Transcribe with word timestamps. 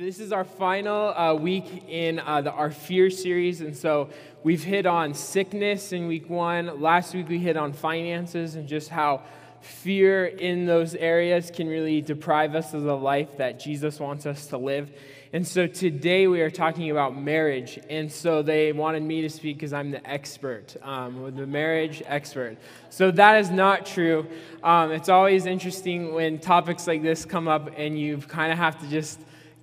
This 0.00 0.18
is 0.18 0.32
our 0.32 0.44
final 0.44 1.10
uh, 1.10 1.34
week 1.34 1.84
in 1.86 2.20
uh, 2.20 2.40
the 2.40 2.50
Our 2.50 2.70
Fear 2.70 3.10
series. 3.10 3.60
And 3.60 3.76
so 3.76 4.08
we've 4.42 4.64
hit 4.64 4.86
on 4.86 5.12
sickness 5.12 5.92
in 5.92 6.06
week 6.06 6.30
one. 6.30 6.80
Last 6.80 7.12
week 7.12 7.28
we 7.28 7.36
hit 7.36 7.58
on 7.58 7.74
finances 7.74 8.54
and 8.54 8.66
just 8.66 8.88
how 8.88 9.24
fear 9.60 10.24
in 10.24 10.64
those 10.64 10.94
areas 10.94 11.50
can 11.50 11.68
really 11.68 12.00
deprive 12.00 12.54
us 12.54 12.72
of 12.72 12.84
the 12.84 12.96
life 12.96 13.36
that 13.36 13.60
Jesus 13.60 14.00
wants 14.00 14.24
us 14.24 14.46
to 14.46 14.56
live. 14.56 14.90
And 15.34 15.46
so 15.46 15.66
today 15.66 16.26
we 16.26 16.40
are 16.40 16.50
talking 16.50 16.90
about 16.90 17.14
marriage. 17.14 17.78
And 17.90 18.10
so 18.10 18.40
they 18.40 18.72
wanted 18.72 19.02
me 19.02 19.20
to 19.20 19.28
speak 19.28 19.58
because 19.58 19.74
I'm 19.74 19.90
the 19.90 20.10
expert, 20.10 20.76
um, 20.80 21.36
the 21.36 21.46
marriage 21.46 22.02
expert. 22.06 22.56
So 22.88 23.10
that 23.10 23.38
is 23.38 23.50
not 23.50 23.84
true. 23.84 24.26
Um, 24.62 24.92
it's 24.92 25.10
always 25.10 25.44
interesting 25.44 26.14
when 26.14 26.38
topics 26.38 26.86
like 26.86 27.02
this 27.02 27.26
come 27.26 27.48
up 27.48 27.68
and 27.76 28.00
you 28.00 28.16
kind 28.16 28.50
of 28.50 28.56
have 28.56 28.80
to 28.80 28.88
just 28.88 29.20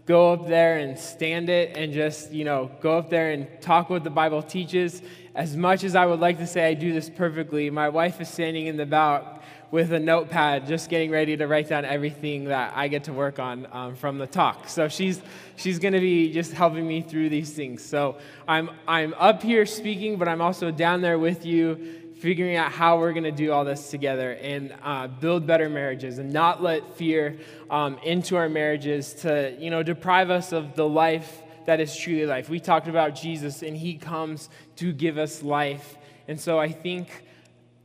go 0.07 0.31
up 0.31 0.47
there 0.47 0.77
and 0.77 0.97
stand 0.97 1.49
it 1.49 1.75
and 1.77 1.91
just, 1.93 2.31
you 2.31 2.45
know, 2.45 2.71
go 2.79 2.97
up 2.97 3.09
there 3.09 3.31
and 3.31 3.45
talk 3.61 3.89
what 3.89 4.05
the 4.05 4.09
Bible 4.09 4.41
teaches. 4.41 5.01
As 5.35 5.55
much 5.55 5.83
as 5.83 5.95
I 5.95 6.05
would 6.05 6.21
like 6.21 6.37
to 6.39 6.47
say 6.47 6.65
I 6.65 6.73
do 6.73 6.93
this 6.93 7.09
perfectly, 7.09 7.69
my 7.69 7.89
wife 7.89 8.19
is 8.21 8.29
standing 8.29 8.67
in 8.67 8.77
the 8.77 8.85
back 8.85 9.43
with 9.69 9.91
a 9.91 9.99
notepad 9.99 10.65
just 10.65 10.89
getting 10.89 11.11
ready 11.11 11.35
to 11.35 11.45
write 11.45 11.67
down 11.67 11.83
everything 11.83 12.45
that 12.45 12.71
I 12.73 12.87
get 12.87 13.03
to 13.03 13.13
work 13.13 13.37
on 13.37 13.67
um, 13.73 13.95
from 13.95 14.17
the 14.17 14.25
talk. 14.25 14.69
So 14.69 14.87
she's, 14.87 15.21
she's 15.57 15.77
going 15.77 15.93
to 15.93 15.99
be 15.99 16.31
just 16.31 16.53
helping 16.53 16.87
me 16.87 17.01
through 17.01 17.27
these 17.27 17.51
things. 17.51 17.83
So 17.83 18.17
I'm, 18.47 18.69
I'm 18.87 19.13
up 19.15 19.43
here 19.43 19.65
speaking, 19.65 20.15
but 20.17 20.29
I'm 20.29 20.41
also 20.41 20.71
down 20.71 21.01
there 21.01 21.19
with 21.19 21.45
you 21.45 22.06
figuring 22.19 22.55
out 22.55 22.71
how 22.71 22.97
we're 22.97 23.13
going 23.13 23.23
to 23.23 23.31
do 23.31 23.51
all 23.51 23.63
this 23.63 23.91
together 23.91 24.33
and 24.33 24.73
uh, 24.83 25.07
build 25.07 25.45
better 25.45 25.69
marriages 25.69 26.17
and 26.17 26.33
not 26.33 26.63
let 26.63 26.95
fear 26.95 27.37
um, 27.69 27.97
into 28.03 28.35
our 28.35 28.49
marriages 28.49 29.13
to 29.13 29.55
you 29.59 29.69
know 29.69 29.83
deprive 29.83 30.29
us 30.29 30.51
of 30.51 30.75
the 30.75 30.87
life 30.87 31.43
that 31.65 31.79
is 31.79 31.95
truly 31.95 32.25
life. 32.25 32.49
We 32.49 32.59
talked 32.59 32.87
about 32.87 33.13
jesus 33.13 33.61
and 33.61 33.77
he 33.77 33.95
comes 33.95 34.49
to 34.77 34.93
give 34.93 35.17
us 35.17 35.43
life. 35.43 35.97
And 36.27 36.39
so 36.39 36.59
i 36.59 36.71
think 36.71 37.23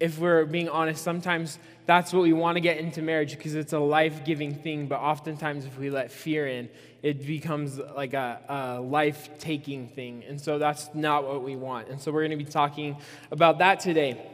if 0.03 0.19
we're 0.19 0.45
being 0.45 0.69
honest 0.69 1.03
sometimes 1.03 1.58
that's 1.86 2.12
what 2.12 2.22
we 2.22 2.33
want 2.33 2.56
to 2.56 2.61
get 2.61 2.78
into 2.78 3.03
marriage 3.03 3.33
because 3.36 3.55
it's 3.55 3.72
a 3.72 3.78
life-giving 3.78 4.55
thing 4.55 4.86
but 4.86 5.00
oftentimes 5.00 5.64
if 5.64 5.78
we 5.78 5.91
let 5.91 6.11
fear 6.11 6.47
in 6.47 6.69
it 7.03 7.27
becomes 7.27 7.78
like 7.97 8.14
a, 8.14 8.41
a 8.48 8.80
life 8.80 9.28
taking 9.39 9.89
thing. 9.89 10.23
And 10.28 10.41
so 10.41 10.58
that's 10.58 10.89
not 10.95 11.27
what 11.27 11.42
we 11.42 11.56
want. 11.56 11.89
And 11.89 12.00
so 12.00 12.12
we're 12.12 12.20
going 12.20 12.39
to 12.39 12.45
be 12.45 12.50
talking 12.50 12.97
about 13.30 13.58
that 13.58 13.80
today. 13.80 14.25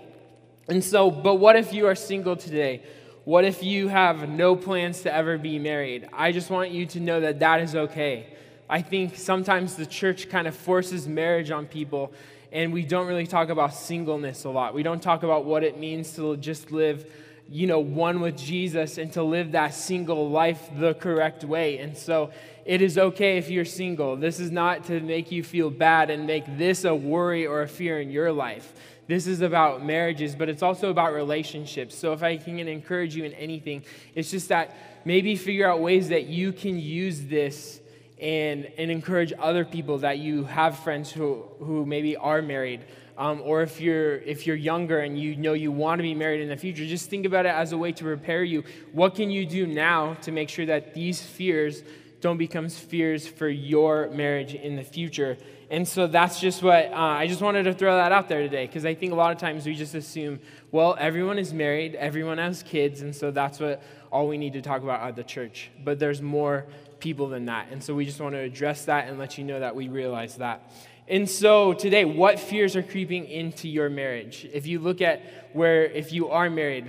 And 0.69 0.85
so, 0.85 1.11
but 1.11 1.37
what 1.37 1.57
if 1.57 1.73
you 1.73 1.87
are 1.87 1.95
single 1.95 2.37
today? 2.37 2.83
What 3.25 3.45
if 3.45 3.63
you 3.63 3.89
have 3.89 4.29
no 4.29 4.55
plans 4.55 5.03
to 5.03 5.15
ever 5.15 5.39
be 5.39 5.59
married? 5.59 6.09
I 6.13 6.31
just 6.31 6.51
want 6.51 6.71
you 6.71 6.85
to 6.87 7.01
know 7.01 7.21
that 7.21 7.41
that 7.41 7.61
is 7.61 7.75
okay. 7.75 8.35
I 8.69 8.83
think 8.83 9.17
sometimes 9.17 9.77
the 9.77 9.87
church 9.87 10.29
kind 10.29 10.47
of 10.47 10.55
forces 10.55 11.09
marriage 11.09 11.51
on 11.51 11.67
people, 11.67 12.13
and 12.53 12.73
we 12.73 12.85
don't 12.85 13.07
really 13.07 13.27
talk 13.27 13.49
about 13.49 13.75
singleness 13.75 14.45
a 14.45 14.51
lot. 14.51 14.75
We 14.75 14.83
don't 14.83 15.03
talk 15.03 15.23
about 15.23 15.45
what 15.45 15.65
it 15.65 15.79
means 15.79 16.15
to 16.17 16.37
just 16.37 16.71
live 16.71 17.07
you 17.51 17.67
know, 17.67 17.79
one 17.79 18.21
with 18.21 18.37
Jesus 18.37 18.99
and 18.99 19.13
to 19.15 19.23
live 19.23 19.53
that 19.53 19.73
single 19.75 20.29
life 20.29 20.69
the 20.77 20.95
correct 20.95 21.45
way. 21.45 21.79
And 21.79 21.97
so 21.97 22.31
it 22.67 22.83
is 22.83 22.99
okay 22.99 23.39
if 23.39 23.49
you're 23.49 23.65
single. 23.65 24.17
This 24.17 24.39
is 24.39 24.51
not 24.51 24.85
to 24.87 25.01
make 25.01 25.33
you 25.33 25.43
feel 25.43 25.71
bad 25.71 26.11
and 26.11 26.27
make 26.27 26.45
this 26.59 26.85
a 26.85 26.95
worry 26.95 27.47
or 27.47 27.63
a 27.63 27.69
fear 27.69 28.01
in 28.01 28.11
your 28.11 28.33
life. 28.33 28.75
This 29.07 29.27
is 29.27 29.41
about 29.41 29.83
marriages, 29.83 30.35
but 30.35 30.51
it's 30.51 30.63
also 30.63 30.91
about 30.91 31.15
relationships. 31.15 31.95
So 31.95 32.13
if 32.13 32.23
I 32.23 32.37
can 32.37 32.59
encourage 32.59 33.17
you 33.17 33.25
in 33.25 33.33
anything, 33.33 33.83
it's 34.15 34.31
just 34.31 34.51
that 34.51 34.77
maybe 35.07 35.35
figure 35.35 35.67
out 35.67 35.81
ways 35.81 36.11
that 36.11 36.27
you 36.27 36.53
can 36.53 36.79
use 36.79 37.23
this 37.23 37.81
and, 38.21 38.71
and 38.79 38.91
encourage 38.91 39.33
other 39.39 39.65
people 39.65 39.99
that 39.99 40.19
you 40.19 40.45
have 40.45 40.79
friends 40.79 41.11
who, 41.11 41.45
who 41.59 41.87
maybe 41.87 42.17
are 42.17 42.43
married 42.43 42.85
um, 43.19 43.43
or 43.45 43.63
if 43.63 43.81
you're 43.81 44.17
if 44.19 44.47
you're 44.47 44.57
younger 44.57 45.01
and 45.01 45.19
you 45.19 45.35
know 45.35 45.53
you 45.53 45.73
want 45.73 45.99
to 45.99 46.05
be 46.05 46.15
married 46.15 46.41
in 46.41 46.49
the 46.49 46.57
future 46.57 46.87
just 46.87 47.11
think 47.11 47.27
about 47.27 47.47
it 47.47 47.51
as 47.51 47.73
a 47.73 47.79
way 47.79 47.91
to 47.93 48.05
prepare 48.05 48.45
you. 48.45 48.63
What 48.93 49.17
can 49.17 49.29
you 49.31 49.45
do 49.45 49.67
now 49.67 50.15
to 50.23 50.31
make 50.31 50.49
sure 50.49 50.67
that 50.67 50.95
these 50.95 51.21
fears 51.21 51.83
don't 52.21 52.39
become 52.39 52.69
fears 52.69 53.27
for 53.27 53.49
your 53.49 54.11
marriage 54.11 54.55
in 54.55 54.77
the 54.77 54.83
future 54.83 55.37
and 55.71 55.87
so 55.87 56.07
that's 56.07 56.41
just 56.41 56.63
what 56.63 56.87
uh, 56.93 56.97
i 56.97 57.27
just 57.27 57.41
wanted 57.41 57.63
to 57.65 57.73
throw 57.73 57.97
that 57.97 58.13
out 58.13 58.29
there 58.29 58.41
today 58.41 58.67
because 58.67 58.85
i 58.85 58.95
think 58.95 59.13
a 59.13 59.17
lot 59.17 59.33
of 59.33 59.39
times 59.39 59.67
we 59.67 59.75
just 59.75 59.95
assume 59.95 60.39
well 60.71 60.97
everyone 60.99 61.39
is 61.39 61.53
married 61.53 61.95
everyone 61.95 62.39
has 62.39 62.63
kids 62.63 63.03
and 63.03 63.15
so 63.15 63.31
that's 63.31 63.61
what 63.61 63.83
all 64.11 64.27
we 64.27 64.39
need 64.39 64.53
to 64.53 64.63
talk 64.63 64.83
about 64.83 65.01
at 65.01 65.17
the 65.17 65.25
church 65.25 65.71
but 65.85 65.99
there's 65.99 66.23
more 66.23 66.67
people 66.99 67.29
than 67.29 67.45
that 67.45 67.69
and 67.71 67.83
so 67.83 67.95
we 67.95 68.05
just 68.05 68.21
want 68.21 68.35
to 68.35 68.41
address 68.41 68.85
that 68.85 69.09
and 69.09 69.19
let 69.19 69.39
you 69.39 69.45
know 69.45 69.61
that 69.61 69.75
we 69.75 69.89
realize 69.89 70.37
that 70.37 70.73
and 71.11 71.29
so 71.29 71.73
today, 71.73 72.05
what 72.05 72.39
fears 72.39 72.77
are 72.77 72.83
creeping 72.83 73.25
into 73.25 73.67
your 73.67 73.89
marriage? 73.89 74.47
If 74.53 74.67
you 74.67 74.79
look 74.79 75.01
at 75.01 75.23
where, 75.55 75.87
if 75.87 76.13
you 76.13 76.29
are 76.29 76.51
married, 76.51 76.87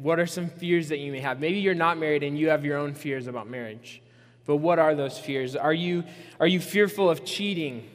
what 0.00 0.18
are 0.18 0.26
some 0.26 0.48
fears 0.48 0.88
that 0.88 1.00
you 1.00 1.12
may 1.12 1.20
have? 1.20 1.38
Maybe 1.38 1.58
you're 1.58 1.74
not 1.74 1.98
married 1.98 2.22
and 2.22 2.38
you 2.38 2.48
have 2.48 2.64
your 2.64 2.78
own 2.78 2.94
fears 2.94 3.26
about 3.26 3.46
marriage. 3.46 4.00
But 4.48 4.56
what 4.56 4.78
are 4.78 4.94
those 4.94 5.18
fears? 5.18 5.54
Are 5.54 5.74
you, 5.74 6.04
are 6.40 6.46
you 6.46 6.58
fearful 6.58 7.10
of 7.10 7.22
cheating? 7.22 7.86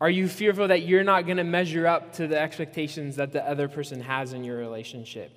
Are 0.00 0.08
you 0.08 0.28
fearful 0.28 0.68
that 0.68 0.86
you're 0.86 1.04
not 1.04 1.26
going 1.26 1.36
to 1.36 1.44
measure 1.44 1.86
up 1.86 2.14
to 2.14 2.26
the 2.26 2.40
expectations 2.40 3.16
that 3.16 3.32
the 3.32 3.46
other 3.46 3.68
person 3.68 4.00
has 4.00 4.32
in 4.32 4.44
your 4.44 4.56
relationship? 4.56 5.30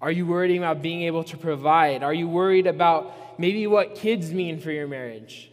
Are 0.00 0.12
you 0.12 0.26
worried 0.26 0.56
about 0.56 0.80
being 0.80 1.02
able 1.02 1.24
to 1.24 1.36
provide? 1.36 2.04
Are 2.04 2.14
you 2.14 2.28
worried 2.28 2.68
about 2.68 3.12
maybe 3.36 3.66
what 3.66 3.96
kids 3.96 4.32
mean 4.32 4.60
for 4.60 4.70
your 4.70 4.86
marriage? 4.86 5.50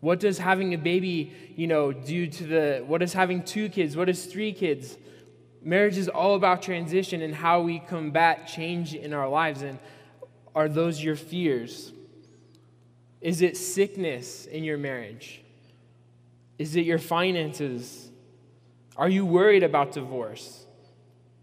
What 0.00 0.18
does 0.18 0.38
having 0.38 0.74
a 0.74 0.78
baby, 0.78 1.32
you 1.54 1.68
know, 1.68 1.92
do 1.92 2.26
to 2.26 2.44
the, 2.44 2.84
what 2.84 3.00
is 3.00 3.12
having 3.12 3.44
two 3.44 3.68
kids? 3.68 3.96
What 3.96 4.08
is 4.08 4.26
three 4.26 4.52
kids? 4.52 4.96
Marriage 5.62 5.98
is 5.98 6.08
all 6.08 6.34
about 6.34 6.62
transition 6.62 7.22
and 7.22 7.32
how 7.32 7.60
we 7.60 7.78
combat 7.78 8.48
change 8.48 8.92
in 8.92 9.14
our 9.14 9.28
lives. 9.28 9.62
And 9.62 9.78
are 10.52 10.68
those 10.68 11.00
your 11.00 11.14
fears? 11.14 11.92
Is 13.20 13.42
it 13.42 13.56
sickness 13.56 14.46
in 14.46 14.64
your 14.64 14.78
marriage? 14.78 15.42
Is 16.58 16.76
it 16.76 16.86
your 16.86 16.98
finances? 16.98 18.10
Are 18.96 19.08
you 19.08 19.24
worried 19.24 19.62
about 19.62 19.92
divorce? 19.92 20.66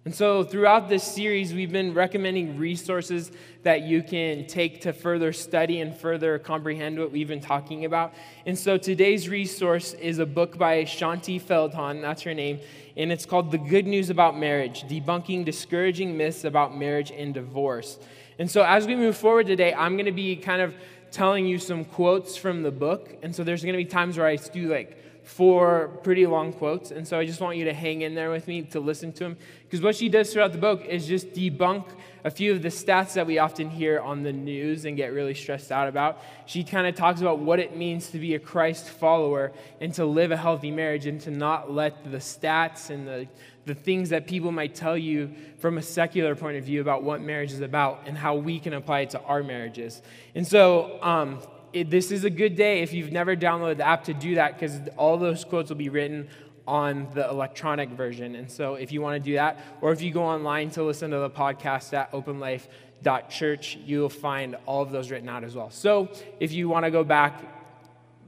And 0.08 0.16
so, 0.16 0.42
throughout 0.42 0.88
this 0.88 1.04
series, 1.04 1.54
we've 1.54 1.72
been 1.72 1.94
recommending 1.94 2.58
resources 2.58 3.30
that 3.64 3.82
you 3.82 4.02
can 4.02 4.48
take 4.48 4.80
to 4.84 4.94
further 4.94 5.34
study 5.34 5.82
and 5.82 5.94
further 5.94 6.40
comprehend 6.40 6.98
what 6.98 7.12
we've 7.12 7.28
been 7.28 7.42
talking 7.42 7.84
about. 7.84 8.14
And 8.46 8.58
so, 8.58 8.78
today's 8.78 9.28
resource 9.28 9.94
is 9.96 10.20
a 10.20 10.26
book 10.26 10.58
by 10.58 10.86
Shaunti 10.86 11.42
Feldhahn, 11.42 12.02
that's 12.02 12.22
her 12.22 12.34
name, 12.34 12.62
and 12.96 13.12
it's 13.12 13.26
called 13.26 13.52
The 13.52 13.58
Good 13.58 13.86
News 13.86 14.10
About 14.10 14.40
Marriage 14.40 14.84
Debunking 14.84 15.44
Discouraging 15.44 16.16
Myths 16.16 16.46
About 16.46 16.78
Marriage 16.78 17.12
and 17.12 17.34
Divorce. 17.34 18.00
And 18.40 18.50
so, 18.50 18.64
as 18.64 18.88
we 18.88 18.96
move 18.96 19.18
forward 19.18 19.48
today, 19.48 19.74
I'm 19.74 19.96
going 19.96 20.06
to 20.06 20.14
be 20.14 20.38
kind 20.38 20.62
of 20.62 20.74
telling 21.12 21.46
you 21.46 21.60
some 21.60 21.86
quotes 21.86 22.38
from 22.38 22.64
the 22.64 22.72
book. 22.72 23.18
And 23.22 23.36
so, 23.36 23.44
there's 23.44 23.64
going 23.64 23.74
to 23.74 23.84
be 23.84 23.86
times 23.86 24.18
where 24.18 24.28
I 24.28 24.36
do 24.36 24.70
like 24.70 24.98
four 25.28 25.90
pretty 26.04 26.26
long 26.26 26.54
quotes. 26.54 26.92
And 26.92 27.06
so 27.06 27.20
I 27.20 27.26
just 27.26 27.42
want 27.42 27.58
you 27.58 27.66
to 27.66 27.74
hang 27.74 28.02
in 28.02 28.16
there 28.16 28.32
with 28.32 28.48
me 28.48 28.62
to 28.64 28.80
listen 28.80 29.12
to 29.14 29.26
them. 29.26 29.38
Because 29.68 29.84
what 29.84 29.96
she 29.96 30.08
does 30.08 30.32
throughout 30.32 30.54
the 30.54 30.58
book 30.58 30.86
is 30.86 31.06
just 31.06 31.34
debunk 31.34 31.86
a 32.24 32.32
few 32.32 32.54
of 32.54 32.62
the 32.62 32.70
stats 32.70 33.14
that 33.14 33.28
we 33.28 33.38
often 33.38 33.70
hear 33.70 34.00
on 34.00 34.24
the 34.24 34.32
news 34.32 34.86
and 34.86 34.96
get 34.98 35.14
really 35.14 35.34
stressed 35.34 35.72
out 35.72 35.88
about. 35.88 36.22
She 36.46 36.64
kind 36.64 36.88
of 36.88 36.96
talks 36.96 37.22
about 37.22 37.40
what 37.40 37.60
it 37.60 37.76
means 37.76 38.10
to 38.12 38.20
be 38.20 38.36
a 38.36 38.40
Christ 38.40 38.90
follower 38.90 39.52
and 39.80 39.94
to 39.96 40.06
live 40.06 40.32
a 40.32 40.38
healthy 40.38 40.72
marriage 40.72 41.06
and 41.06 41.20
to 41.22 41.32
not 41.32 41.72
let 41.72 42.10
the 42.10 42.18
stats 42.18 42.90
and 42.90 43.08
the, 43.08 43.28
the 43.66 43.76
things 43.76 44.10
that 44.10 44.26
people 44.26 44.52
might 44.52 44.74
tell 44.74 44.98
you 44.98 45.34
from 45.60 45.78
a 45.78 45.82
secular 45.82 46.36
point 46.36 46.58
of 46.58 46.64
view 46.64 46.82
about 46.82 47.04
what 47.04 47.22
marriage 47.22 47.52
is 47.52 47.62
about 47.62 48.04
and 48.06 48.18
how 48.18 48.36
we 48.36 48.60
can 48.60 48.74
apply 48.74 49.02
it 49.02 49.10
to 49.12 49.22
our 49.22 49.44
marriages. 49.44 50.02
And 50.34 50.48
so, 50.48 51.02
um, 51.02 51.40
it, 51.74 51.90
this 51.90 52.12
is 52.12 52.24
a 52.24 52.30
good 52.30 52.56
day 52.56 52.82
if 52.82 52.94
you've 52.94 53.12
never 53.12 53.36
downloaded 53.36 53.78
the 53.78 53.88
app 53.88 54.06
to 54.06 54.14
do 54.14 54.36
that 54.36 54.54
because 54.54 54.80
all 54.96 55.18
those 55.18 55.44
quotes 55.44 55.70
will 55.70 55.78
be 55.78 55.90
written 55.90 56.28
on 56.68 57.08
the 57.14 57.28
electronic 57.30 57.90
version. 57.90 58.36
And 58.36 58.52
so 58.52 58.76
if 58.76 58.92
you 58.92 59.02
want 59.02 59.24
to 59.24 59.30
do 59.30 59.36
that, 59.36 59.60
or 59.82 59.92
if 59.92 60.02
you 60.02 60.12
go 60.12 60.24
online 60.24 60.70
to 60.72 60.84
listen 60.84 61.12
to 61.12 61.20
the 61.20 61.30
podcast 61.30 61.94
at 61.94 62.12
openlife.church, 62.12 63.78
you'll 63.86 64.10
find 64.10 64.56
all 64.66 64.82
of 64.82 64.92
those 64.92 65.10
written 65.10 65.30
out 65.30 65.44
as 65.44 65.56
well. 65.56 65.72
So 65.72 66.10
if 66.40 66.52
you 66.52 66.70
want 66.70 66.86
to 66.86 66.92
go 66.92 67.04
back, 67.04 67.42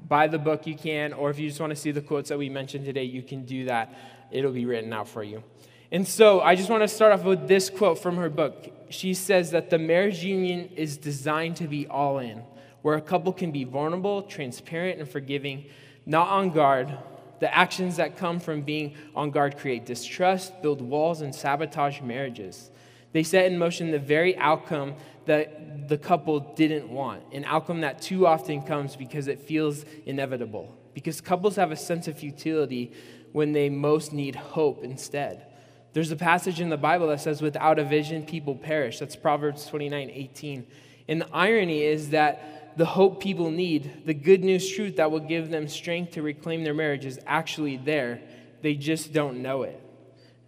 buy 0.07 0.27
the 0.27 0.39
book, 0.39 0.65
you 0.65 0.75
can, 0.75 1.13
or 1.13 1.29
if 1.29 1.37
you 1.37 1.47
just 1.47 1.59
want 1.59 1.71
to 1.71 1.75
see 1.75 1.91
the 1.91 2.01
quotes 2.01 2.29
that 2.29 2.37
we 2.37 2.49
mentioned 2.49 2.85
today, 2.85 3.03
you 3.03 3.21
can 3.21 3.45
do 3.45 3.65
that. 3.65 3.93
It'll 4.31 4.51
be 4.51 4.65
written 4.65 4.93
out 4.93 5.07
for 5.07 5.23
you. 5.23 5.43
And 5.91 6.07
so 6.07 6.41
I 6.41 6.55
just 6.55 6.69
want 6.69 6.83
to 6.83 6.87
start 6.87 7.13
off 7.13 7.23
with 7.23 7.47
this 7.47 7.69
quote 7.69 7.99
from 7.99 8.17
her 8.17 8.29
book. 8.29 8.71
She 8.89 9.13
says 9.13 9.51
that 9.51 9.69
the 9.69 9.79
marriage 9.79 10.23
union 10.23 10.69
is 10.75 10.97
designed 10.97 11.57
to 11.57 11.67
be 11.67 11.87
all 11.87 12.19
in 12.19 12.43
where 12.81 12.95
a 12.95 13.01
couple 13.01 13.33
can 13.33 13.51
be 13.51 13.63
vulnerable, 13.63 14.23
transparent, 14.23 14.99
and 14.99 15.09
forgiving, 15.09 15.65
not 16.05 16.29
on 16.29 16.49
guard. 16.51 16.97
The 17.39 17.53
actions 17.55 17.97
that 17.97 18.17
come 18.17 18.39
from 18.39 18.61
being 18.61 18.95
on 19.15 19.31
guard 19.31 19.57
create 19.57 19.85
distrust, 19.85 20.61
build 20.61 20.81
walls, 20.81 21.21
and 21.21 21.33
sabotage 21.33 22.01
marriages. 22.01 22.69
They 23.11 23.23
set 23.23 23.45
in 23.45 23.57
motion 23.57 23.91
the 23.91 23.99
very 23.99 24.37
outcome 24.37 24.95
that 25.25 25.87
the 25.89 25.97
couple 25.97 26.39
didn't 26.55 26.89
want, 26.89 27.23
an 27.31 27.45
outcome 27.45 27.81
that 27.81 28.01
too 28.01 28.27
often 28.27 28.61
comes 28.61 28.95
because 28.95 29.27
it 29.27 29.39
feels 29.39 29.85
inevitable. 30.05 30.75
Because 30.93 31.21
couples 31.21 31.55
have 31.55 31.71
a 31.71 31.75
sense 31.75 32.07
of 32.07 32.17
futility 32.17 32.91
when 33.31 33.53
they 33.53 33.69
most 33.69 34.11
need 34.11 34.35
hope 34.35 34.83
instead. 34.83 35.45
There's 35.93 36.11
a 36.11 36.15
passage 36.15 36.61
in 36.61 36.69
the 36.69 36.77
Bible 36.77 37.07
that 37.07 37.21
says, 37.21 37.41
without 37.41 37.79
a 37.79 37.83
vision, 37.83 38.25
people 38.25 38.55
perish. 38.55 38.99
That's 38.99 39.15
Proverbs 39.15 39.65
29 39.67 40.11
18. 40.11 40.67
And 41.07 41.21
the 41.21 41.29
irony 41.33 41.81
is 41.81 42.09
that 42.09 42.58
the 42.79 42.85
hope 42.85 43.19
people 43.19 43.51
need, 43.51 44.05
the 44.05 44.13
good 44.13 44.41
news 44.41 44.73
truth 44.73 44.95
that 44.95 45.11
will 45.11 45.19
give 45.19 45.49
them 45.49 45.67
strength 45.67 46.13
to 46.13 46.21
reclaim 46.21 46.63
their 46.63 46.73
marriage, 46.73 47.05
is 47.05 47.19
actually 47.27 47.75
there. 47.75 48.21
They 48.61 48.75
just 48.75 49.11
don't 49.11 49.41
know 49.41 49.63
it. 49.63 49.83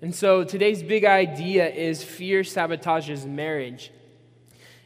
And 0.01 0.15
so 0.15 0.45
today's 0.45 0.81
big 0.81 1.03
idea 1.03 1.69
is 1.69 2.01
fear 2.01 2.43
sabotages 2.43 3.25
marriage. 3.25 3.91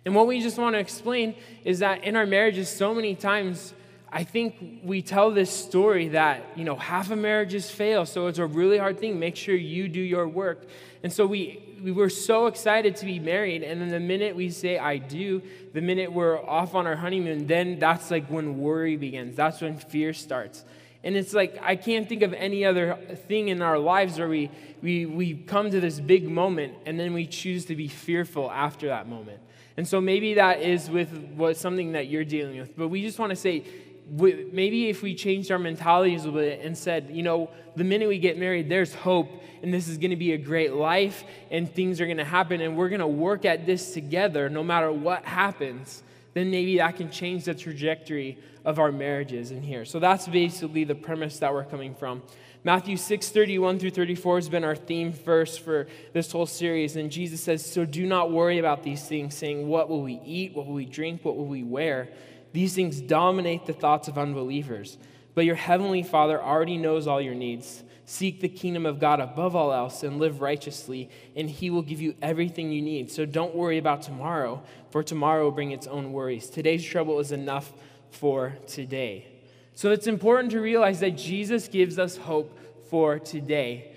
And 0.05 0.15
what 0.15 0.25
we 0.25 0.41
just 0.41 0.57
want 0.57 0.73
to 0.73 0.79
explain 0.79 1.35
is 1.63 1.79
that 1.79 2.03
in 2.03 2.15
our 2.15 2.25
marriages, 2.25 2.67
so 2.67 2.95
many 2.95 3.13
times, 3.13 3.75
I 4.11 4.23
think 4.23 4.81
we 4.83 5.03
tell 5.03 5.29
this 5.29 5.51
story 5.51 6.07
that, 6.09 6.43
you 6.55 6.63
know, 6.63 6.75
half 6.75 7.11
of 7.11 7.19
marriages 7.19 7.69
fail, 7.69 8.07
so 8.07 8.25
it's 8.25 8.39
a 8.39 8.45
really 8.47 8.79
hard 8.79 8.99
thing. 8.99 9.19
Make 9.19 9.35
sure 9.35 9.53
you 9.53 9.87
do 9.87 10.01
your 10.01 10.27
work. 10.27 10.67
And 11.03 11.13
so 11.13 11.27
we, 11.27 11.63
we 11.81 11.91
were 11.91 12.09
so 12.09 12.47
excited 12.47 12.95
to 12.97 13.05
be 13.05 13.19
married, 13.19 13.63
and 13.63 13.81
then 13.81 13.89
the 13.89 13.99
minute 13.99 14.35
we 14.35 14.49
say, 14.49 14.77
I 14.77 14.97
do, 14.97 15.41
the 15.73 15.81
minute 15.81 16.11
we're 16.11 16.39
off 16.39 16.75
on 16.75 16.87
our 16.87 16.95
honeymoon, 16.95 17.47
then 17.47 17.79
that's 17.79 18.11
like 18.11 18.27
when 18.27 18.59
worry 18.59 18.97
begins. 18.97 19.35
That's 19.35 19.61
when 19.61 19.77
fear 19.77 20.13
starts. 20.13 20.63
And 21.03 21.15
it's 21.15 21.33
like, 21.33 21.59
I 21.61 21.75
can't 21.75 22.09
think 22.09 22.23
of 22.23 22.33
any 22.33 22.65
other 22.65 22.95
thing 23.27 23.49
in 23.49 23.61
our 23.61 23.77
lives 23.77 24.17
where 24.17 24.27
we, 24.27 24.49
we, 24.81 25.05
we 25.05 25.35
come 25.35 25.69
to 25.69 25.79
this 25.79 25.99
big 25.99 26.27
moment 26.27 26.73
and 26.87 26.99
then 26.99 27.13
we 27.13 27.27
choose 27.27 27.65
to 27.65 27.75
be 27.75 27.87
fearful 27.87 28.49
after 28.49 28.87
that 28.87 29.07
moment. 29.07 29.39
And 29.77 29.87
so 29.87 30.01
maybe 30.01 30.33
that 30.35 30.61
is 30.61 30.89
with 30.89 31.11
what 31.35 31.57
something 31.57 31.91
that 31.91 32.07
you're 32.07 32.23
dealing 32.23 32.59
with. 32.59 32.75
But 32.75 32.87
we 32.87 33.03
just 33.03 33.19
want 33.19 33.29
to 33.29 33.35
say, 33.35 33.65
maybe 34.09 34.89
if 34.89 35.01
we 35.01 35.15
changed 35.15 35.51
our 35.51 35.59
mentalities 35.59 36.23
a 36.23 36.27
little 36.27 36.39
bit 36.41 36.61
and 36.63 36.77
said, 36.77 37.09
you 37.11 37.23
know, 37.23 37.49
the 37.75 37.83
minute 37.83 38.07
we 38.07 38.19
get 38.19 38.37
married, 38.37 38.69
there's 38.69 38.93
hope, 38.93 39.29
and 39.61 39.73
this 39.73 39.87
is 39.87 39.97
going 39.97 40.11
to 40.11 40.17
be 40.17 40.33
a 40.33 40.37
great 40.37 40.73
life, 40.73 41.23
and 41.51 41.73
things 41.73 41.99
are 41.99 42.05
going 42.05 42.17
to 42.17 42.23
happen, 42.23 42.61
and 42.61 42.77
we're 42.77 42.89
going 42.89 42.99
to 42.99 43.07
work 43.07 43.45
at 43.45 43.65
this 43.65 43.93
together 43.93 44.49
no 44.49 44.63
matter 44.63 44.91
what 44.91 45.25
happens, 45.25 46.03
then 46.33 46.51
maybe 46.51 46.77
that 46.77 46.95
can 46.95 47.09
change 47.09 47.45
the 47.45 47.53
trajectory 47.55 48.37
of 48.63 48.79
our 48.79 48.91
marriages 48.91 49.51
in 49.51 49.61
here. 49.61 49.85
So 49.85 49.99
that's 49.99 50.27
basically 50.27 50.83
the 50.83 50.95
premise 50.95 51.39
that 51.39 51.53
we're 51.53 51.65
coming 51.65 51.95
from. 51.95 52.21
Matthew 52.63 52.97
6 52.97 53.29
31 53.29 53.77
through 53.77 53.91
34 53.91 54.37
has 54.37 54.49
been 54.49 54.63
our 54.63 54.75
theme 54.75 55.13
verse 55.13 55.55
for 55.55 55.85
this 56.13 56.31
whole 56.31 56.47
series. 56.47 56.95
And 56.95 57.11
Jesus 57.11 57.39
says, 57.39 57.63
So 57.63 57.85
do 57.85 58.07
not 58.07 58.31
worry 58.31 58.57
about 58.57 58.81
these 58.81 59.07
things, 59.07 59.35
saying, 59.35 59.67
What 59.67 59.87
will 59.87 60.01
we 60.01 60.19
eat? 60.25 60.55
What 60.55 60.65
will 60.65 60.73
we 60.73 60.85
drink? 60.85 61.23
What 61.23 61.37
will 61.37 61.45
we 61.45 61.61
wear? 61.61 62.09
These 62.55 62.73
things 62.73 63.01
dominate 63.01 63.65
the 63.65 63.73
thoughts 63.73 64.07
of 64.07 64.17
unbelievers. 64.17 64.97
But 65.33 65.43
your 65.43 65.55
heavenly 65.55 66.03
Father 66.03 66.41
already 66.41 66.77
knows 66.77 67.05
all 67.05 67.19
your 67.19 67.35
needs. 67.35 67.83
Seek 68.05 68.39
the 68.39 68.47
kingdom 68.47 68.85
of 68.85 68.97
God 68.97 69.19
above 69.19 69.57
all 69.57 69.73
else 69.73 70.03
and 70.03 70.19
live 70.19 70.39
righteously, 70.39 71.09
and 71.35 71.49
He 71.49 71.69
will 71.69 71.81
give 71.81 71.99
you 71.99 72.15
everything 72.21 72.71
you 72.71 72.81
need. 72.81 73.11
So 73.11 73.25
don't 73.25 73.53
worry 73.53 73.77
about 73.77 74.03
tomorrow, 74.03 74.63
for 74.89 75.03
tomorrow 75.03 75.43
will 75.43 75.51
bring 75.51 75.71
its 75.71 75.85
own 75.85 76.13
worries. 76.13 76.49
Today's 76.49 76.85
trouble 76.85 77.19
is 77.19 77.33
enough 77.33 77.73
for 78.09 78.55
today. 78.67 79.27
So 79.73 79.91
it's 79.91 80.07
important 80.07 80.51
to 80.51 80.61
realize 80.61 81.01
that 81.01 81.17
Jesus 81.17 81.67
gives 81.67 81.99
us 81.99 82.15
hope 82.15 82.57
for 82.89 83.19
today. 83.19 83.94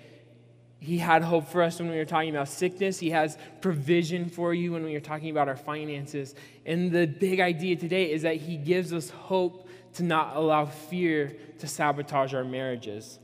He 0.81 0.99
had 0.99 1.23
hope 1.23 1.49
for 1.49 1.63
us 1.63 1.79
when 1.81 1.91
we 1.91 1.97
were 1.97 2.05
talking 2.05 2.31
about 2.31 2.49
sickness. 2.49 2.99
He 2.99 3.11
has 3.11 3.37
provision 3.61 4.31
for 4.31 4.55
you 4.55 4.73
when 4.73 4.85
we 4.85 4.93
were 4.93 5.01
talking 5.01 5.31
about 5.31 5.49
our 5.49 5.57
finances. 5.57 6.35
And 6.65 6.93
the 6.93 7.07
big 7.07 7.41
idea 7.41 7.77
today 7.77 8.13
is 8.13 8.23
that 8.23 8.37
He 8.37 8.57
gives 8.57 8.93
us 8.93 9.11
hope 9.11 9.69
to 9.95 10.05
not 10.05 10.37
allow 10.37 10.67
fear 10.67 11.37
to 11.59 11.67
sabotage 11.67 12.33
our 12.33 12.45
marriages. 12.45 13.19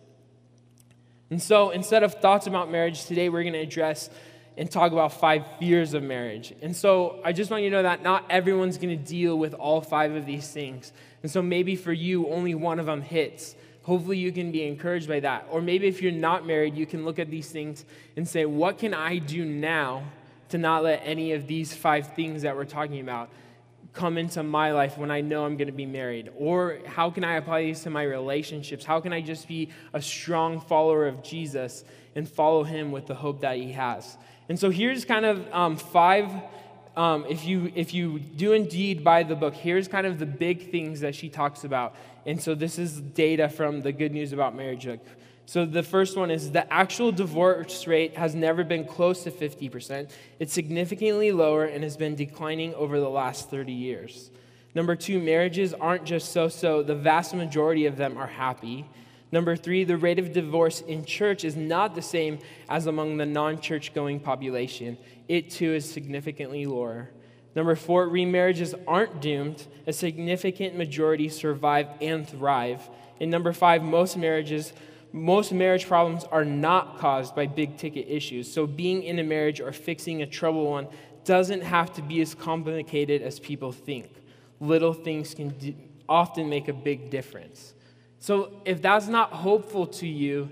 And 1.30 1.40
so 1.40 1.70
instead 1.70 2.02
of 2.02 2.14
thoughts 2.14 2.46
about 2.46 2.70
marriage, 2.70 3.06
today 3.06 3.28
we're 3.28 3.42
going 3.42 3.54
to 3.54 3.60
address 3.60 4.10
and 4.56 4.70
talk 4.70 4.92
about 4.92 5.12
five 5.12 5.44
fears 5.58 5.94
of 5.94 6.02
marriage. 6.02 6.54
And 6.62 6.76
so 6.76 7.20
I 7.24 7.32
just 7.32 7.50
want 7.50 7.62
you 7.62 7.70
to 7.70 7.76
know 7.76 7.82
that 7.82 8.02
not 8.02 8.24
everyone's 8.30 8.78
going 8.78 8.96
to 8.96 9.04
deal 9.04 9.36
with 9.36 9.54
all 9.54 9.80
five 9.80 10.14
of 10.14 10.26
these 10.26 10.48
things. 10.50 10.92
And 11.22 11.30
so 11.30 11.42
maybe 11.42 11.76
for 11.76 11.92
you, 11.92 12.28
only 12.28 12.54
one 12.54 12.78
of 12.78 12.86
them 12.86 13.02
hits. 13.02 13.56
Hopefully, 13.84 14.18
you 14.18 14.32
can 14.32 14.50
be 14.50 14.66
encouraged 14.66 15.08
by 15.08 15.20
that. 15.20 15.46
Or 15.50 15.60
maybe 15.60 15.86
if 15.86 16.02
you're 16.02 16.10
not 16.10 16.46
married, 16.46 16.74
you 16.74 16.86
can 16.86 17.04
look 17.04 17.18
at 17.18 17.30
these 17.30 17.50
things 17.50 17.84
and 18.16 18.26
say, 18.26 18.44
What 18.46 18.78
can 18.78 18.94
I 18.94 19.18
do 19.18 19.44
now 19.44 20.04
to 20.48 20.58
not 20.58 20.82
let 20.82 21.02
any 21.04 21.32
of 21.32 21.46
these 21.46 21.74
five 21.74 22.14
things 22.14 22.42
that 22.42 22.56
we're 22.56 22.64
talking 22.64 23.00
about 23.00 23.30
come 23.92 24.18
into 24.18 24.42
my 24.42 24.72
life 24.72 24.98
when 24.98 25.10
I 25.10 25.20
know 25.20 25.44
I'm 25.44 25.56
going 25.56 25.68
to 25.68 25.72
be 25.72 25.86
married? 25.86 26.30
Or 26.36 26.78
how 26.86 27.10
can 27.10 27.24
I 27.24 27.36
apply 27.36 27.62
these 27.62 27.82
to 27.82 27.90
my 27.90 28.02
relationships? 28.02 28.84
How 28.84 29.00
can 29.00 29.12
I 29.12 29.20
just 29.20 29.46
be 29.46 29.70
a 29.92 30.02
strong 30.02 30.60
follower 30.60 31.06
of 31.06 31.22
Jesus 31.22 31.84
and 32.14 32.28
follow 32.28 32.64
him 32.64 32.90
with 32.90 33.06
the 33.06 33.14
hope 33.14 33.40
that 33.42 33.56
he 33.56 33.72
has? 33.72 34.16
And 34.48 34.58
so 34.58 34.70
here's 34.70 35.04
kind 35.04 35.24
of 35.24 35.46
um, 35.52 35.76
five. 35.76 36.30
Um, 36.96 37.26
if 37.28 37.44
you 37.44 37.72
if 37.74 37.92
you 37.92 38.20
do 38.20 38.52
indeed 38.52 39.02
buy 39.02 39.24
the 39.24 39.34
book, 39.34 39.54
here's 39.54 39.88
kind 39.88 40.06
of 40.06 40.18
the 40.18 40.26
big 40.26 40.70
things 40.70 41.00
that 41.00 41.14
she 41.14 41.28
talks 41.28 41.64
about. 41.64 41.96
And 42.24 42.40
so 42.40 42.54
this 42.54 42.78
is 42.78 43.00
data 43.00 43.48
from 43.48 43.82
the 43.82 43.92
Good 43.92 44.12
News 44.12 44.32
About 44.32 44.54
Marriage 44.54 44.84
book. 44.86 45.00
So 45.46 45.66
the 45.66 45.82
first 45.82 46.16
one 46.16 46.30
is 46.30 46.52
the 46.52 46.72
actual 46.72 47.12
divorce 47.12 47.86
rate 47.86 48.16
has 48.16 48.34
never 48.34 48.64
been 48.64 48.86
close 48.86 49.24
to 49.24 49.30
50%. 49.30 50.10
It's 50.38 50.54
significantly 50.54 51.32
lower 51.32 51.64
and 51.64 51.84
has 51.84 51.98
been 51.98 52.14
declining 52.14 52.74
over 52.74 52.98
the 52.98 53.10
last 53.10 53.50
30 53.50 53.72
years. 53.72 54.30
Number 54.74 54.96
two, 54.96 55.20
marriages 55.20 55.74
aren't 55.74 56.04
just 56.04 56.32
so 56.32 56.48
so, 56.48 56.82
the 56.82 56.94
vast 56.94 57.34
majority 57.34 57.86
of 57.86 57.96
them 57.96 58.16
are 58.16 58.26
happy. 58.26 58.86
Number 59.34 59.56
three, 59.56 59.82
the 59.82 59.96
rate 59.96 60.20
of 60.20 60.32
divorce 60.32 60.80
in 60.80 61.04
church 61.04 61.44
is 61.44 61.56
not 61.56 61.96
the 61.96 62.02
same 62.02 62.38
as 62.68 62.86
among 62.86 63.16
the 63.16 63.26
non 63.26 63.60
church 63.60 63.92
going 63.92 64.20
population. 64.20 64.96
It 65.26 65.50
too 65.50 65.74
is 65.74 65.90
significantly 65.90 66.66
lower. 66.66 67.10
Number 67.56 67.74
four, 67.74 68.06
remarriages 68.06 68.80
aren't 68.86 69.20
doomed. 69.20 69.66
A 69.88 69.92
significant 69.92 70.76
majority 70.76 71.28
survive 71.28 71.88
and 72.00 72.28
thrive. 72.28 72.88
And 73.20 73.28
number 73.28 73.52
five, 73.52 73.82
most 73.82 74.16
marriages, 74.16 74.72
most 75.10 75.50
marriage 75.50 75.88
problems 75.88 76.22
are 76.30 76.44
not 76.44 76.98
caused 77.00 77.34
by 77.34 77.48
big 77.48 77.76
ticket 77.76 78.06
issues. 78.08 78.52
So 78.52 78.68
being 78.68 79.02
in 79.02 79.18
a 79.18 79.24
marriage 79.24 79.60
or 79.60 79.72
fixing 79.72 80.22
a 80.22 80.26
troubled 80.26 80.70
one 80.70 80.86
doesn't 81.24 81.62
have 81.62 81.92
to 81.94 82.02
be 82.02 82.20
as 82.20 82.36
complicated 82.36 83.20
as 83.20 83.40
people 83.40 83.72
think. 83.72 84.12
Little 84.60 84.92
things 84.92 85.34
can 85.34 85.74
often 86.08 86.48
make 86.48 86.68
a 86.68 86.72
big 86.72 87.10
difference. 87.10 87.73
So 88.24 88.48
if 88.64 88.80
that's 88.80 89.06
not 89.06 89.32
hopeful 89.32 89.86
to 89.86 90.08
you, 90.08 90.50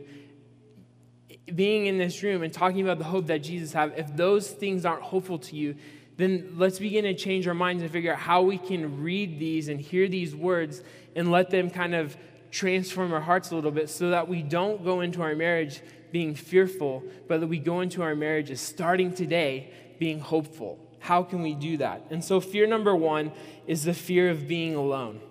being 1.55 1.87
in 1.87 1.97
this 1.97 2.23
room 2.23 2.43
and 2.43 2.52
talking 2.52 2.83
about 2.83 2.99
the 2.99 3.05
hope 3.05 3.29
that 3.29 3.38
Jesus 3.38 3.73
has, 3.73 3.93
if 3.97 4.14
those 4.14 4.50
things 4.50 4.85
aren't 4.85 5.00
hopeful 5.00 5.38
to 5.38 5.57
you, 5.57 5.76
then 6.19 6.52
let's 6.59 6.79
begin 6.79 7.05
to 7.05 7.14
change 7.14 7.49
our 7.49 7.55
minds 7.55 7.83
and 7.83 7.91
figure 7.91 8.12
out 8.12 8.19
how 8.19 8.43
we 8.43 8.59
can 8.59 9.02
read 9.02 9.38
these 9.38 9.69
and 9.69 9.81
hear 9.81 10.07
these 10.07 10.37
words 10.37 10.83
and 11.17 11.31
let 11.31 11.49
them 11.49 11.71
kind 11.71 11.95
of 11.95 12.14
transform 12.50 13.11
our 13.11 13.23
hearts 13.23 13.52
a 13.52 13.55
little 13.55 13.71
bit 13.71 13.88
so 13.88 14.11
that 14.11 14.29
we 14.29 14.43
don't 14.43 14.85
go 14.85 15.00
into 15.00 15.23
our 15.23 15.35
marriage 15.35 15.81
being 16.11 16.35
fearful, 16.35 17.02
but 17.26 17.41
that 17.41 17.47
we 17.47 17.59
go 17.59 17.81
into 17.81 18.02
our 18.02 18.14
marriages 18.14 18.61
starting 18.61 19.14
today 19.14 19.73
being 19.99 20.21
hopeful. 20.21 20.79
How 20.99 21.23
can 21.23 21.41
we 21.41 21.55
do 21.55 21.79
that? 21.79 22.05
And 22.11 22.23
so, 22.23 22.38
fear 22.38 22.67
number 22.67 22.95
one 22.95 23.33
is 23.67 23.85
the 23.85 23.95
fear 23.95 24.29
of 24.29 24.47
being 24.47 24.75
alone. 24.75 25.23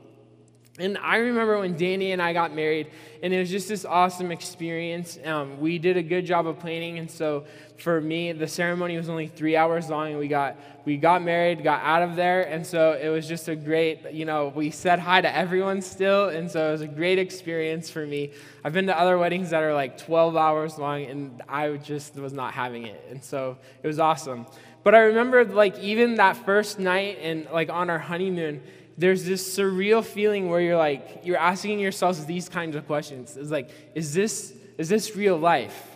And 0.82 0.98
I 0.98 1.18
remember 1.18 1.60
when 1.60 1.78
Danny 1.78 2.12
and 2.12 2.20
I 2.20 2.34
got 2.34 2.56
married, 2.56 2.88
and 3.22 3.32
it 3.32 3.38
was 3.38 3.52
just 3.52 3.70
this 3.70 3.86
awesome 3.86 4.32
experience. 4.32 5.20
Um, 5.24 5.60
we 5.60 5.78
did 5.78 5.96
a 5.96 6.02
good 6.02 6.26
job 6.26 6.48
of 6.48 6.58
planning, 6.58 6.98
and 6.98 7.10
so 7.10 7.46
for 7.78 8.02
me, 8.02 8.32
the 8.32 8.48
ceremony 8.48 8.98
was 8.98 9.08
only 9.08 9.28
three 9.28 9.56
hours 9.56 9.92
long, 9.92 10.10
and 10.10 10.18
we 10.18 10.28
got 10.28 10.58
we 10.84 10.98
got 10.98 11.22
married, 11.22 11.64
got 11.64 11.84
out 11.84 12.02
of 12.02 12.16
there, 12.16 12.42
and 12.42 12.66
so 12.66 12.94
it 13.00 13.10
was 13.10 13.28
just 13.28 13.48
a 13.48 13.56
great. 13.56 14.12
You 14.12 14.26
know, 14.26 14.52
we 14.56 14.72
said 14.72 14.98
hi 14.98 15.22
to 15.22 15.36
everyone 15.36 15.84
still, 15.84 16.30
and 16.30 16.50
so 16.50 16.70
it 16.70 16.72
was 16.72 16.82
a 16.82 16.88
great 16.88 17.20
experience 17.20 17.92
for 17.92 18.04
me. 18.04 18.32
I've 18.64 18.74
been 18.74 18.88
to 18.88 18.98
other 18.98 19.20
weddings 19.20 19.52
that 19.52 19.62
are 19.62 19.76
like 19.76 20.00
12 20.00 20.36
hours 20.36 20.80
long, 20.80 21.04
and 21.04 21.44
I 21.48 21.78
just 21.78 22.16
was 22.16 22.34
not 22.34 22.54
having 22.54 22.88
it, 22.88 23.06
and 23.12 23.24
so 23.24 23.56
it 23.84 23.88
was 23.88 24.00
awesome. 24.00 24.48
But 24.84 24.96
I 24.96 25.02
remember, 25.02 25.46
like 25.46 25.78
even 25.78 26.16
that 26.16 26.38
first 26.38 26.80
night, 26.80 27.20
and 27.22 27.48
like 27.54 27.70
on 27.70 27.92
our 27.92 28.00
honeymoon 28.00 28.64
there's 28.98 29.26
this 29.26 29.58
surreal 29.58 30.04
feeling 30.04 30.50
where 30.50 30.62
you're 30.62 30.78
like, 30.78 31.22
you're 31.24 31.38
asking 31.38 31.80
yourselves 31.80 32.26
these 32.26 32.50
kinds 32.50 32.76
of 32.76 32.86
questions. 32.86 33.38
It's 33.38 33.50
like, 33.50 33.70
is 33.96 34.14
this, 34.14 34.54
is 34.78 34.90
this 34.90 35.16
real 35.16 35.38
life? 35.38 35.88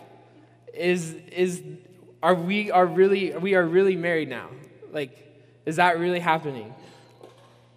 Is, 0.74 1.14
is, 1.32 1.62
are 2.22 2.34
we 2.34 2.70
are 2.70 2.86
really, 2.86 3.36
we 3.36 3.54
are 3.54 3.64
really 3.64 3.96
married 3.96 4.28
now? 4.28 4.48
Like, 4.92 5.12
is 5.64 5.76
that 5.76 5.98
really 5.98 6.20
happening? 6.20 6.74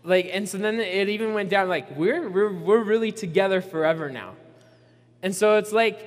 Like, 0.04 0.30
and 0.32 0.48
so 0.48 0.58
then 0.58 0.80
it 0.80 1.10
even 1.10 1.34
went 1.34 1.50
down 1.50 1.68
like, 1.68 1.96
we're, 1.96 2.30
we're, 2.30 2.54
we're 2.54 2.84
really 2.84 3.12
together 3.12 3.62
forever 3.62 4.10
now. 4.10 4.36
And 5.22 5.36
so 5.36 5.58
it's 5.58 5.72
like, 5.72 6.00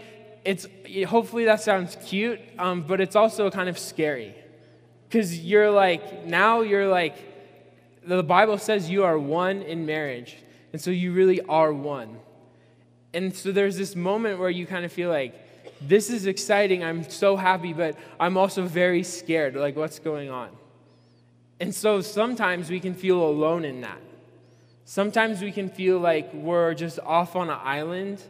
it's, 0.45 0.67
hopefully 1.07 1.45
that 1.45 1.61
sounds 1.61 1.97
cute, 2.07 2.41
um, 2.59 2.83
but 2.83 3.01
it's 3.01 3.15
also 3.15 3.51
kind 3.51 3.69
of 3.69 3.79
scary. 3.79 4.35
Because 5.09 5.39
you're 5.39 5.71
like, 5.71 6.25
now 6.25 6.63
you're 6.63 6.89
like, 6.89 7.17
the 8.07 8.23
Bible 8.23 8.59
says 8.59 8.91
you 8.91 9.05
are 9.05 9.19
one 9.19 9.63
in 9.63 9.87
marriage. 9.87 10.37
And 10.73 10.81
so 10.81 10.91
you 10.91 11.13
really 11.13 11.41
are 11.43 11.73
one. 11.73 12.17
And 13.15 13.35
so 13.35 13.53
there's 13.53 13.77
this 13.77 13.95
moment 13.95 14.39
where 14.39 14.51
you 14.51 14.67
kind 14.67 14.85
of 14.85 14.93
feel 14.93 15.11
like, 15.11 15.35
this 15.81 16.11
is 16.11 16.27
exciting. 16.27 16.83
I'm 16.83 17.09
so 17.09 17.37
happy, 17.37 17.73
but 17.73 17.99
I'm 18.19 18.37
also 18.37 18.63
very 18.63 19.03
scared. 19.03 19.55
Like, 19.55 19.77
what's 19.77 19.99
going 19.99 20.31
on? 20.31 20.49
And 21.61 21.75
so 21.75 22.01
sometimes 22.01 22.71
we 22.71 22.81
can 22.81 22.95
feel 22.95 23.23
alone 23.23 23.65
in 23.65 23.83
that. 23.83 24.01
Sometimes 24.85 25.43
we 25.43 25.53
can 25.53 25.69
feel 25.69 25.99
like 25.99 26.33
we're 26.33 26.75
just 26.75 26.99
off 27.01 27.37
on 27.37 27.51
an 27.51 27.59
island, 27.63 28.23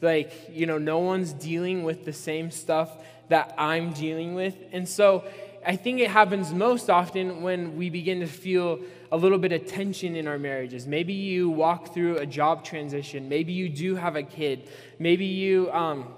like, 0.00 0.32
you 0.50 0.66
know, 0.66 0.78
no 0.78 0.98
one's 0.98 1.32
dealing 1.32 1.82
with 1.84 2.04
the 2.04 2.12
same 2.12 2.50
stuff 2.50 2.90
that 3.28 3.54
I'm 3.58 3.92
dealing 3.92 4.34
with. 4.34 4.54
And 4.72 4.88
so 4.88 5.24
I 5.66 5.74
think 5.74 5.98
it 5.98 6.08
happens 6.08 6.52
most 6.52 6.88
often 6.88 7.42
when 7.42 7.76
we 7.76 7.90
begin 7.90 8.20
to 8.20 8.28
feel 8.28 8.78
a 9.10 9.16
little 9.16 9.38
bit 9.38 9.50
of 9.50 9.66
tension 9.66 10.14
in 10.14 10.28
our 10.28 10.38
marriages. 10.38 10.86
Maybe 10.86 11.12
you 11.12 11.50
walk 11.50 11.92
through 11.92 12.18
a 12.18 12.26
job 12.26 12.64
transition. 12.64 13.28
Maybe 13.28 13.52
you 13.52 13.68
do 13.68 13.96
have 13.96 14.14
a 14.14 14.22
kid. 14.22 14.68
Maybe 15.00 15.26
you 15.26 15.68
um, 15.72 16.14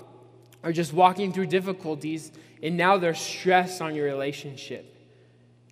are 0.62 0.73
just 0.73 0.93
walking 0.93 1.33
through 1.33 1.47
difficulties, 1.47 2.31
and 2.62 2.76
now 2.76 2.99
there's 2.99 3.19
stress 3.19 3.81
on 3.81 3.95
your 3.95 4.05
relationship. 4.05 4.95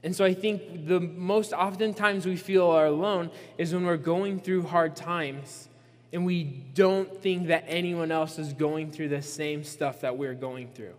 And 0.02 0.16
so 0.16 0.24
I 0.24 0.32
think 0.32 0.86
the 0.86 1.00
most 1.00 1.52
often 1.52 1.92
times 1.92 2.24
we 2.24 2.36
feel 2.36 2.70
are 2.70 2.86
alone 2.86 3.30
is 3.58 3.74
when 3.74 3.84
we're 3.84 3.98
going 3.98 4.40
through 4.40 4.62
hard 4.62 4.96
times 4.96 5.68
and 6.12 6.24
we 6.24 6.44
don't 6.44 7.20
think 7.20 7.48
that 7.48 7.64
anyone 7.66 8.10
else 8.10 8.38
is 8.38 8.54
going 8.54 8.90
through 8.90 9.08
the 9.08 9.20
same 9.20 9.64
stuff 9.64 10.00
that 10.00 10.16
we're 10.16 10.34
going 10.34 10.68
through. 10.68 10.94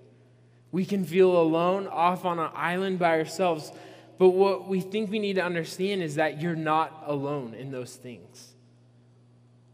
We 0.71 0.85
can 0.85 1.05
feel 1.05 1.35
alone 1.39 1.87
off 1.87 2.25
on 2.25 2.39
an 2.39 2.49
island 2.53 2.99
by 2.99 3.17
ourselves, 3.19 3.71
but 4.17 4.29
what 4.29 4.67
we 4.67 4.81
think 4.81 5.09
we 5.09 5.19
need 5.19 5.35
to 5.35 5.43
understand 5.43 6.01
is 6.01 6.15
that 6.15 6.41
you're 6.41 6.55
not 6.55 7.03
alone 7.05 7.53
in 7.53 7.71
those 7.71 7.95
things. 7.95 8.53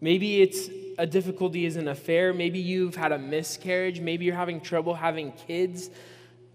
Maybe 0.02 0.42
it's 0.42 0.70
a 0.98 1.08
difficulty 1.08 1.66
is 1.66 1.78
an 1.78 1.88
affair. 1.88 2.34
Maybe 2.34 2.60
you've 2.60 2.96
had 2.96 3.12
a 3.12 3.18
miscarriage. 3.18 4.02
Maybe 4.02 4.26
you're 4.26 4.36
having 4.36 4.60
trouble 4.60 4.94
having 4.94 5.32
kids. 5.32 5.90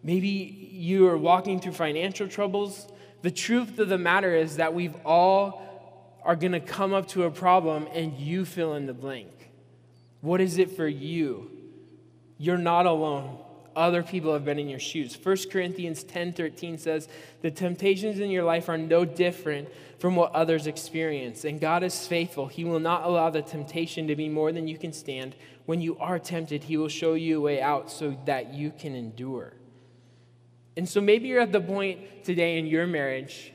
Maybe 0.02 0.28
you 0.28 1.08
are 1.08 1.16
walking 1.16 1.58
through 1.58 1.72
financial 1.72 2.28
troubles. 2.28 2.86
The 3.22 3.30
truth 3.30 3.78
of 3.78 3.88
the 3.88 3.98
matter 3.98 4.34
is 4.34 4.56
that 4.56 4.74
we've 4.74 4.94
all 5.04 5.62
are 6.22 6.36
going 6.36 6.52
to 6.52 6.60
come 6.60 6.92
up 6.92 7.08
to 7.08 7.24
a 7.24 7.30
problem 7.30 7.88
and 7.94 8.18
you 8.18 8.44
fill 8.44 8.74
in 8.74 8.86
the 8.86 8.92
blank. 8.92 9.50
What 10.20 10.40
is 10.40 10.58
it 10.58 10.76
for 10.76 10.86
you? 10.86 11.50
You're 12.36 12.58
not 12.58 12.86
alone. 12.86 13.38
Other 13.78 14.02
people 14.02 14.32
have 14.32 14.44
been 14.44 14.58
in 14.58 14.68
your 14.68 14.80
shoes. 14.80 15.14
1 15.14 15.50
Corinthians 15.52 16.02
10:13 16.02 16.78
says, 16.78 17.06
"The 17.42 17.50
temptations 17.52 18.18
in 18.18 18.28
your 18.28 18.42
life 18.42 18.68
are 18.68 18.76
no 18.76 19.04
different 19.04 19.68
from 20.00 20.16
what 20.16 20.32
others 20.32 20.66
experience, 20.66 21.44
and 21.44 21.60
God 21.60 21.84
is 21.84 22.04
faithful. 22.08 22.48
He 22.48 22.64
will 22.64 22.80
not 22.80 23.04
allow 23.04 23.30
the 23.30 23.40
temptation 23.40 24.08
to 24.08 24.16
be 24.16 24.28
more 24.28 24.50
than 24.50 24.66
you 24.66 24.76
can 24.76 24.92
stand. 24.92 25.36
When 25.64 25.80
you 25.80 25.96
are 25.98 26.18
tempted, 26.18 26.64
he 26.64 26.76
will 26.76 26.88
show 26.88 27.14
you 27.14 27.38
a 27.38 27.40
way 27.40 27.60
out 27.60 27.88
so 27.88 28.16
that 28.24 28.52
you 28.52 28.72
can 28.76 28.96
endure." 28.96 29.52
And 30.76 30.88
so 30.88 31.00
maybe 31.00 31.28
you're 31.28 31.40
at 31.40 31.52
the 31.52 31.60
point 31.60 32.24
today 32.24 32.58
in 32.58 32.66
your 32.66 32.86
marriage 32.86 33.52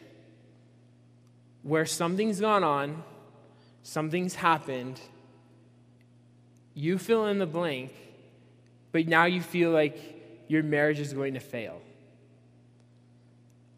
where 1.63 1.85
something's 1.85 2.39
gone 2.39 2.63
on, 2.63 3.03
something's 3.81 4.35
happened, 4.35 5.01
you 6.73 6.97
fill 6.97 7.25
in 7.27 7.39
the 7.39 7.45
blank, 7.45 7.91
but 8.93 9.07
now 9.07 9.25
you 9.25 9.41
feel 9.41 9.71
like 9.71 10.12
your 10.53 10.63
marriage 10.63 10.99
is 10.99 11.13
going 11.13 11.33
to 11.33 11.39
fail. 11.39 11.81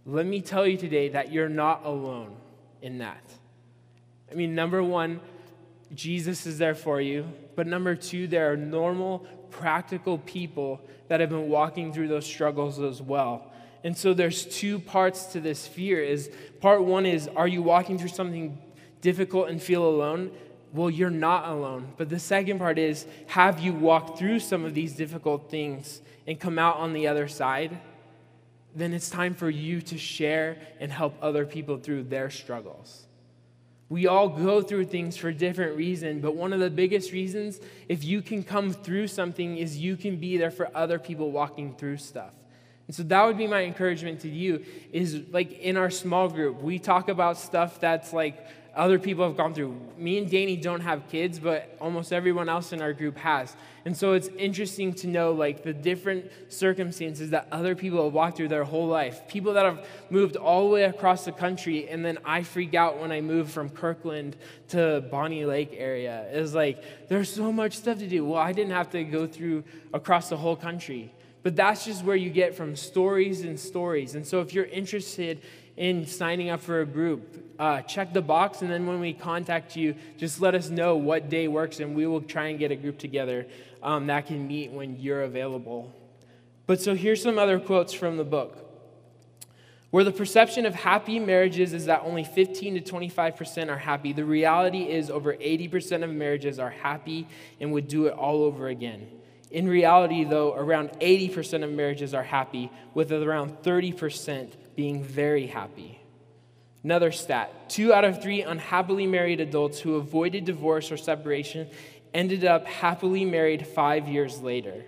Let 0.05 0.25
me 0.25 0.41
tell 0.41 0.67
you 0.67 0.75
today 0.75 1.08
that 1.10 1.32
you're 1.32 1.50
not 1.50 1.86
alone 1.86 2.36
in 2.82 2.98
that. 2.98 3.24
I 4.29 4.36
mean, 4.36 4.53
number 4.53 4.84
one, 4.84 5.22
Jesus 5.94 6.46
is 6.46 6.58
there 6.58 6.75
for 6.75 7.00
you. 7.00 7.25
But 7.55 7.65
number 7.65 7.96
two, 7.96 8.27
there 8.27 8.51
are 8.51 8.58
normal, 8.58 9.20
practical 9.51 10.17
people 10.17 10.82
that 11.08 11.22
have 11.22 11.29
been 11.29 11.48
walking 11.48 11.94
through 11.94 12.10
those 12.10 12.25
struggles 12.25 12.79
as 12.82 13.01
well. 13.01 13.53
And 13.86 13.98
so 13.98 14.13
there's 14.13 14.46
two 14.46 14.79
parts 14.79 15.27
to 15.27 15.39
this 15.39 15.65
fear 15.65 16.03
is 16.03 16.29
part 16.60 16.84
one 16.84 17.05
is 17.05 17.29
are 17.29 17.48
you 17.48 17.62
walking 17.62 17.98
through 17.98 18.10
something 18.10 18.58
difficult 19.00 19.48
and 19.48 19.62
feel 19.62 19.88
alone? 19.88 20.32
Well, 20.74 20.89
you're 20.89 21.10
not 21.10 21.48
alone. 21.48 21.94
But 21.96 22.10
the 22.10 22.20
second 22.20 22.60
part 22.60 22.77
is 22.77 23.05
have 23.27 23.62
you 23.62 23.72
walked 23.72 24.20
through 24.20 24.39
some 24.39 24.65
of 24.65 24.74
these 24.74 24.94
difficult 24.94 25.50
things 25.50 26.01
and 26.27 26.39
come 26.39 26.60
out 26.60 26.77
on 26.77 26.94
the 26.94 27.08
other 27.08 27.27
side? 27.27 27.79
Then 28.75 28.94
it's 28.94 29.10
time 29.10 29.34
for 29.34 29.50
you 29.50 29.82
to 29.82 29.98
share 29.98 30.58
and 30.79 30.91
help 30.91 31.15
other 31.22 31.46
people 31.46 31.77
through 31.77 32.03
their 32.03 32.29
struggles. 32.29 33.05
We 33.88 34.08
all 34.08 34.29
go 34.29 34.62
through 34.62 34.86
things 34.86 35.15
for 35.15 35.32
different 35.32 35.77
reasons, 35.77 36.22
but 36.22 36.36
one 36.36 36.53
of 36.53 36.60
the 36.60 36.72
biggest 36.72 37.12
reasons, 37.12 37.60
if 37.88 38.03
you 38.03 38.22
can 38.22 38.44
come 38.44 38.74
through 38.74 39.08
something, 39.08 39.58
is 39.58 39.77
you 39.77 39.96
can 39.96 40.17
be 40.17 40.38
there 40.38 40.51
for 40.51 40.70
other 40.75 40.98
people 40.98 41.32
walking 41.32 41.75
through 41.75 41.98
stuff. 41.98 42.34
And 42.88 42.96
so 42.96 43.03
that 43.03 43.25
would 43.25 43.38
be 43.38 43.48
my 43.48 43.63
encouragement 43.63 44.22
to 44.22 44.29
you 44.29 44.63
is 44.91 45.22
like 45.32 45.60
in 45.60 45.77
our 45.77 45.89
small 45.89 46.29
group, 46.29 46.62
we 46.62 46.79
talk 46.79 47.10
about 47.10 47.38
stuff 47.38 47.79
that's 47.79 48.13
like 48.13 48.48
other 48.75 49.00
people 49.00 49.25
have 49.25 49.38
gone 49.38 49.53
through. 49.53 49.75
Me 49.98 50.17
and 50.17 50.29
Danny 50.29 50.58
don't 50.58 50.82
have 50.82 51.08
kids, 51.08 51.39
but 51.39 51.75
almost 51.79 52.12
everyone 52.12 52.50
else 52.50 52.74
in 52.74 52.82
our 52.82 52.94
group 52.94 53.17
has. 53.17 53.55
And 53.86 53.96
so 53.96 54.13
it's 54.13 54.27
interesting 54.29 54.94
to 54.96 55.08
know 55.08 55.32
like 55.32 55.63
the 55.63 55.74
different 55.74 56.29
circumstances 56.50 57.29
that 57.29 57.48
other 57.51 57.75
people 57.75 58.03
have 58.03 58.13
walked 58.13 58.38
through 58.38 58.50
their 58.50 58.63
whole 58.63 58.88
life. 58.88 59.27
People 59.27 59.53
that 59.53 59.65
have 59.65 59.86
moved 60.10 60.36
all 60.36 60.67
the 60.67 60.74
way 60.74 60.84
across 60.84 61.25
the 61.25 61.32
country, 61.32 61.88
and 61.88 62.03
then 62.03 62.17
I 62.25 62.44
freak 62.44 62.74
out 62.74 63.00
when 63.00 63.12
I 63.12 63.22
move 63.22 63.50
from 63.51 63.70
Kirkland 63.70 64.36
to 64.70 65.05
Bonney 65.10 65.46
Lake 65.46 65.74
area. 65.77 66.25
It's 66.32 66.53
like 66.53 66.84
there's 67.08 67.32
so 67.32 67.51
much 67.51 67.77
stuff 67.77 68.00
to 68.00 68.08
do. 68.08 68.25
Well, 68.25 68.41
I 68.41 68.51
didn't 68.51 68.74
have 68.74 68.89
to 68.91 69.03
go 69.03 69.27
through 69.27 69.63
across 69.94 70.29
the 70.29 70.38
whole 70.38 70.55
country. 70.55 71.13
But 71.46 71.55
that's 71.55 71.86
just 71.86 72.03
where 72.03 72.15
you 72.15 72.32
get 72.32 72.55
from 72.55 72.75
stories 72.75 73.41
and 73.41 73.60
stories. 73.60 74.15
And 74.15 74.25
so 74.25 74.41
if 74.41 74.51
you're 74.51 74.65
interested 74.65 75.41
in 75.77 76.05
signing 76.05 76.50
up 76.50 76.62
for 76.62 76.82
a 76.82 76.86
group, 76.86 77.53
uh, 77.60 77.82
check 77.82 78.13
the 78.13 78.22
box, 78.22 78.62
and 78.62 78.72
then 78.72 78.86
when 78.88 79.00
we 79.00 79.13
contact 79.13 79.75
you, 79.75 79.96
just 80.17 80.41
let 80.41 80.55
us 80.55 80.70
know 80.70 80.96
what 80.96 81.29
day 81.29 81.48
works, 81.48 81.79
and 81.79 81.96
we 81.96 82.08
will 82.08 82.22
try 82.22 82.48
and 82.48 82.60
get 82.60 82.72
a 82.72 82.75
group 82.75 82.98
together 82.98 83.46
um, 83.84 84.08
that 84.08 84.25
can 84.25 84.48
meet 84.48 84.72
when 84.72 85.00
you're 85.00 85.24
available. 85.24 85.94
But 86.65 86.82
so 86.82 86.96
here's 86.96 87.22
some 87.22 87.38
other 87.38 87.60
quotes 87.60 87.94
from 87.94 88.17
the 88.17 88.24
book. 88.24 88.62
Where 89.91 90.03
the 90.03 90.12
perception 90.12 90.65
of 90.65 90.75
happy 90.75 91.20
marriages 91.20 91.72
is 91.72 91.86
that 91.86 92.01
only 92.03 92.25
15 92.25 92.82
to 92.82 92.94
25% 92.94 93.70
are 93.70 93.77
happy, 93.77 94.12
the 94.12 94.25
reality 94.25 94.89
is 94.89 95.10
over 95.10 95.34
80% 95.34 96.03
of 96.03 96.10
marriages 96.10 96.60
are 96.60 96.72
happy 96.72 97.27
and 97.62 97.72
would 97.72 97.88
do 97.88 98.08
it 98.08 98.13
all 98.13 98.44
over 98.44 98.67
again. 98.67 99.08
In 99.51 99.70
reality, 99.70 100.25
though, 100.25 100.53
around 100.53 100.89
80% 101.00 101.63
of 101.63 101.72
marriages 101.72 102.13
are 102.13 102.24
happy, 102.24 102.70
with 102.94 103.12
around 103.13 103.62
30% 103.62 104.51
being 104.75 105.03
very 105.03 105.48
happy. 105.48 106.00
Another 106.84 107.12
stat 107.12 107.70
two 107.70 107.94
out 107.94 108.05
of 108.05 108.22
three 108.22 108.41
unhappily 108.41 109.08
married 109.08 109.39
adults 109.39 109.79
who 109.79 109.96
avoided 109.96 110.46
divorce 110.46 110.91
or 110.91 110.98
separation 110.98 111.67
ended 112.13 112.46
up 112.46 112.65
happily 112.65 113.25
married 113.25 113.65
five 113.65 114.08
years 114.08 114.41
later. 114.41 114.86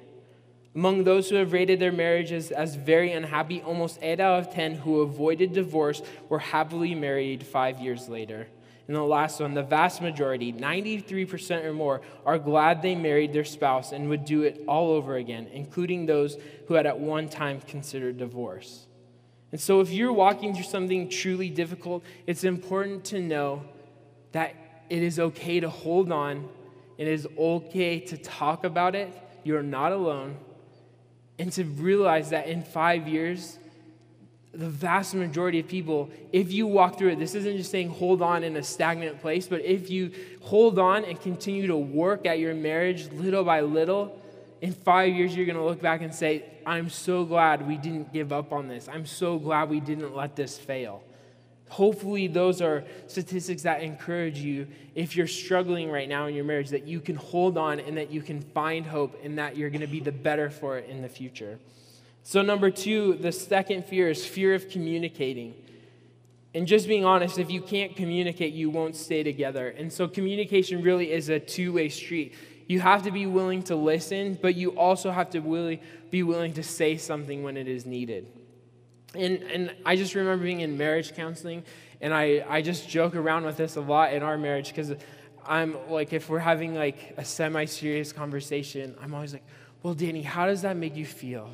Among 0.76 1.04
those 1.04 1.28
who 1.28 1.38
have 1.38 1.54
rated 1.54 1.80
their 1.80 1.92
marriages 1.92 2.52
as 2.52 2.76
very 2.76 3.12
unhappy, 3.12 3.64
almost 3.64 3.98
8 4.02 4.20
out 4.20 4.40
of 4.40 4.54
10 4.54 4.76
who 4.76 5.02
avoided 5.02 5.54
divorce 5.54 6.04
were 6.30 6.38
happily 6.38 6.94
married 6.94 7.44
five 7.44 7.80
years 7.80 8.08
later. 8.08 8.48
And 8.88 8.96
the 8.96 9.02
last 9.02 9.42
one, 9.42 9.54
the 9.54 9.64
vast 9.64 10.02
majority, 10.02 10.54
93% 10.54 11.66
or 11.66 11.74
more, 11.74 12.02
are 12.26 12.40
glad 12.40 12.82
they 12.82 12.96
married 12.96 13.34
their 13.34 13.44
spouse 13.44 13.92
and 13.92 14.08
would 14.10 14.24
do 14.24 14.44
it 14.44 14.64
all 14.68 14.92
over 14.92 15.18
again, 15.18 15.48
including 15.52 16.06
those 16.06 16.38
who 16.68 16.76
had 16.76 16.86
at 16.86 17.00
one 17.00 17.28
time 17.28 17.60
considered 17.60 18.18
divorce. 18.18 18.87
And 19.52 19.62
so, 19.62 19.80
if 19.80 19.92
you're 19.92 20.12
walking 20.12 20.54
through 20.54 20.66
something 20.66 21.10
truly 21.10 21.50
difficult, 21.50 22.04
it's 22.26 22.44
important 22.44 23.06
to 23.06 23.20
know 23.20 23.64
that 24.34 24.56
it 24.90 25.02
is 25.04 25.20
okay 25.20 25.60
to 25.60 25.70
hold 25.70 26.12
on, 26.12 26.50
it 26.98 27.08
is 27.08 27.28
okay 27.38 28.00
to 28.00 28.18
talk 28.18 28.64
about 28.64 28.96
it. 28.96 29.14
You're 29.44 29.64
not 29.64 29.92
alone. 29.92 30.38
And 31.40 31.52
to 31.54 31.64
realize 31.64 32.32
that 32.32 32.48
in 32.48 32.64
five 32.64 33.08
years, 33.08 33.60
the 34.54 34.68
vast 34.68 35.14
majority 35.14 35.60
of 35.60 35.68
people, 35.68 36.10
if 36.34 36.52
you 36.52 36.66
walk 36.66 36.98
through 36.98 37.10
it, 37.10 37.20
this 37.20 37.36
isn't 37.36 37.58
just 37.58 37.70
saying 37.70 37.90
hold 37.90 38.22
on 38.24 38.44
in 38.44 38.56
a 38.56 38.64
stagnant 38.64 39.22
place, 39.22 39.48
but 39.48 39.64
if 39.64 39.92
you 39.92 40.12
hold 40.42 40.80
on 40.80 41.06
and 41.06 41.22
continue 41.22 41.68
to 41.68 41.78
work 41.78 42.26
at 42.26 42.40
your 42.40 42.56
marriage 42.56 43.12
little 43.12 43.44
by 43.44 43.62
little, 43.62 44.20
in 44.62 44.74
five 44.74 45.14
years, 45.14 45.36
you're 45.36 45.46
going 45.46 45.58
to 45.58 45.64
look 45.64 45.82
back 45.82 46.02
and 46.02 46.14
say, 46.14 46.46
I'm 46.66 46.90
so 46.90 47.24
glad 47.24 47.68
we 47.68 47.78
didn't 47.78 48.12
give 48.12 48.32
up 48.32 48.52
on 48.52 48.68
this. 48.68 48.88
I'm 48.88 49.06
so 49.06 49.38
glad 49.38 49.70
we 49.70 49.80
didn't 49.80 50.16
let 50.16 50.36
this 50.36 50.58
fail. 50.58 51.04
Hopefully, 51.70 52.28
those 52.28 52.62
are 52.62 52.86
statistics 53.08 53.64
that 53.64 53.82
encourage 53.82 54.40
you 54.40 54.68
if 54.96 55.16
you're 55.16 55.28
struggling 55.28 55.92
right 55.92 56.08
now 56.08 56.28
in 56.28 56.34
your 56.34 56.46
marriage, 56.46 56.70
that 56.70 56.88
you 56.88 57.02
can 57.02 57.16
hold 57.16 57.58
on 57.58 57.80
and 57.82 57.98
that 57.98 58.10
you 58.10 58.22
can 58.22 58.42
find 58.42 58.86
hope 58.86 59.20
and 59.24 59.38
that 59.38 59.58
you're 59.58 59.70
going 59.70 59.82
to 59.82 59.88
be 59.88 60.00
the 60.00 60.12
better 60.12 60.50
for 60.50 60.78
it 60.78 60.90
in 60.90 61.02
the 61.02 61.10
future. 61.10 61.60
So, 62.24 62.42
number 62.42 62.72
two, 62.72 63.16
the 63.16 63.32
second 63.32 63.86
fear 63.86 64.10
is 64.10 64.26
fear 64.26 64.54
of 64.54 64.70
communicating. 64.70 65.56
And 66.54 66.66
just 66.66 66.88
being 66.88 67.06
honest, 67.06 67.38
if 67.38 67.52
you 67.52 67.62
can't 67.62 67.96
communicate, 67.96 68.54
you 68.54 68.70
won't 68.70 68.96
stay 68.96 69.22
together. 69.24 69.70
And 69.70 69.92
so, 69.92 70.08
communication 70.08 70.82
really 70.82 71.12
is 71.12 71.28
a 71.30 71.40
two 71.40 71.74
way 71.74 71.90
street. 71.90 72.34
You 72.68 72.82
have 72.82 73.04
to 73.04 73.12
be 73.12 73.26
willing 73.26 73.64
to 73.64 73.76
listen, 73.76 74.38
but 74.42 74.56
you 74.56 74.72
also 74.72 75.10
have 75.10 75.30
to 75.32 75.42
really 75.42 75.82
be 76.12 76.24
willing 76.24 76.54
to 76.54 76.64
say 76.64 76.98
something 76.98 77.44
when 77.44 77.58
it 77.58 77.68
is 77.68 77.86
needed. 77.86 78.28
And, 79.16 79.42
and 79.44 79.76
I 79.86 79.96
just 79.96 80.16
remember 80.16 80.44
being 80.44 80.60
in 80.60 80.78
marriage 80.78 81.16
counseling, 81.16 81.64
and 82.02 82.14
I, 82.14 82.46
I 82.48 82.62
just 82.62 82.90
joke 82.90 83.16
around 83.16 83.46
with 83.46 83.58
this 83.58 83.78
a 83.78 83.82
lot 83.82 84.14
in 84.14 84.22
our 84.22 84.38
marriage 84.38 84.68
because 84.68 84.94
I'm 85.46 85.78
like, 85.90 86.12
if 86.12 86.30
we're 86.30 86.40
having 86.40 86.76
like 86.76 87.14
a 87.18 87.24
semi 87.24 87.66
serious 87.66 88.12
conversation, 88.12 88.96
I'm 89.02 89.14
always 89.14 89.32
like, 89.32 89.46
well, 89.82 89.94
Danny, 89.94 90.22
how 90.22 90.46
does 90.46 90.64
that 90.64 90.76
make 90.76 90.96
you 90.96 91.06
feel? 91.06 91.50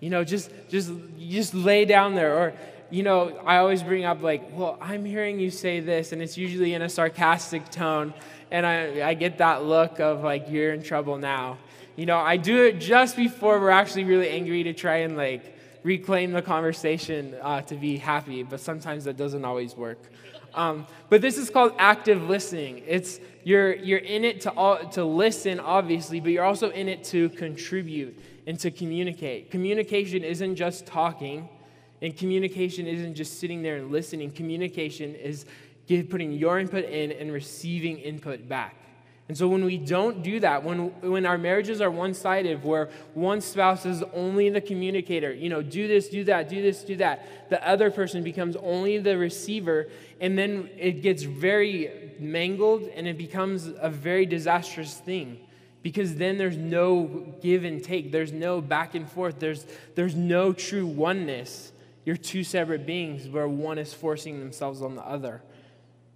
You 0.00 0.10
know, 0.10 0.24
just 0.24 0.50
just 0.70 0.90
just 1.18 1.54
lay 1.54 1.84
down 1.84 2.14
there. 2.14 2.36
Or, 2.36 2.54
you 2.94 3.02
know, 3.02 3.36
I 3.44 3.56
always 3.56 3.82
bring 3.82 4.04
up 4.04 4.22
like, 4.22 4.56
well, 4.56 4.78
I'm 4.80 5.04
hearing 5.04 5.40
you 5.40 5.50
say 5.50 5.80
this, 5.80 6.12
and 6.12 6.22
it's 6.22 6.38
usually 6.38 6.74
in 6.74 6.82
a 6.82 6.88
sarcastic 6.88 7.68
tone, 7.68 8.14
and 8.52 8.64
I, 8.64 9.08
I 9.08 9.14
get 9.14 9.38
that 9.38 9.64
look 9.64 9.98
of 9.98 10.22
like 10.22 10.48
you're 10.48 10.72
in 10.72 10.84
trouble 10.84 11.18
now. 11.18 11.58
You 11.96 12.06
know, 12.06 12.18
I 12.18 12.36
do 12.36 12.62
it 12.62 12.78
just 12.78 13.16
before 13.16 13.58
we're 13.58 13.70
actually 13.70 14.04
really 14.04 14.28
angry 14.28 14.62
to 14.62 14.72
try 14.72 14.98
and 14.98 15.16
like 15.16 15.58
reclaim 15.82 16.30
the 16.30 16.40
conversation 16.40 17.34
uh, 17.42 17.62
to 17.62 17.74
be 17.74 17.96
happy, 17.96 18.44
but 18.44 18.60
sometimes 18.60 19.02
that 19.04 19.16
doesn't 19.16 19.44
always 19.44 19.76
work. 19.76 19.98
Um, 20.54 20.86
but 21.08 21.20
this 21.20 21.36
is 21.36 21.50
called 21.50 21.72
active 21.78 22.22
listening. 22.22 22.84
It's 22.86 23.18
you're 23.42 23.74
you're 23.74 23.98
in 23.98 24.24
it 24.24 24.42
to 24.42 24.52
all, 24.52 24.78
to 24.90 25.04
listen, 25.04 25.58
obviously, 25.58 26.20
but 26.20 26.30
you're 26.30 26.44
also 26.44 26.70
in 26.70 26.88
it 26.88 27.02
to 27.04 27.28
contribute 27.30 28.16
and 28.46 28.56
to 28.60 28.70
communicate. 28.70 29.50
Communication 29.50 30.22
isn't 30.22 30.54
just 30.54 30.86
talking, 30.86 31.48
and 32.02 32.16
communication 32.16 32.86
isn't 32.86 33.14
just 33.14 33.38
sitting 33.38 33.62
there 33.62 33.76
and 33.76 33.90
listening. 33.90 34.30
Communication 34.30 35.14
is 35.14 35.46
give, 35.86 36.10
putting 36.10 36.32
your 36.32 36.58
input 36.58 36.84
in 36.84 37.12
and 37.12 37.32
receiving 37.32 37.98
input 37.98 38.48
back. 38.48 38.76
And 39.26 39.36
so 39.38 39.48
when 39.48 39.64
we 39.64 39.78
don't 39.78 40.22
do 40.22 40.38
that, 40.40 40.62
when, 40.62 41.00
when 41.00 41.24
our 41.24 41.38
marriages 41.38 41.80
are 41.80 41.90
one 41.90 42.12
sided, 42.12 42.62
where 42.62 42.90
one 43.14 43.40
spouse 43.40 43.86
is 43.86 44.02
only 44.12 44.50
the 44.50 44.60
communicator, 44.60 45.32
you 45.32 45.48
know, 45.48 45.62
do 45.62 45.88
this, 45.88 46.10
do 46.10 46.24
that, 46.24 46.50
do 46.50 46.60
this, 46.60 46.84
do 46.84 46.96
that, 46.96 47.48
the 47.48 47.66
other 47.66 47.90
person 47.90 48.22
becomes 48.22 48.54
only 48.56 48.98
the 48.98 49.16
receiver, 49.16 49.88
and 50.20 50.36
then 50.36 50.68
it 50.76 51.00
gets 51.00 51.22
very 51.22 52.14
mangled 52.18 52.82
and 52.94 53.08
it 53.08 53.16
becomes 53.16 53.70
a 53.78 53.88
very 53.88 54.26
disastrous 54.26 54.94
thing 54.94 55.38
because 55.82 56.14
then 56.16 56.38
there's 56.38 56.56
no 56.56 57.34
give 57.42 57.64
and 57.64 57.82
take 57.82 58.12
there's 58.12 58.32
no 58.32 58.60
back 58.60 58.94
and 58.94 59.10
forth 59.10 59.38
there's, 59.38 59.66
there's 59.94 60.14
no 60.14 60.52
true 60.52 60.86
oneness 60.86 61.72
you're 62.04 62.16
two 62.16 62.44
separate 62.44 62.86
beings 62.86 63.28
where 63.28 63.48
one 63.48 63.78
is 63.78 63.92
forcing 63.92 64.38
themselves 64.40 64.82
on 64.82 64.94
the 64.94 65.02
other 65.02 65.42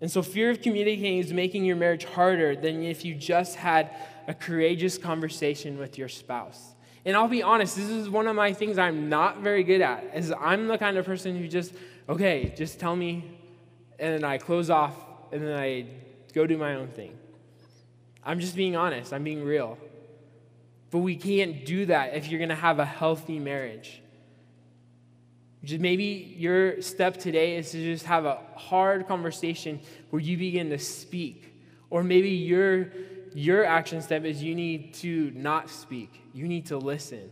and 0.01 0.11
so 0.11 0.23
fear 0.23 0.51
of 0.51 0.63
communicating 0.63 1.19
is 1.19 1.33
making 1.33 1.65
your 1.65 1.77
marriage 1.77 2.05
harder 2.05 2.55
than 2.55 2.83
if 2.83 3.05
you 3.05 3.15
just 3.15 3.57
had 3.57 3.91
a 4.27 4.35
courageous 4.35 4.99
conversation 4.99 5.79
with 5.79 5.99
your 5.99 6.09
spouse 6.09 6.75
and 7.05 7.17
i'll 7.17 7.29
be 7.29 7.43
honest 7.43 7.77
this 7.77 7.89
is 7.89 8.09
one 8.09 8.27
of 8.27 8.37
my 8.37 8.53
things 8.53 8.79
i'm 8.79 9.09
not 9.09 9.41
very 9.41 9.65
good 9.65 9.81
at 9.81 10.05
is 10.15 10.33
i'm 10.41 10.67
the 10.69 10.79
kind 10.79 10.97
of 10.97 11.05
person 11.07 11.37
who 11.37 11.49
just 11.49 11.73
okay 12.09 12.53
just 12.57 12.79
tell 12.79 12.95
me 12.95 13.39
and 13.99 14.15
then 14.15 14.25
i 14.25 14.39
close 14.39 14.71
off 14.71 14.95
and 15.33 15.43
then 15.43 15.59
i 15.59 15.85
go 16.35 16.47
do 16.47 16.59
my 16.59 16.75
own 16.75 16.89
thing 16.89 17.19
I'm 18.29 18.41
just 18.41 18.55
being 18.55 18.77
honest, 18.77 19.15
I'm 19.15 19.25
being 19.25 19.43
real. 19.43 19.79
But 20.91 20.99
we 20.99 21.17
can't 21.17 21.65
do 21.65 21.87
that 21.87 22.15
if 22.15 22.29
you're 22.29 22.39
going 22.39 22.51
to 22.51 22.55
have 22.55 22.79
a 22.79 22.85
healthy 22.85 23.39
marriage. 23.39 24.03
Just 25.65 25.81
maybe 25.81 26.35
your 26.39 26.81
step 26.83 27.17
today 27.17 27.57
is 27.57 27.71
to 27.73 27.83
just 27.83 28.07
have 28.07 28.25
a 28.25 28.39
hard 28.55 29.09
conversation 29.09 29.81
where 30.11 30.23
you 30.23 30.37
begin 30.37 30.71
to 30.71 30.79
speak. 30.79 31.55
Or 31.91 32.05
maybe 32.05 32.31
your, 32.31 32.93
your 33.35 33.65
action 33.65 34.01
step 34.03 34.25
is 34.25 34.43
you 34.43 34.55
need 34.55 34.95
to 34.95 35.33
not 35.35 35.69
speak, 35.69 36.23
you 36.33 36.47
need 36.47 36.67
to 36.67 36.79
listen. 36.79 37.31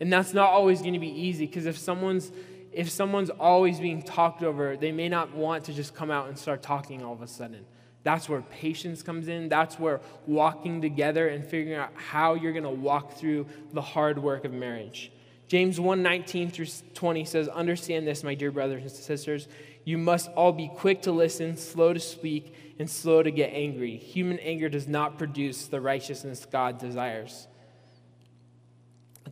And 0.00 0.12
that's 0.12 0.32
not 0.32 0.48
always 0.48 0.80
going 0.80 0.94
to 0.94 1.00
be 1.00 1.08
easy 1.08 1.46
because 1.46 1.66
if 1.66 1.76
someone's 1.76 2.32
if 2.72 2.88
someone's 2.88 3.30
always 3.30 3.80
being 3.80 4.02
talked 4.02 4.42
over, 4.42 4.76
they 4.76 4.92
may 4.92 5.08
not 5.08 5.34
want 5.34 5.64
to 5.64 5.72
just 5.72 5.94
come 5.94 6.10
out 6.10 6.28
and 6.28 6.38
start 6.38 6.62
talking 6.62 7.02
all 7.02 7.12
of 7.12 7.22
a 7.22 7.26
sudden. 7.26 7.66
That's 8.02 8.28
where 8.28 8.40
patience 8.42 9.02
comes 9.02 9.28
in. 9.28 9.48
That's 9.48 9.78
where 9.78 10.00
walking 10.26 10.80
together 10.80 11.28
and 11.28 11.44
figuring 11.44 11.78
out 11.78 11.90
how 11.94 12.34
you're 12.34 12.52
going 12.52 12.64
to 12.64 12.70
walk 12.70 13.14
through 13.14 13.46
the 13.72 13.82
hard 13.82 14.22
work 14.22 14.44
of 14.44 14.52
marriage. 14.52 15.12
James 15.50 15.80
1 15.80 16.00
19 16.00 16.52
through 16.52 16.68
20 16.94 17.24
says, 17.24 17.48
Understand 17.48 18.06
this, 18.06 18.22
my 18.22 18.34
dear 18.34 18.52
brothers 18.52 18.82
and 18.82 18.90
sisters. 18.92 19.48
You 19.82 19.98
must 19.98 20.30
all 20.36 20.52
be 20.52 20.68
quick 20.68 21.02
to 21.02 21.10
listen, 21.10 21.56
slow 21.56 21.92
to 21.92 21.98
speak, 21.98 22.54
and 22.78 22.88
slow 22.88 23.20
to 23.20 23.32
get 23.32 23.50
angry. 23.52 23.96
Human 23.96 24.38
anger 24.38 24.68
does 24.68 24.86
not 24.86 25.18
produce 25.18 25.66
the 25.66 25.80
righteousness 25.80 26.46
God 26.46 26.78
desires. 26.78 27.48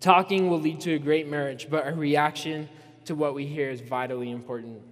Talking 0.00 0.50
will 0.50 0.58
lead 0.58 0.80
to 0.80 0.94
a 0.94 0.98
great 0.98 1.28
marriage, 1.28 1.68
but 1.70 1.86
a 1.86 1.94
reaction 1.94 2.68
to 3.04 3.14
what 3.14 3.32
we 3.32 3.46
hear 3.46 3.70
is 3.70 3.80
vitally 3.80 4.32
important. 4.32 4.82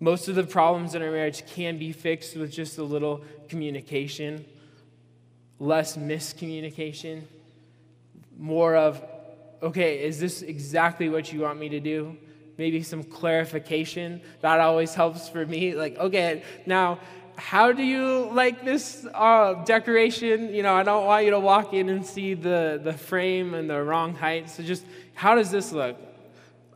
Most 0.00 0.26
of 0.26 0.34
the 0.34 0.42
problems 0.42 0.96
in 0.96 1.02
our 1.02 1.12
marriage 1.12 1.46
can 1.46 1.78
be 1.78 1.92
fixed 1.92 2.36
with 2.36 2.50
just 2.50 2.78
a 2.78 2.82
little 2.82 3.22
communication, 3.48 4.44
less 5.60 5.96
miscommunication, 5.96 7.22
more 8.36 8.74
of, 8.74 9.00
okay, 9.66 10.02
is 10.02 10.18
this 10.18 10.42
exactly 10.42 11.08
what 11.08 11.32
you 11.32 11.40
want 11.40 11.58
me 11.58 11.68
to 11.68 11.80
do? 11.80 12.16
Maybe 12.56 12.82
some 12.82 13.02
clarification. 13.02 14.20
That 14.40 14.60
always 14.60 14.94
helps 14.94 15.28
for 15.28 15.44
me. 15.44 15.74
Like, 15.74 15.98
okay, 15.98 16.42
now, 16.64 16.98
how 17.36 17.72
do 17.72 17.82
you 17.82 18.30
like 18.32 18.64
this 18.64 19.06
uh, 19.12 19.64
decoration? 19.64 20.54
You 20.54 20.62
know, 20.62 20.74
I 20.74 20.82
don't 20.82 21.04
want 21.04 21.24
you 21.24 21.32
to 21.32 21.40
walk 21.40 21.74
in 21.74 21.88
and 21.90 22.06
see 22.06 22.34
the, 22.34 22.80
the 22.82 22.94
frame 22.94 23.54
and 23.54 23.68
the 23.68 23.82
wrong 23.82 24.14
height. 24.14 24.48
So 24.48 24.62
just, 24.62 24.84
how 25.14 25.34
does 25.34 25.50
this 25.50 25.72
look? 25.72 25.96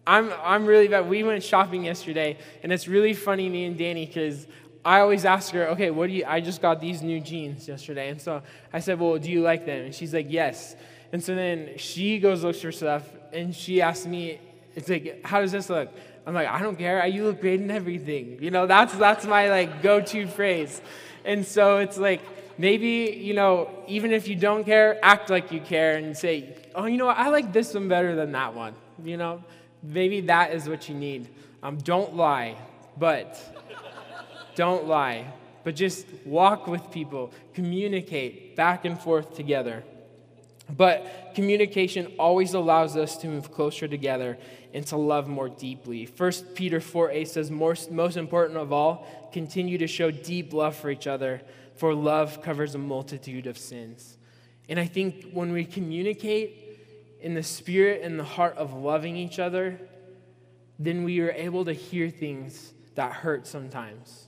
I'm, 0.06 0.32
I'm 0.42 0.66
really 0.66 0.88
bad. 0.88 1.08
We 1.08 1.22
went 1.22 1.42
shopping 1.42 1.84
yesterday, 1.84 2.36
and 2.62 2.72
it's 2.72 2.88
really 2.88 3.14
funny, 3.14 3.48
me 3.48 3.64
and 3.66 3.78
Danny, 3.78 4.04
because 4.04 4.46
I 4.84 5.00
always 5.00 5.24
ask 5.24 5.52
her, 5.52 5.68
okay, 5.68 5.90
what 5.90 6.08
do 6.08 6.12
you, 6.12 6.24
I 6.26 6.40
just 6.40 6.60
got 6.60 6.80
these 6.80 7.02
new 7.02 7.20
jeans 7.20 7.68
yesterday. 7.68 8.08
And 8.08 8.20
so 8.20 8.42
I 8.72 8.80
said, 8.80 8.98
well, 8.98 9.18
do 9.18 9.30
you 9.30 9.42
like 9.42 9.64
them? 9.64 9.86
And 9.86 9.94
she's 9.94 10.12
like, 10.12 10.26
yes. 10.28 10.74
And 11.12 11.22
so 11.22 11.34
then 11.34 11.70
she 11.76 12.18
goes, 12.18 12.44
looks 12.44 12.60
for 12.60 12.72
stuff, 12.72 13.04
and 13.32 13.54
she 13.54 13.82
asks 13.82 14.06
me, 14.06 14.40
it's 14.74 14.88
like, 14.88 15.24
how 15.24 15.40
does 15.40 15.52
this 15.52 15.68
look? 15.68 15.90
I'm 16.26 16.34
like, 16.34 16.48
I 16.48 16.60
don't 16.60 16.76
care. 16.76 17.04
You 17.06 17.24
look 17.24 17.40
great 17.40 17.60
in 17.60 17.70
everything. 17.70 18.38
You 18.40 18.50
know, 18.50 18.66
that's, 18.66 18.94
that's 18.94 19.24
my 19.26 19.48
like 19.48 19.82
go-to 19.82 20.26
phrase. 20.26 20.80
And 21.24 21.44
so 21.44 21.78
it's 21.78 21.98
like, 21.98 22.20
maybe, 22.58 23.18
you 23.20 23.34
know, 23.34 23.70
even 23.88 24.12
if 24.12 24.28
you 24.28 24.36
don't 24.36 24.64
care, 24.64 24.98
act 25.02 25.30
like 25.30 25.50
you 25.50 25.60
care 25.60 25.96
and 25.96 26.16
say, 26.16 26.54
oh, 26.74 26.86
you 26.86 26.98
know 26.98 27.06
what? 27.06 27.18
I 27.18 27.28
like 27.30 27.52
this 27.52 27.74
one 27.74 27.88
better 27.88 28.14
than 28.14 28.32
that 28.32 28.54
one. 28.54 28.74
You 29.02 29.16
know, 29.16 29.42
maybe 29.82 30.20
that 30.22 30.52
is 30.52 30.68
what 30.68 30.88
you 30.88 30.94
need. 30.94 31.28
Um, 31.62 31.78
don't 31.78 32.14
lie, 32.14 32.56
but 32.98 33.38
don't 34.54 34.86
lie. 34.86 35.26
But 35.64 35.74
just 35.74 36.06
walk 36.24 36.66
with 36.66 36.90
people, 36.90 37.32
communicate 37.54 38.56
back 38.56 38.84
and 38.84 38.98
forth 38.98 39.34
together. 39.34 39.82
But 40.76 41.32
communication 41.34 42.12
always 42.18 42.54
allows 42.54 42.96
us 42.96 43.16
to 43.18 43.28
move 43.28 43.52
closer 43.52 43.88
together 43.88 44.38
and 44.72 44.86
to 44.88 44.96
love 44.96 45.28
more 45.28 45.48
deeply. 45.48 46.04
1 46.04 46.32
Peter 46.54 46.80
4 46.80 47.10
8 47.10 47.28
says, 47.28 47.50
most, 47.50 47.90
most 47.90 48.16
important 48.16 48.58
of 48.58 48.72
all, 48.72 49.06
continue 49.32 49.78
to 49.78 49.86
show 49.86 50.10
deep 50.10 50.52
love 50.52 50.76
for 50.76 50.90
each 50.90 51.06
other, 51.06 51.42
for 51.76 51.94
love 51.94 52.42
covers 52.42 52.74
a 52.74 52.78
multitude 52.78 53.46
of 53.46 53.58
sins. 53.58 54.18
And 54.68 54.78
I 54.78 54.86
think 54.86 55.32
when 55.32 55.52
we 55.52 55.64
communicate 55.64 56.78
in 57.20 57.34
the 57.34 57.42
spirit 57.42 58.02
and 58.02 58.18
the 58.18 58.24
heart 58.24 58.56
of 58.56 58.72
loving 58.72 59.16
each 59.16 59.38
other, 59.38 59.80
then 60.78 61.04
we 61.04 61.20
are 61.20 61.32
able 61.32 61.64
to 61.64 61.72
hear 61.72 62.08
things 62.08 62.72
that 62.94 63.12
hurt 63.12 63.46
sometimes. 63.46 64.26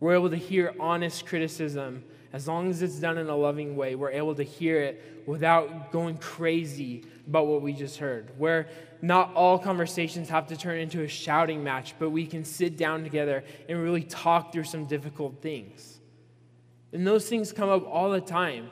We're 0.00 0.14
able 0.14 0.30
to 0.30 0.36
hear 0.36 0.74
honest 0.78 1.26
criticism 1.26 2.04
as 2.34 2.48
long 2.48 2.68
as 2.68 2.82
it's 2.82 2.96
done 2.96 3.16
in 3.16 3.28
a 3.28 3.36
loving 3.36 3.76
way. 3.76 3.94
We're 3.94 4.10
able 4.10 4.34
to 4.34 4.42
hear 4.42 4.80
it 4.80 5.22
without 5.24 5.92
going 5.92 6.16
crazy 6.16 7.04
about 7.28 7.46
what 7.46 7.62
we 7.62 7.72
just 7.72 7.98
heard. 7.98 8.32
Where 8.38 8.66
not 9.00 9.32
all 9.34 9.56
conversations 9.56 10.28
have 10.30 10.48
to 10.48 10.56
turn 10.56 10.80
into 10.80 11.02
a 11.02 11.08
shouting 11.08 11.62
match, 11.62 11.94
but 11.96 12.10
we 12.10 12.26
can 12.26 12.44
sit 12.44 12.76
down 12.76 13.04
together 13.04 13.44
and 13.68 13.80
really 13.80 14.02
talk 14.02 14.52
through 14.52 14.64
some 14.64 14.86
difficult 14.86 15.42
things. 15.42 16.00
And 16.92 17.06
those 17.06 17.28
things 17.28 17.52
come 17.52 17.68
up 17.68 17.86
all 17.86 18.10
the 18.10 18.20
time. 18.20 18.68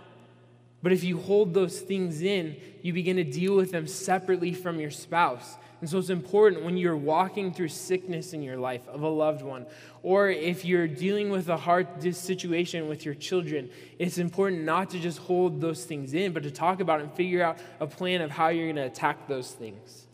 But 0.83 0.91
if 0.91 1.05
you 1.05 1.19
hold 1.19 1.55
those 1.55 1.81
things 1.81 2.21
in, 2.21 2.57
you 2.83 2.93
begin 2.93 3.15
to 3.15 3.25
deal 3.25 3.55
with 3.55 3.71
them 3.71 3.87
separately 3.87 4.53
from 4.53 4.81
your 4.81 4.91
spouse. 4.91 5.57
And 5.83 5.91
so 5.91 5.99
it's 5.99 6.11
important 6.11 6.63
when 6.63 6.77
you're 6.77 6.97
walking 6.97 7.53
through 7.53 7.71
sickness 7.71 8.33
in 8.33 8.41
your 8.41 8.57
life 8.57 8.87
of 8.87 9.03
a 9.03 9.09
loved 9.09 9.43
one, 9.43 9.67
or 10.05 10.31
if 10.31 10.65
you're 10.65 10.87
dealing 10.87 11.29
with 11.29 11.49
a 11.49 11.57
hard 11.57 11.89
situation 12.15 12.89
with 12.89 13.05
your 13.05 13.17
children, 13.17 13.69
it's 13.99 14.17
important 14.17 14.63
not 14.63 14.91
to 14.91 15.01
just 15.01 15.19
hold 15.19 15.61
those 15.61 15.85
things 15.85 16.15
in, 16.15 16.33
but 16.33 16.45
to 16.45 16.53
talk 16.53 16.79
about 16.79 17.01
and 17.01 17.13
figure 17.15 17.43
out 17.43 17.59
a 17.81 17.87
plan 17.89 18.21
of 18.21 18.31
how 18.31 18.47
you're 18.47 18.67
going 18.67 18.77
to 18.77 18.83
attack 18.83 19.27
those 19.27 19.51
things. 19.51 20.07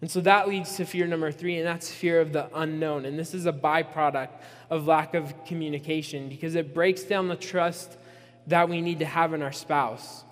And 0.00 0.08
so 0.08 0.20
that 0.20 0.48
leads 0.48 0.76
to 0.76 0.84
fear 0.84 1.08
number 1.08 1.32
three, 1.32 1.56
and 1.56 1.66
that's 1.66 1.90
fear 1.90 2.20
of 2.20 2.32
the 2.32 2.48
unknown. 2.54 3.04
And 3.04 3.18
this 3.18 3.34
is 3.34 3.46
a 3.46 3.52
byproduct 3.52 4.30
of 4.70 4.86
lack 4.86 5.14
of 5.14 5.44
communication 5.44 6.28
because 6.28 6.54
it 6.54 6.72
breaks 6.72 7.02
down 7.02 7.26
the 7.26 7.34
trust 7.34 7.98
that 8.46 8.68
we 8.68 8.80
need 8.80 9.00
to 9.00 9.06
have 9.06 9.34
in 9.34 9.42
our 9.42 9.50
spouse. 9.50 10.22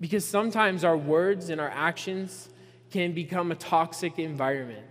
Because 0.00 0.24
sometimes 0.24 0.82
our 0.82 0.96
words 0.96 1.48
and 1.48 1.60
our 1.60 1.70
actions 1.70 2.48
can 2.90 3.12
become 3.12 3.50
a 3.50 3.54
toxic 3.54 4.18
environment. 4.18 4.86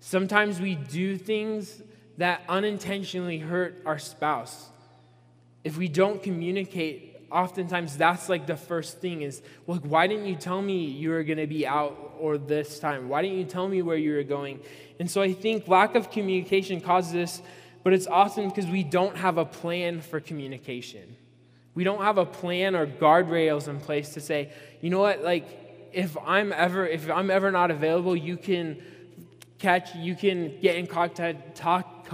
Sometimes 0.00 0.60
we 0.60 0.74
do 0.74 1.16
things 1.16 1.82
that 2.18 2.42
unintentionally 2.48 3.38
hurt 3.38 3.82
our 3.86 3.98
spouse. 3.98 4.68
If 5.64 5.76
we 5.76 5.88
don't 5.88 6.22
communicate 6.22 7.12
oftentimes 7.32 7.96
that's 7.96 8.28
like 8.28 8.46
the 8.46 8.56
first 8.56 9.00
thing 9.00 9.22
is 9.22 9.42
like 9.66 9.80
why 9.80 10.06
didn't 10.06 10.26
you 10.26 10.36
tell 10.36 10.60
me 10.60 10.84
you 10.84 11.08
were 11.08 11.24
going 11.24 11.38
to 11.38 11.46
be 11.46 11.66
out 11.66 12.14
or 12.18 12.36
this 12.36 12.78
time 12.78 13.08
why 13.08 13.22
didn't 13.22 13.38
you 13.38 13.44
tell 13.44 13.66
me 13.66 13.80
where 13.80 13.96
you 13.96 14.12
were 14.12 14.22
going 14.22 14.60
and 15.00 15.10
so 15.10 15.22
i 15.22 15.32
think 15.32 15.66
lack 15.66 15.94
of 15.94 16.10
communication 16.10 16.78
causes 16.78 17.12
this 17.12 17.42
but 17.82 17.94
it's 17.94 18.06
often 18.06 18.48
because 18.48 18.66
we 18.66 18.84
don't 18.84 19.16
have 19.16 19.38
a 19.38 19.44
plan 19.46 20.00
for 20.00 20.20
communication 20.20 21.16
we 21.74 21.84
don't 21.84 22.02
have 22.02 22.18
a 22.18 22.26
plan 22.26 22.76
or 22.76 22.86
guardrails 22.86 23.66
in 23.66 23.80
place 23.80 24.10
to 24.10 24.20
say 24.20 24.52
you 24.82 24.90
know 24.90 25.00
what 25.00 25.22
like 25.22 25.61
if 25.92 26.16
i'm 26.26 26.52
ever 26.52 26.86
if 26.86 27.10
i'm 27.10 27.30
ever 27.30 27.50
not 27.50 27.70
available 27.70 28.16
you 28.16 28.36
can 28.36 28.80
catch 29.58 29.94
you 29.94 30.14
can 30.14 30.58
get 30.60 30.76
in 30.76 30.86
contact 30.86 31.56
talk, 31.56 32.06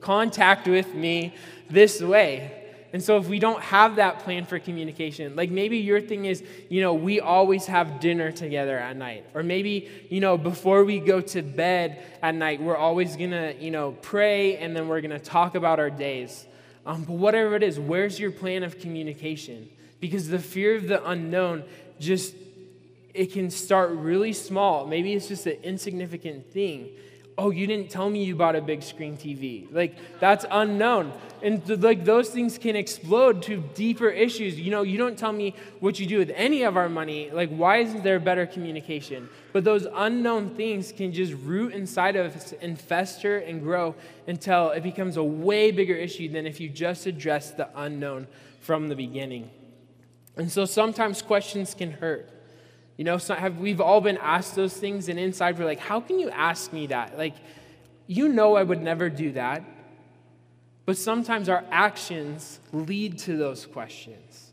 contact 0.00 0.66
with 0.66 0.94
me 0.94 1.34
this 1.70 2.00
way 2.00 2.62
and 2.96 3.02
so, 3.02 3.18
if 3.18 3.28
we 3.28 3.38
don't 3.38 3.60
have 3.60 3.96
that 3.96 4.20
plan 4.20 4.46
for 4.46 4.58
communication, 4.58 5.36
like 5.36 5.50
maybe 5.50 5.76
your 5.76 6.00
thing 6.00 6.24
is, 6.24 6.42
you 6.70 6.80
know, 6.80 6.94
we 6.94 7.20
always 7.20 7.66
have 7.66 8.00
dinner 8.00 8.32
together 8.32 8.78
at 8.78 8.96
night. 8.96 9.26
Or 9.34 9.42
maybe, 9.42 9.90
you 10.08 10.20
know, 10.20 10.38
before 10.38 10.82
we 10.82 11.00
go 11.00 11.20
to 11.20 11.42
bed 11.42 12.02
at 12.22 12.34
night, 12.34 12.62
we're 12.62 12.74
always 12.74 13.16
going 13.16 13.32
to, 13.32 13.54
you 13.60 13.70
know, 13.70 13.92
pray 14.00 14.56
and 14.56 14.74
then 14.74 14.88
we're 14.88 15.02
going 15.02 15.10
to 15.10 15.18
talk 15.18 15.56
about 15.56 15.78
our 15.78 15.90
days. 15.90 16.46
Um, 16.86 17.02
but 17.02 17.14
whatever 17.14 17.54
it 17.56 17.62
is, 17.62 17.78
where's 17.78 18.18
your 18.18 18.30
plan 18.30 18.62
of 18.62 18.78
communication? 18.78 19.68
Because 20.00 20.28
the 20.28 20.38
fear 20.38 20.76
of 20.76 20.88
the 20.88 21.06
unknown 21.06 21.64
just, 22.00 22.34
it 23.16 23.32
can 23.32 23.50
start 23.50 23.90
really 23.90 24.32
small. 24.32 24.86
Maybe 24.86 25.14
it's 25.14 25.28
just 25.28 25.46
an 25.46 25.58
insignificant 25.62 26.52
thing 26.52 26.90
oh, 27.38 27.50
you 27.50 27.66
didn't 27.66 27.90
tell 27.90 28.08
me 28.08 28.24
you 28.24 28.34
bought 28.34 28.56
a 28.56 28.60
big 28.60 28.82
screen 28.82 29.16
TV. 29.16 29.66
Like, 29.70 29.96
that's 30.20 30.46
unknown. 30.50 31.12
And 31.42 31.64
th- 31.66 31.80
like 31.80 32.04
those 32.04 32.30
things 32.30 32.56
can 32.56 32.76
explode 32.76 33.42
to 33.42 33.62
deeper 33.74 34.08
issues. 34.08 34.58
You 34.58 34.70
know, 34.70 34.82
you 34.82 34.96
don't 34.96 35.18
tell 35.18 35.32
me 35.32 35.54
what 35.80 36.00
you 36.00 36.06
do 36.06 36.18
with 36.18 36.32
any 36.34 36.62
of 36.62 36.76
our 36.76 36.88
money. 36.88 37.30
Like, 37.30 37.50
why 37.50 37.78
isn't 37.78 38.02
there 38.02 38.18
better 38.18 38.46
communication? 38.46 39.28
But 39.52 39.64
those 39.64 39.86
unknown 39.94 40.50
things 40.50 40.92
can 40.92 41.12
just 41.12 41.34
root 41.34 41.74
inside 41.74 42.16
of 42.16 42.34
us 42.34 42.54
and 42.62 42.80
fester 42.80 43.38
and 43.38 43.62
grow 43.62 43.94
until 44.26 44.70
it 44.70 44.82
becomes 44.82 45.18
a 45.18 45.24
way 45.24 45.70
bigger 45.70 45.94
issue 45.94 46.30
than 46.30 46.46
if 46.46 46.58
you 46.58 46.70
just 46.70 47.06
address 47.06 47.50
the 47.50 47.68
unknown 47.76 48.28
from 48.60 48.88
the 48.88 48.96
beginning. 48.96 49.50
And 50.36 50.50
so 50.50 50.64
sometimes 50.64 51.20
questions 51.20 51.74
can 51.74 51.92
hurt. 51.92 52.30
You 52.96 53.04
know, 53.04 53.18
so 53.18 53.34
have, 53.34 53.58
we've 53.58 53.80
all 53.80 54.00
been 54.00 54.18
asked 54.18 54.54
those 54.54 54.74
things, 54.74 55.08
and 55.08 55.18
inside 55.18 55.58
we're 55.58 55.66
like, 55.66 55.80
how 55.80 56.00
can 56.00 56.18
you 56.18 56.30
ask 56.30 56.72
me 56.72 56.86
that? 56.86 57.18
Like, 57.18 57.34
you 58.06 58.28
know 58.28 58.56
I 58.56 58.62
would 58.62 58.82
never 58.82 59.10
do 59.10 59.32
that. 59.32 59.62
But 60.86 60.96
sometimes 60.96 61.48
our 61.48 61.64
actions 61.70 62.60
lead 62.72 63.18
to 63.20 63.36
those 63.36 63.66
questions. 63.66 64.52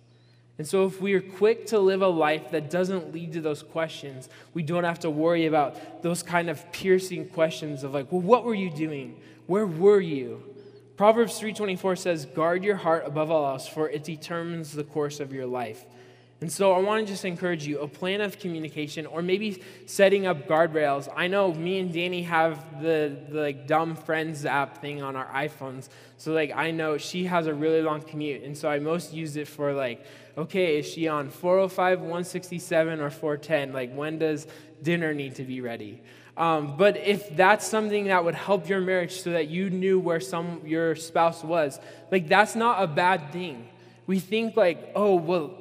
And 0.57 0.67
so, 0.67 0.85
if 0.85 1.01
we 1.01 1.13
are 1.13 1.21
quick 1.21 1.67
to 1.67 1.79
live 1.79 2.01
a 2.01 2.07
life 2.07 2.51
that 2.51 2.69
doesn't 2.69 3.13
lead 3.13 3.33
to 3.33 3.41
those 3.41 3.63
questions, 3.63 4.29
we 4.53 4.61
don't 4.61 4.83
have 4.83 4.99
to 4.99 5.09
worry 5.09 5.45
about 5.45 6.03
those 6.03 6.21
kind 6.21 6.49
of 6.49 6.71
piercing 6.71 7.29
questions 7.29 7.83
of 7.83 7.93
like, 7.93 8.11
well, 8.11 8.21
what 8.21 8.43
were 8.43 8.53
you 8.53 8.69
doing? 8.69 9.19
Where 9.47 9.65
were 9.65 9.99
you? 9.99 10.43
Proverbs 10.95 11.39
3:24 11.39 11.97
says, 11.97 12.25
"Guard 12.25 12.63
your 12.63 12.75
heart 12.75 13.03
above 13.05 13.31
all 13.31 13.47
else, 13.47 13.67
for 13.67 13.89
it 13.89 14.03
determines 14.03 14.73
the 14.73 14.83
course 14.83 15.19
of 15.19 15.33
your 15.33 15.47
life." 15.47 15.85
And 16.41 16.51
so 16.51 16.73
I 16.73 16.79
want 16.79 17.05
to 17.05 17.11
just 17.13 17.23
encourage 17.23 17.65
you 17.65 17.79
a 17.79 17.87
plan 17.87 18.19
of 18.19 18.37
communication 18.37 19.05
or 19.05 19.21
maybe 19.21 19.63
setting 19.85 20.25
up 20.25 20.45
guardrails. 20.47 21.07
I 21.15 21.27
know 21.27 21.53
me 21.53 21.79
and 21.79 21.93
Danny 21.93 22.23
have 22.23 22.81
the, 22.81 23.17
the 23.29 23.39
like 23.39 23.65
dumb 23.65 23.95
friends 23.95 24.45
app 24.45 24.81
thing 24.81 25.01
on 25.01 25.15
our 25.15 25.27
iPhones. 25.27 25.87
So 26.17 26.33
like 26.33 26.51
I 26.53 26.71
know 26.71 26.97
she 26.97 27.23
has 27.25 27.47
a 27.47 27.53
really 27.53 27.81
long 27.81 28.01
commute 28.01 28.43
and 28.43 28.57
so 28.57 28.69
I 28.69 28.79
most 28.79 29.13
use 29.13 29.37
it 29.37 29.47
for 29.47 29.73
like 29.73 30.05
okay, 30.37 30.79
is 30.79 30.87
she 30.89 31.07
on 31.07 31.29
405, 31.29 31.99
167 31.99 32.99
or 32.99 33.09
410? 33.09 33.71
Like 33.71 33.93
when 33.93 34.17
does 34.19 34.47
dinner 34.81 35.13
need 35.13 35.35
to 35.35 35.43
be 35.43 35.61
ready? 35.61 36.01
Um, 36.35 36.77
but 36.77 36.97
if 36.97 37.35
that's 37.35 37.67
something 37.67 38.05
that 38.05 38.25
would 38.25 38.35
help 38.35 38.67
your 38.67 38.81
marriage 38.81 39.21
so 39.21 39.31
that 39.31 39.47
you 39.47 39.69
knew 39.69 39.99
where 39.99 40.19
some 40.19 40.61
your 40.65 40.95
spouse 40.95 41.43
was, 41.43 41.79
like 42.11 42.27
that's 42.27 42.55
not 42.55 42.81
a 42.81 42.87
bad 42.87 43.31
thing. 43.31 43.67
We 44.07 44.19
think 44.19 44.57
like, 44.57 44.91
oh, 44.95 45.15
well, 45.15 45.51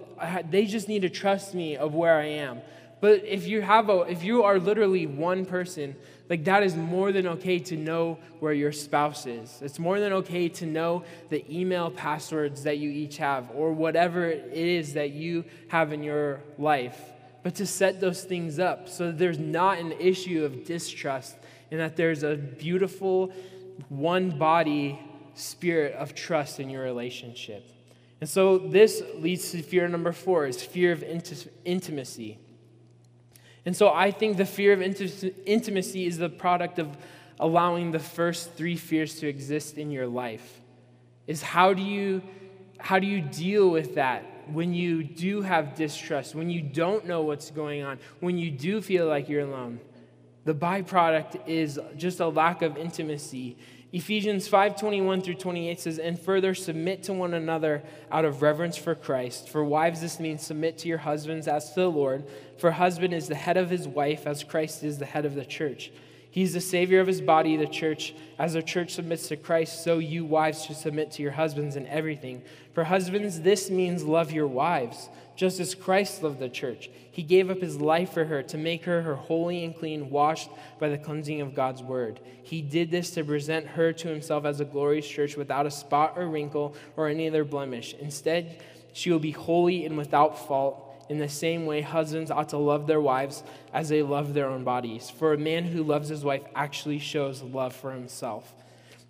they 0.50 0.66
just 0.66 0.88
need 0.88 1.02
to 1.02 1.10
trust 1.10 1.54
me 1.54 1.76
of 1.76 1.94
where 1.94 2.18
I 2.18 2.26
am. 2.26 2.60
But 3.00 3.24
if 3.24 3.48
you 3.48 3.62
have 3.62 3.90
a, 3.90 4.02
if 4.02 4.22
you 4.22 4.44
are 4.44 4.60
literally 4.60 5.06
one 5.06 5.44
person, 5.44 5.96
like 6.30 6.44
that 6.44 6.62
is 6.62 6.76
more 6.76 7.10
than 7.10 7.26
okay 7.26 7.58
to 7.58 7.76
know 7.76 8.18
where 8.38 8.52
your 8.52 8.70
spouse 8.70 9.26
is. 9.26 9.58
It's 9.60 9.78
more 9.78 9.98
than 9.98 10.12
okay 10.12 10.48
to 10.50 10.66
know 10.66 11.04
the 11.28 11.44
email 11.52 11.90
passwords 11.90 12.62
that 12.62 12.78
you 12.78 12.90
each 12.90 13.16
have 13.16 13.50
or 13.54 13.72
whatever 13.72 14.26
it 14.26 14.52
is 14.52 14.94
that 14.94 15.10
you 15.10 15.44
have 15.68 15.92
in 15.92 16.04
your 16.04 16.40
life. 16.58 16.98
But 17.42 17.56
to 17.56 17.66
set 17.66 18.00
those 18.00 18.22
things 18.22 18.60
up 18.60 18.88
so 18.88 19.08
that 19.08 19.18
there's 19.18 19.38
not 19.38 19.78
an 19.78 19.92
issue 19.92 20.44
of 20.44 20.64
distrust 20.64 21.34
and 21.72 21.80
that 21.80 21.96
there's 21.96 22.22
a 22.22 22.36
beautiful 22.36 23.32
one 23.88 24.30
body 24.38 25.00
spirit 25.34 25.94
of 25.94 26.14
trust 26.14 26.60
in 26.60 26.70
your 26.70 26.82
relationship. 26.82 27.68
And 28.22 28.28
so 28.28 28.56
this 28.56 29.02
leads 29.16 29.50
to 29.50 29.60
fear 29.62 29.88
number 29.88 30.12
four 30.12 30.46
is 30.46 30.62
fear 30.62 30.92
of 30.92 31.02
intimacy. 31.64 32.38
And 33.66 33.76
so 33.76 33.92
I 33.92 34.12
think 34.12 34.36
the 34.36 34.46
fear 34.46 34.72
of 34.72 34.80
intimacy 34.80 36.06
is 36.06 36.18
the 36.18 36.28
product 36.28 36.78
of 36.78 36.96
allowing 37.40 37.90
the 37.90 37.98
first 37.98 38.52
three 38.52 38.76
fears 38.76 39.16
to 39.16 39.26
exist 39.26 39.76
in 39.76 39.90
your 39.90 40.06
life. 40.06 40.60
Is 41.26 41.42
how 41.42 41.74
do 41.74 41.82
you 41.82 42.22
how 42.78 43.00
do 43.00 43.08
you 43.08 43.22
deal 43.22 43.68
with 43.70 43.96
that 43.96 44.24
when 44.52 44.72
you 44.72 45.02
do 45.02 45.42
have 45.42 45.74
distrust, 45.74 46.36
when 46.36 46.48
you 46.48 46.62
don't 46.62 47.04
know 47.04 47.22
what's 47.22 47.50
going 47.50 47.82
on, 47.82 47.98
when 48.20 48.38
you 48.38 48.52
do 48.52 48.80
feel 48.80 49.08
like 49.08 49.28
you're 49.28 49.48
alone? 49.48 49.80
The 50.44 50.54
byproduct 50.54 51.48
is 51.48 51.80
just 51.96 52.20
a 52.20 52.28
lack 52.28 52.62
of 52.62 52.76
intimacy 52.76 53.56
Ephesians 53.92 54.48
5:21 54.48 55.20
through 55.20 55.34
28 55.34 55.78
says, 55.78 55.98
"And 55.98 56.18
further 56.18 56.54
submit 56.54 57.02
to 57.02 57.12
one 57.12 57.34
another 57.34 57.82
out 58.10 58.24
of 58.24 58.40
reverence 58.40 58.78
for 58.78 58.94
Christ. 58.94 59.50
For 59.50 59.62
wives 59.62 60.00
this 60.00 60.18
means 60.18 60.42
submit 60.42 60.78
to 60.78 60.88
your 60.88 60.98
husbands 60.98 61.46
as 61.46 61.74
to 61.74 61.80
the 61.80 61.90
Lord, 61.90 62.24
for 62.56 62.70
husband 62.70 63.12
is 63.12 63.28
the 63.28 63.34
head 63.34 63.58
of 63.58 63.68
his 63.68 63.86
wife 63.86 64.26
as 64.26 64.44
Christ 64.44 64.82
is 64.82 64.98
the 64.98 65.04
head 65.04 65.26
of 65.26 65.34
the 65.34 65.44
church. 65.44 65.90
He's 66.32 66.54
the 66.54 66.60
savior 66.60 66.98
of 66.98 67.06
his 67.06 67.20
body, 67.20 67.56
the 67.56 67.66
church. 67.66 68.14
As 68.40 68.54
the 68.54 68.62
church 68.62 68.94
submits 68.94 69.28
to 69.28 69.36
Christ, 69.36 69.84
so 69.84 69.98
you 69.98 70.24
wives 70.24 70.64
should 70.64 70.76
submit 70.76 71.12
to 71.12 71.22
your 71.22 71.32
husbands 71.32 71.76
in 71.76 71.86
everything. 71.86 72.42
For 72.74 72.82
husbands 72.82 73.42
this 73.42 73.70
means 73.70 74.02
love 74.02 74.32
your 74.32 74.48
wives." 74.48 75.08
just 75.34 75.60
as 75.60 75.74
Christ 75.74 76.22
loved 76.22 76.38
the 76.38 76.48
church. 76.48 76.90
He 77.10 77.22
gave 77.22 77.50
up 77.50 77.60
his 77.60 77.80
life 77.80 78.12
for 78.12 78.24
her 78.24 78.42
to 78.44 78.58
make 78.58 78.84
her 78.84 79.02
her 79.02 79.14
holy 79.14 79.64
and 79.64 79.76
clean, 79.76 80.10
washed 80.10 80.50
by 80.78 80.88
the 80.88 80.98
cleansing 80.98 81.40
of 81.40 81.54
God's 81.54 81.82
word. 81.82 82.20
He 82.42 82.60
did 82.60 82.90
this 82.90 83.10
to 83.12 83.24
present 83.24 83.66
her 83.66 83.92
to 83.92 84.08
himself 84.08 84.44
as 84.44 84.60
a 84.60 84.64
glorious 84.64 85.08
church 85.08 85.36
without 85.36 85.66
a 85.66 85.70
spot 85.70 86.14
or 86.16 86.28
wrinkle 86.28 86.76
or 86.96 87.08
any 87.08 87.28
other 87.28 87.44
blemish. 87.44 87.94
Instead, 87.94 88.62
she 88.92 89.10
will 89.10 89.18
be 89.18 89.30
holy 89.30 89.86
and 89.86 89.96
without 89.96 90.46
fault. 90.46 90.81
In 91.08 91.18
the 91.18 91.28
same 91.28 91.66
way, 91.66 91.80
husbands 91.80 92.30
ought 92.30 92.50
to 92.50 92.58
love 92.58 92.86
their 92.86 93.00
wives 93.00 93.42
as 93.72 93.88
they 93.88 94.02
love 94.02 94.34
their 94.34 94.48
own 94.48 94.64
bodies. 94.64 95.10
For 95.10 95.32
a 95.32 95.38
man 95.38 95.64
who 95.64 95.82
loves 95.82 96.08
his 96.08 96.24
wife 96.24 96.42
actually 96.54 96.98
shows 96.98 97.42
love 97.42 97.74
for 97.74 97.92
himself. 97.92 98.54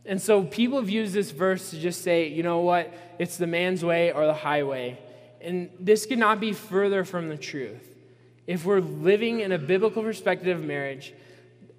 And 0.04 0.20
so 0.20 0.42
people 0.42 0.80
have 0.80 0.90
used 0.90 1.14
this 1.14 1.30
verse 1.30 1.70
to 1.70 1.78
just 1.78 2.02
say, 2.02 2.28
you 2.28 2.42
know 2.42 2.60
what, 2.60 2.92
it's 3.18 3.36
the 3.36 3.46
man's 3.46 3.84
way 3.84 4.12
or 4.12 4.26
the 4.26 4.34
highway. 4.34 4.98
And 5.40 5.70
this 5.78 6.06
could 6.06 6.18
not 6.18 6.40
be 6.40 6.52
further 6.52 7.04
from 7.04 7.28
the 7.28 7.36
truth. 7.36 7.96
If 8.46 8.64
we're 8.64 8.80
living 8.80 9.40
in 9.40 9.52
a 9.52 9.58
biblical 9.58 10.02
perspective 10.02 10.58
of 10.58 10.64
marriage, 10.64 11.14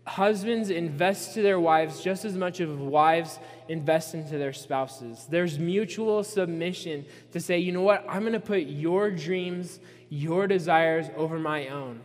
husbands 0.05 0.69
invest 0.69 1.33
to 1.33 1.41
their 1.41 1.59
wives 1.59 2.01
just 2.01 2.25
as 2.25 2.35
much 2.35 2.59
as 2.59 2.69
wives 2.69 3.39
invest 3.69 4.13
into 4.13 4.37
their 4.37 4.53
spouses. 4.53 5.25
There's 5.29 5.57
mutual 5.57 6.23
submission 6.23 7.05
to 7.31 7.39
say, 7.39 7.59
you 7.59 7.71
know 7.71 7.81
what, 7.81 8.05
I'm 8.09 8.21
going 8.21 8.33
to 8.33 8.39
put 8.39 8.63
your 8.63 9.09
dreams, 9.11 9.79
your 10.09 10.47
desires 10.47 11.07
over 11.15 11.39
my 11.39 11.69
own. 11.69 12.01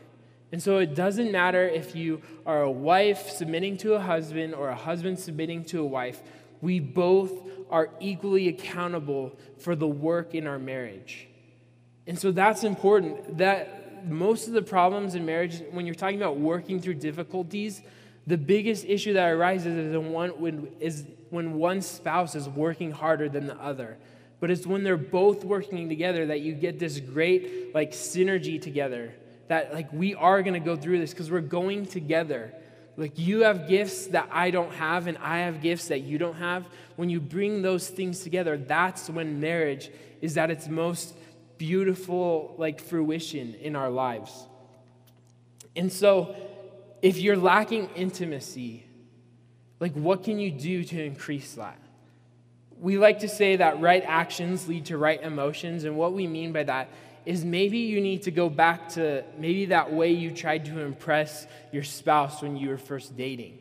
And 0.53 0.63
so 0.63 0.79
it 0.79 0.95
doesn't 0.95 1.31
matter 1.31 1.69
if 1.69 1.95
you 1.95 2.23
are 2.47 2.63
a 2.63 2.71
wife 2.71 3.31
submitting 3.31 3.77
to 3.79 3.95
a 3.95 4.01
husband 4.01 4.55
or 4.55 4.71
a 4.71 4.77
husband 4.77 5.19
submitting 5.19 5.65
to 5.67 5.81
a 5.81 5.87
wife, 5.87 6.23
we 6.61 6.81
both 6.81 7.33
are 7.71 7.91
equally 8.01 8.49
accountable 8.49 9.37
for 9.59 9.77
the 9.77 9.87
work 9.87 10.35
in 10.35 10.47
our 10.47 10.59
marriage. 10.59 11.29
And 12.07 12.19
so 12.19 12.33
that's 12.33 12.65
important 12.65 13.39
that 13.39 13.78
most 14.07 14.49
of 14.49 14.55
the 14.55 14.63
problems 14.63 15.15
in 15.15 15.25
marriage, 15.25 15.63
when 15.71 15.87
you're 15.87 15.95
talking 15.95 16.21
about 16.21 16.39
working 16.39 16.81
through 16.81 16.95
difficulties, 16.95 17.83
the 18.27 18.37
biggest 18.37 18.85
issue 18.85 19.15
that 19.15 19.31
arises 19.31 19.75
is 19.75 19.97
when, 19.97 20.31
when, 20.31 20.69
is 20.81 21.07
when 21.31 21.55
one 21.55 21.81
spouse 21.81 22.35
is 22.35 22.49
working 22.49 22.91
harder 22.91 23.29
than 23.29 23.47
the 23.47 23.57
other. 23.57 23.97
But 24.41 24.51
it's 24.51 24.67
when 24.67 24.85
they're 24.85 24.97
both 24.97 25.45
working 25.45 25.89
together 25.89 26.27
that 26.27 26.41
you 26.41 26.53
get 26.55 26.79
this 26.79 27.01
great 27.01 27.75
like 27.75 27.93
synergy 27.93 28.61
together. 28.61 29.15
That 29.49 29.73
like 29.73 29.93
we 29.93 30.15
are 30.15 30.43
gonna 30.43 30.61
go 30.61 30.77
through 30.77 30.99
this 30.99 31.13
because 31.13 31.31
we're 31.31 31.41
going 31.41 31.87
together. 31.87 32.53
Like 32.97 33.19
you 33.19 33.45
have 33.45 33.69
gifts 33.69 34.09
that 34.09 34.29
I 34.31 34.51
don't 34.51 34.73
have, 34.75 35.07
and 35.07 35.17
I 35.19 35.39
have 35.39 35.63
gifts 35.63 35.89
that 35.89 36.01
you 36.01 36.19
don't 36.19 36.35
have. 36.35 36.67
When 36.97 37.09
you 37.09 37.21
bring 37.21 37.63
those 37.63 37.89
things 37.89 38.21
together, 38.21 38.57
that's 38.57 39.09
when 39.09 39.41
marriage 39.41 39.91
is 40.21 40.37
at 40.37 40.51
its 40.51 40.69
most 40.69 41.15
beautiful 41.59 42.55
like 42.57 42.81
fruition 42.81 43.55
in 43.55 43.77
our 43.77 43.90
lives. 43.90 44.47
And 45.77 45.92
so 45.92 46.35
if 47.03 47.18
you're 47.18 47.37
lacking 47.37 47.90
intimacy, 47.94 48.85
like 49.81 49.92
what 49.92 50.25
can 50.25 50.38
you 50.38 50.51
do 50.51 50.85
to 50.85 51.03
increase 51.03 51.55
that? 51.55 51.79
We 52.81 52.97
like 52.99 53.21
to 53.21 53.29
say 53.29 53.57
that 53.57 53.81
right 53.81 54.05
actions 54.07 54.68
lead 54.68 54.87
to 54.87 54.99
right 54.99 55.21
emotions, 55.21 55.85
and 55.85 55.97
what 55.97 56.12
we 56.12 56.27
mean 56.29 56.53
by 56.53 56.62
that 56.64 56.88
is 57.27 57.44
maybe 57.44 57.79
you 57.79 58.01
need 58.01 58.23
to 58.23 58.31
go 58.31 58.49
back 58.49 58.88
to 58.90 59.25
maybe 59.37 59.66
that 59.66 59.92
way 59.92 60.12
you 60.12 60.31
tried 60.31 60.64
to 60.64 60.81
impress 60.81 61.47
your 61.73 61.83
spouse 61.83 62.40
when 62.40 62.57
you 62.57 62.68
were 62.68 62.79
first 62.79 63.16
dating. 63.16 63.59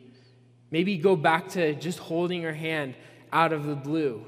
Maybe 0.70 0.96
go 0.98 1.16
back 1.16 1.48
to 1.50 1.74
just 1.74 1.98
holding 1.98 2.42
her 2.42 2.52
hand 2.52 2.94
out 3.32 3.52
of 3.52 3.66
the 3.66 3.74
blue. 3.74 4.24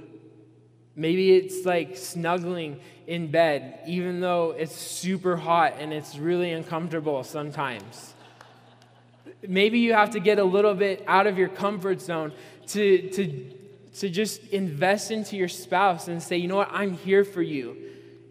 Maybe 0.96 1.36
it's 1.36 1.64
like 1.64 1.96
snuggling 1.96 2.80
in 3.06 3.30
bed, 3.30 3.80
even 3.86 4.20
though 4.20 4.52
it's 4.52 4.74
super 4.74 5.36
hot 5.36 5.74
and 5.78 5.92
it's 5.92 6.16
really 6.16 6.52
uncomfortable 6.52 7.24
sometimes. 7.24 8.14
Maybe 9.46 9.78
you 9.78 9.94
have 9.94 10.10
to 10.10 10.20
get 10.20 10.38
a 10.38 10.44
little 10.44 10.74
bit 10.74 11.02
out 11.06 11.26
of 11.26 11.38
your 11.38 11.48
comfort 11.48 12.00
zone 12.00 12.32
to, 12.68 13.08
to, 13.10 13.50
to 13.96 14.08
just 14.08 14.44
invest 14.48 15.10
into 15.10 15.36
your 15.36 15.48
spouse 15.48 16.08
and 16.08 16.22
say, 16.22 16.36
you 16.36 16.48
know 16.48 16.56
what, 16.56 16.70
I'm 16.72 16.92
here 16.92 17.24
for 17.24 17.42
you. 17.42 17.76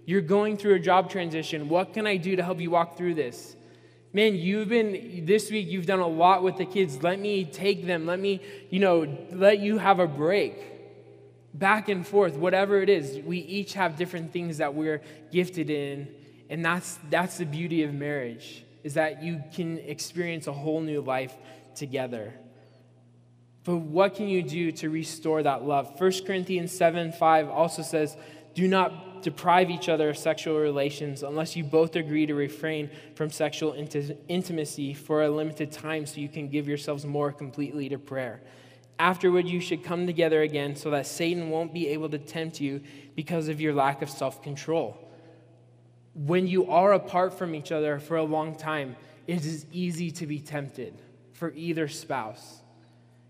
You're 0.06 0.22
going 0.22 0.58
through 0.58 0.76
a 0.76 0.80
job 0.80 1.10
transition. 1.10 1.70
What 1.70 1.94
can 1.94 2.08
I 2.08 2.18
do 2.18 2.36
to 2.36 2.44
help 2.44 2.60
you 2.60 2.72
walk 2.72 2.98
through 2.98 3.16
this? 3.16 3.56
Man, 4.12 4.36
you've 4.36 4.70
been, 4.70 5.26
this 5.26 5.52
week, 5.52 5.68
you've 5.68 5.86
done 5.86 6.00
a 6.00 6.08
lot 6.08 6.42
with 6.42 6.58
the 6.58 6.66
kids. 6.66 7.04
Let 7.04 7.20
me 7.20 7.46
take 7.46 7.86
them. 7.86 8.06
Let 8.06 8.20
me, 8.20 8.42
you 8.70 8.80
know, 8.80 9.18
let 9.32 9.60
you 9.60 9.78
have 9.78 10.00
a 10.00 10.08
break 10.08 10.79
back 11.54 11.90
and 11.90 12.06
forth, 12.06 12.36
whatever 12.36 12.82
it 12.82 12.90
is. 12.90 13.24
We 13.24 13.40
each 13.40 13.74
have 13.74 13.96
different 13.96 14.32
things 14.32 14.58
that 14.58 14.74
we're 14.74 15.02
gifted 15.32 15.70
in, 15.70 16.08
and 16.50 16.64
that's 16.64 17.00
that's 17.10 17.38
the 17.38 17.46
beauty 17.46 17.84
of 17.84 17.94
marriage 17.94 18.66
is 18.84 18.94
that 18.94 19.22
you 19.22 19.44
can 19.54 19.78
experience 19.80 20.48
a 20.48 20.54
whole 20.54 20.82
new 20.82 21.02
life 21.02 21.36
together. 21.76 22.34
But 23.64 23.78
what 23.78 24.16
can 24.16 24.28
you 24.28 24.42
do 24.42 24.72
to 24.74 24.90
restore 24.90 25.44
that 25.44 25.64
love? 25.64 26.00
1 26.00 26.12
Corinthians 26.26 26.72
7 26.72 27.12
5 27.12 27.50
also 27.50 27.82
says, 27.82 28.16
Do 28.56 28.68
not 28.68 29.22
deprive 29.22 29.70
each 29.70 29.90
other 29.90 30.10
of 30.10 30.18
sexual 30.18 30.58
relations 30.58 31.24
unless 31.24 31.56
you 31.56 31.64
both 31.64 31.96
agree 31.96 32.26
to 32.26 32.34
refrain 32.34 32.90
from 33.16 33.30
sexual 33.30 33.74
intimacy 34.28 34.94
for 34.94 35.24
a 35.24 35.30
limited 35.30 35.72
time 35.72 36.06
so 36.06 36.22
you 36.22 36.30
can 36.30 36.48
give 36.48 36.68
yourselves 36.68 37.06
more 37.06 37.34
completely 37.34 37.90
to 37.90 38.00
prayer. 38.00 38.42
Afterward, 39.00 39.48
you 39.48 39.62
should 39.62 39.84
come 39.84 40.06
together 40.06 40.42
again 40.42 40.76
so 40.76 40.90
that 40.92 41.08
Satan 41.08 41.50
won't 41.50 41.74
be 41.74 41.88
able 41.88 42.10
to 42.10 42.18
tempt 42.18 42.60
you 42.60 42.82
because 43.16 43.48
of 43.48 43.62
your 43.62 43.74
lack 43.74 44.02
of 44.02 44.10
self 44.10 44.44
control. 44.44 44.98
When 46.14 46.48
you 46.48 46.70
are 46.70 46.92
apart 46.92 47.38
from 47.38 47.56
each 47.56 47.72
other 47.72 48.00
for 48.00 48.18
a 48.18 48.24
long 48.24 48.56
time, 48.56 48.98
it 49.26 49.46
is 49.46 49.66
easy 49.72 50.12
to 50.12 50.28
be 50.28 50.40
tempted 50.40 50.94
for 51.32 51.54
either 51.54 51.88
spouse. 51.88 52.62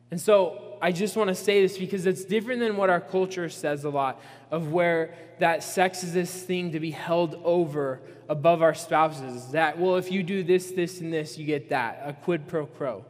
And 0.10 0.20
so 0.20 0.78
I 0.82 0.92
just 0.92 1.16
want 1.16 1.28
to 1.28 1.36
say 1.36 1.62
this 1.62 1.78
because 1.78 2.08
it's 2.08 2.26
different 2.26 2.62
than 2.62 2.76
what 2.76 2.90
our 2.90 3.02
culture 3.02 3.48
says 3.50 3.84
a 3.84 3.90
lot 3.92 4.20
of 4.50 4.72
where 4.72 5.14
that 5.38 5.64
sex 5.64 6.04
is 6.04 6.14
this 6.14 6.44
thing 6.44 6.72
to 6.72 6.80
be 6.80 6.90
held 6.90 7.40
over 7.44 8.02
above 8.28 8.64
our 8.64 8.74
spouses. 8.74 9.52
That, 9.52 9.78
well, 9.78 9.98
if 9.98 10.12
you 10.12 10.24
do 10.24 10.42
this, 10.42 10.72
this, 10.72 11.00
and 11.02 11.14
this, 11.14 11.38
you 11.38 11.46
get 11.46 11.70
that, 11.70 12.02
a 12.04 12.14
quid 12.14 12.48
pro 12.48 12.66
quo. 12.66 13.06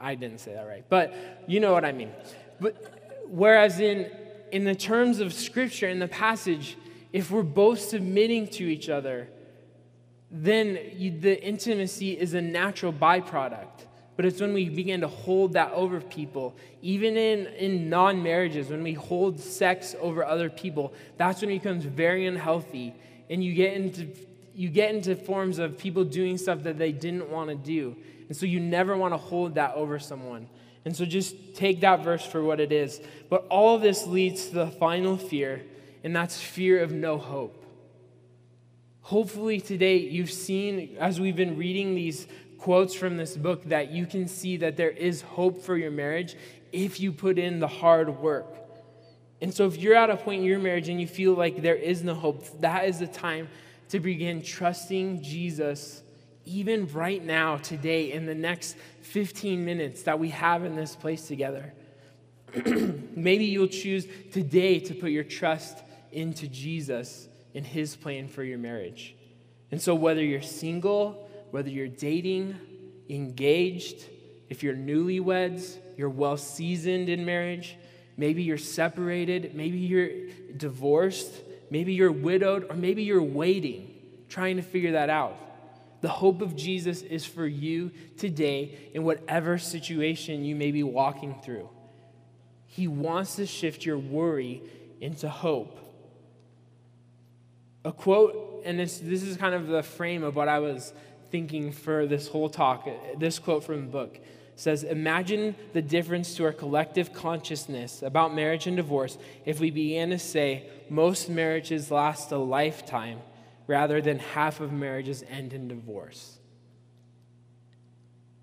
I 0.00 0.14
didn't 0.14 0.38
say 0.38 0.54
that 0.54 0.66
right, 0.66 0.84
but 0.88 1.14
you 1.46 1.60
know 1.60 1.72
what 1.72 1.84
I 1.84 1.92
mean. 1.92 2.10
But 2.58 3.24
whereas 3.28 3.80
in 3.80 4.10
in 4.52 4.64
the 4.64 4.74
terms 4.74 5.20
of 5.20 5.32
scripture 5.32 5.88
in 5.88 5.98
the 5.98 6.08
passage, 6.08 6.76
if 7.12 7.30
we're 7.30 7.42
both 7.42 7.80
submitting 7.80 8.48
to 8.48 8.64
each 8.64 8.88
other, 8.88 9.28
then 10.30 10.78
you, 10.96 11.10
the 11.18 11.42
intimacy 11.42 12.18
is 12.18 12.34
a 12.34 12.40
natural 12.40 12.92
byproduct. 12.92 13.86
But 14.16 14.26
it's 14.26 14.40
when 14.40 14.52
we 14.52 14.68
begin 14.68 15.00
to 15.00 15.08
hold 15.08 15.54
that 15.54 15.72
over 15.72 16.00
people, 16.00 16.54
even 16.82 17.16
in, 17.16 17.46
in 17.54 17.88
non 17.88 18.22
marriages, 18.22 18.68
when 18.68 18.82
we 18.82 18.92
hold 18.92 19.40
sex 19.40 19.94
over 19.98 20.24
other 20.24 20.50
people, 20.50 20.92
that's 21.16 21.40
when 21.40 21.50
it 21.50 21.62
becomes 21.62 21.84
very 21.84 22.26
unhealthy. 22.26 22.94
And 23.30 23.42
you 23.42 23.54
get 23.54 23.74
into, 23.74 24.08
you 24.60 24.68
get 24.68 24.94
into 24.94 25.16
forms 25.16 25.58
of 25.58 25.78
people 25.78 26.04
doing 26.04 26.36
stuff 26.36 26.64
that 26.64 26.76
they 26.76 26.92
didn't 26.92 27.30
want 27.30 27.48
to 27.48 27.54
do. 27.54 27.96
And 28.28 28.36
so 28.36 28.44
you 28.44 28.60
never 28.60 28.94
want 28.94 29.14
to 29.14 29.16
hold 29.16 29.54
that 29.54 29.74
over 29.74 29.98
someone. 29.98 30.50
And 30.84 30.94
so 30.94 31.06
just 31.06 31.54
take 31.54 31.80
that 31.80 32.04
verse 32.04 32.26
for 32.26 32.42
what 32.42 32.60
it 32.60 32.70
is. 32.70 33.00
But 33.30 33.46
all 33.48 33.78
this 33.78 34.06
leads 34.06 34.48
to 34.48 34.54
the 34.56 34.66
final 34.66 35.16
fear, 35.16 35.62
and 36.04 36.14
that's 36.14 36.38
fear 36.38 36.82
of 36.82 36.92
no 36.92 37.16
hope. 37.16 37.64
Hopefully, 39.00 39.62
today 39.62 39.96
you've 39.96 40.30
seen, 40.30 40.94
as 41.00 41.18
we've 41.18 41.36
been 41.36 41.56
reading 41.56 41.94
these 41.94 42.26
quotes 42.58 42.94
from 42.94 43.16
this 43.16 43.38
book, 43.38 43.64
that 43.64 43.90
you 43.90 44.04
can 44.04 44.28
see 44.28 44.58
that 44.58 44.76
there 44.76 44.90
is 44.90 45.22
hope 45.22 45.62
for 45.62 45.78
your 45.78 45.90
marriage 45.90 46.36
if 46.70 47.00
you 47.00 47.12
put 47.12 47.38
in 47.38 47.60
the 47.60 47.66
hard 47.66 48.20
work. 48.20 48.58
And 49.40 49.54
so, 49.54 49.64
if 49.64 49.78
you're 49.78 49.94
at 49.94 50.10
a 50.10 50.18
point 50.18 50.40
in 50.42 50.46
your 50.46 50.58
marriage 50.58 50.90
and 50.90 51.00
you 51.00 51.06
feel 51.06 51.32
like 51.32 51.62
there 51.62 51.76
is 51.76 52.04
no 52.04 52.14
hope, 52.14 52.60
that 52.60 52.84
is 52.84 52.98
the 52.98 53.06
time 53.06 53.48
to 53.90 54.00
begin 54.00 54.42
trusting 54.42 55.22
Jesus 55.22 56.02
even 56.44 56.86
right 56.92 57.24
now, 57.24 57.58
today, 57.58 58.12
in 58.12 58.26
the 58.26 58.34
next 58.34 58.76
15 59.02 59.64
minutes 59.64 60.02
that 60.04 60.18
we 60.18 60.30
have 60.30 60.64
in 60.64 60.74
this 60.74 60.96
place 60.96 61.28
together. 61.28 61.72
Maybe 62.64 63.44
you'll 63.44 63.68
choose 63.68 64.06
today 64.32 64.80
to 64.80 64.94
put 64.94 65.10
your 65.10 65.24
trust 65.24 65.78
into 66.10 66.48
Jesus 66.48 67.28
and 67.54 67.64
his 67.64 67.94
plan 67.94 68.26
for 68.26 68.42
your 68.42 68.58
marriage. 68.58 69.14
And 69.70 69.80
so, 69.80 69.94
whether 69.94 70.24
you're 70.24 70.42
single, 70.42 71.28
whether 71.50 71.68
you're 71.68 71.88
dating, 71.88 72.56
engaged, 73.08 74.06
if 74.48 74.62
you're 74.62 74.74
newlyweds, 74.74 75.76
you're 75.96 76.10
well 76.10 76.36
seasoned 76.36 77.08
in 77.08 77.24
marriage, 77.24 77.76
maybe 78.16 78.42
you're 78.42 78.58
separated, 78.58 79.54
maybe 79.54 79.78
you're 79.78 80.10
divorced, 80.56 81.32
maybe 81.70 81.92
you're 81.94 82.12
widowed, 82.12 82.66
or 82.68 82.76
maybe 82.76 83.02
you're 83.02 83.22
waiting, 83.22 83.94
trying 84.28 84.56
to 84.56 84.62
figure 84.62 84.92
that 84.92 85.10
out. 85.10 85.36
The 86.00 86.08
hope 86.08 86.40
of 86.40 86.56
Jesus 86.56 87.02
is 87.02 87.24
for 87.24 87.46
you 87.46 87.90
today 88.16 88.90
in 88.94 89.04
whatever 89.04 89.58
situation 89.58 90.44
you 90.44 90.56
may 90.56 90.70
be 90.70 90.82
walking 90.82 91.40
through. 91.44 91.68
He 92.66 92.88
wants 92.88 93.36
to 93.36 93.46
shift 93.46 93.84
your 93.84 93.98
worry 93.98 94.62
into 95.00 95.28
hope. 95.28 95.78
A 97.84 97.92
quote, 97.92 98.62
and 98.64 98.78
this, 98.78 98.98
this 98.98 99.22
is 99.22 99.36
kind 99.36 99.54
of 99.54 99.66
the 99.66 99.82
frame 99.82 100.22
of 100.22 100.36
what 100.36 100.48
I 100.48 100.58
was 100.58 100.92
thinking 101.30 101.72
for 101.72 102.06
this 102.06 102.28
whole 102.28 102.48
talk. 102.48 102.88
This 103.18 103.38
quote 103.38 103.64
from 103.64 103.86
the 103.86 103.90
book 103.90 104.18
says 104.60 104.82
Imagine 104.82 105.56
the 105.72 105.80
difference 105.80 106.34
to 106.34 106.44
our 106.44 106.52
collective 106.52 107.14
consciousness 107.14 108.02
about 108.02 108.34
marriage 108.34 108.66
and 108.66 108.76
divorce 108.76 109.16
if 109.46 109.58
we 109.58 109.70
began 109.70 110.10
to 110.10 110.18
say 110.18 110.64
most 110.90 111.30
marriages 111.30 111.90
last 111.90 112.30
a 112.30 112.36
lifetime 112.36 113.20
rather 113.66 114.02
than 114.02 114.18
half 114.18 114.60
of 114.60 114.70
marriages 114.70 115.24
end 115.30 115.54
in 115.54 115.66
divorce. 115.66 116.38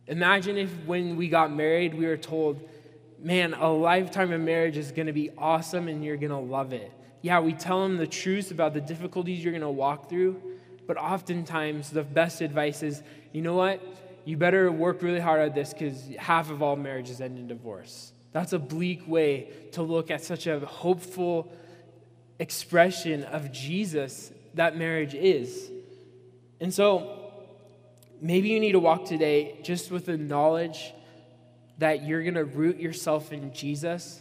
Imagine 0.07 0.57
if 0.57 0.71
when 0.85 1.17
we 1.17 1.27
got 1.27 1.53
married, 1.53 1.93
we 1.93 2.07
were 2.07 2.17
told, 2.17 2.67
man, 3.19 3.53
a 3.53 3.69
lifetime 3.69 4.31
of 4.31 4.41
marriage 4.41 4.77
is 4.77 4.91
going 4.91 5.07
to 5.07 5.13
be 5.13 5.29
awesome 5.37 5.87
and 5.87 6.03
you're 6.03 6.17
going 6.17 6.31
to 6.31 6.37
love 6.37 6.73
it. 6.73 6.91
Yeah, 7.21 7.41
we 7.41 7.53
tell 7.53 7.83
them 7.83 7.97
the 7.97 8.07
truth 8.07 8.49
about 8.49 8.73
the 8.73 8.81
difficulties 8.81 9.43
you're 9.43 9.51
going 9.51 9.61
to 9.61 9.69
walk 9.69 10.09
through, 10.09 10.41
but 10.87 10.97
oftentimes 10.97 11.91
the 11.91 12.03
best 12.03 12.41
advice 12.41 12.81
is, 12.81 13.03
you 13.33 13.41
know 13.41 13.55
what? 13.55 13.81
You 14.27 14.35
better 14.35 14.69
work 14.69 15.03
really 15.03 15.21
hard 15.21 15.39
at 15.39 15.55
this 15.55 15.71
because 15.71 16.05
half 16.19 16.51
of 16.51 16.61
all 16.61 16.75
marriages 16.75 17.21
end 17.21 17.39
in 17.39 17.47
divorce. 17.47 18.11
That's 18.33 18.51
a 18.51 18.59
bleak 18.59 19.07
way 19.07 19.53
to 19.71 19.81
look 19.81 20.11
at 20.11 20.21
such 20.21 20.47
a 20.47 20.59
hopeful 20.59 21.49
expression 22.37 23.23
of 23.23 23.53
Jesus 23.53 24.29
that 24.55 24.75
marriage 24.75 25.15
is. 25.15 25.71
And 26.59 26.73
so, 26.73 27.31
maybe 28.19 28.49
you 28.49 28.59
need 28.59 28.73
to 28.73 28.81
walk 28.81 29.05
today 29.05 29.61
just 29.63 29.91
with 29.91 30.07
the 30.07 30.17
knowledge 30.17 30.91
that 31.77 32.03
you're 32.03 32.21
going 32.21 32.33
to 32.33 32.43
root 32.43 32.81
yourself 32.81 33.31
in 33.31 33.53
Jesus 33.53 34.19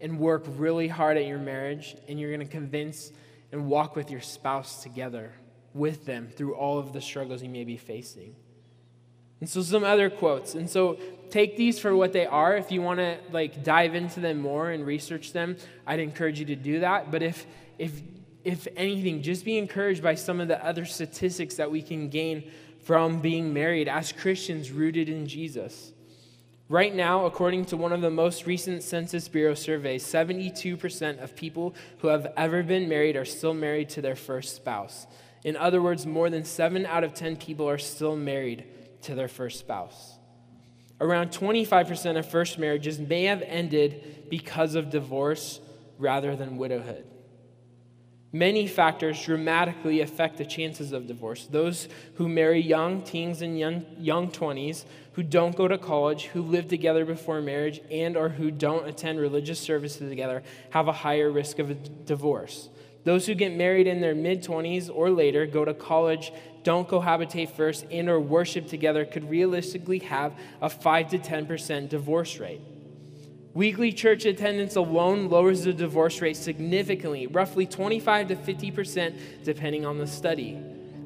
and 0.00 0.18
work 0.18 0.46
really 0.56 0.88
hard 0.88 1.18
at 1.18 1.26
your 1.26 1.38
marriage, 1.38 1.94
and 2.08 2.18
you're 2.18 2.34
going 2.34 2.40
to 2.40 2.50
convince 2.50 3.12
and 3.52 3.66
walk 3.66 3.96
with 3.96 4.10
your 4.10 4.22
spouse 4.22 4.82
together 4.82 5.34
with 5.74 6.06
them 6.06 6.30
through 6.34 6.54
all 6.54 6.78
of 6.78 6.94
the 6.94 7.02
struggles 7.02 7.42
you 7.42 7.50
may 7.50 7.64
be 7.64 7.76
facing. 7.76 8.34
And 9.40 9.48
so 9.48 9.62
some 9.62 9.84
other 9.84 10.10
quotes. 10.10 10.54
And 10.54 10.68
so 10.68 10.98
take 11.30 11.56
these 11.56 11.78
for 11.78 11.94
what 11.96 12.12
they 12.12 12.26
are. 12.26 12.56
If 12.56 12.70
you 12.70 12.80
want 12.80 13.00
to 13.00 13.18
like 13.32 13.64
dive 13.64 13.94
into 13.94 14.20
them 14.20 14.40
more 14.40 14.70
and 14.70 14.86
research 14.86 15.32
them, 15.32 15.56
I'd 15.86 16.00
encourage 16.00 16.38
you 16.38 16.46
to 16.46 16.56
do 16.56 16.80
that. 16.80 17.10
But 17.10 17.22
if 17.22 17.46
if 17.78 18.00
if 18.44 18.68
anything, 18.76 19.22
just 19.22 19.44
be 19.44 19.58
encouraged 19.58 20.02
by 20.02 20.14
some 20.14 20.38
of 20.38 20.48
the 20.48 20.64
other 20.64 20.84
statistics 20.84 21.56
that 21.56 21.70
we 21.70 21.82
can 21.82 22.08
gain 22.08 22.50
from 22.84 23.20
being 23.20 23.54
married 23.54 23.88
as 23.88 24.12
Christians 24.12 24.70
rooted 24.70 25.08
in 25.08 25.26
Jesus. 25.26 25.92
Right 26.68 26.94
now, 26.94 27.26
according 27.26 27.66
to 27.66 27.76
one 27.76 27.92
of 27.92 28.00
the 28.00 28.10
most 28.10 28.46
recent 28.46 28.82
Census 28.82 29.28
Bureau 29.28 29.54
surveys, 29.54 30.04
72% 30.04 31.22
of 31.22 31.36
people 31.36 31.74
who 31.98 32.08
have 32.08 32.32
ever 32.36 32.62
been 32.62 32.88
married 32.88 33.16
are 33.16 33.24
still 33.24 33.54
married 33.54 33.88
to 33.90 34.02
their 34.02 34.16
first 34.16 34.56
spouse. 34.56 35.06
In 35.42 35.56
other 35.56 35.82
words, 35.82 36.06
more 36.06 36.30
than 36.30 36.44
7 36.44 36.86
out 36.86 37.04
of 37.04 37.12
10 37.14 37.36
people 37.36 37.68
are 37.68 37.78
still 37.78 38.16
married 38.16 38.64
to 39.04 39.14
their 39.14 39.28
first 39.28 39.58
spouse. 39.58 40.18
Around 41.00 41.30
25% 41.30 42.18
of 42.18 42.26
first 42.26 42.58
marriages 42.58 42.98
may 42.98 43.24
have 43.24 43.42
ended 43.42 44.26
because 44.30 44.74
of 44.74 44.90
divorce 44.90 45.60
rather 45.98 46.36
than 46.36 46.56
widowhood. 46.56 47.04
Many 48.32 48.66
factors 48.66 49.22
dramatically 49.24 50.00
affect 50.00 50.38
the 50.38 50.44
chances 50.44 50.90
of 50.90 51.06
divorce. 51.06 51.46
Those 51.46 51.88
who 52.14 52.28
marry 52.28 52.60
young 52.60 53.02
teens 53.02 53.42
and 53.42 53.56
young, 53.56 53.86
young 53.96 54.28
20s, 54.28 54.86
who 55.12 55.22
don't 55.22 55.54
go 55.54 55.68
to 55.68 55.78
college, 55.78 56.24
who 56.24 56.42
live 56.42 56.66
together 56.66 57.04
before 57.04 57.40
marriage, 57.40 57.80
and 57.92 58.16
or 58.16 58.30
who 58.30 58.50
don't 58.50 58.88
attend 58.88 59.20
religious 59.20 59.60
services 59.60 60.08
together 60.08 60.42
have 60.70 60.88
a 60.88 60.92
higher 60.92 61.30
risk 61.30 61.60
of 61.60 61.70
a 61.70 61.74
divorce. 61.74 62.70
Those 63.04 63.26
who 63.26 63.34
get 63.34 63.54
married 63.54 63.86
in 63.86 64.00
their 64.00 64.16
mid 64.16 64.42
20s 64.42 64.90
or 64.92 65.10
later, 65.10 65.46
go 65.46 65.64
to 65.64 65.72
college, 65.72 66.32
don't 66.64 66.88
cohabitate 66.88 67.50
first, 67.50 67.86
and 67.90 68.08
or 68.08 68.18
worship 68.18 68.66
together 68.66 69.04
could 69.04 69.30
realistically 69.30 70.00
have 70.00 70.32
a 70.60 70.68
5 70.68 71.10
to 71.10 71.18
10% 71.18 71.88
divorce 71.88 72.38
rate. 72.38 72.60
Weekly 73.52 73.92
church 73.92 74.24
attendance 74.24 74.74
alone 74.74 75.28
lowers 75.28 75.62
the 75.62 75.72
divorce 75.72 76.20
rate 76.20 76.36
significantly, 76.36 77.28
roughly 77.28 77.66
25 77.66 78.28
to 78.28 78.36
50%, 78.36 79.44
depending 79.44 79.86
on 79.86 79.98
the 79.98 80.08
study. 80.08 80.60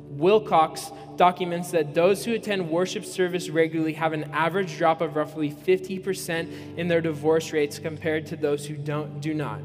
Wilcox 0.08 0.90
documents 1.16 1.70
that 1.72 1.92
those 1.92 2.24
who 2.24 2.32
attend 2.32 2.70
worship 2.70 3.04
service 3.04 3.50
regularly 3.50 3.92
have 3.92 4.14
an 4.14 4.24
average 4.32 4.78
drop 4.78 5.02
of 5.02 5.14
roughly 5.14 5.52
50% 5.52 6.78
in 6.78 6.88
their 6.88 7.02
divorce 7.02 7.52
rates 7.52 7.78
compared 7.78 8.24
to 8.26 8.36
those 8.36 8.64
who 8.64 8.76
don't, 8.76 9.20
do 9.20 9.34
not. 9.34 9.60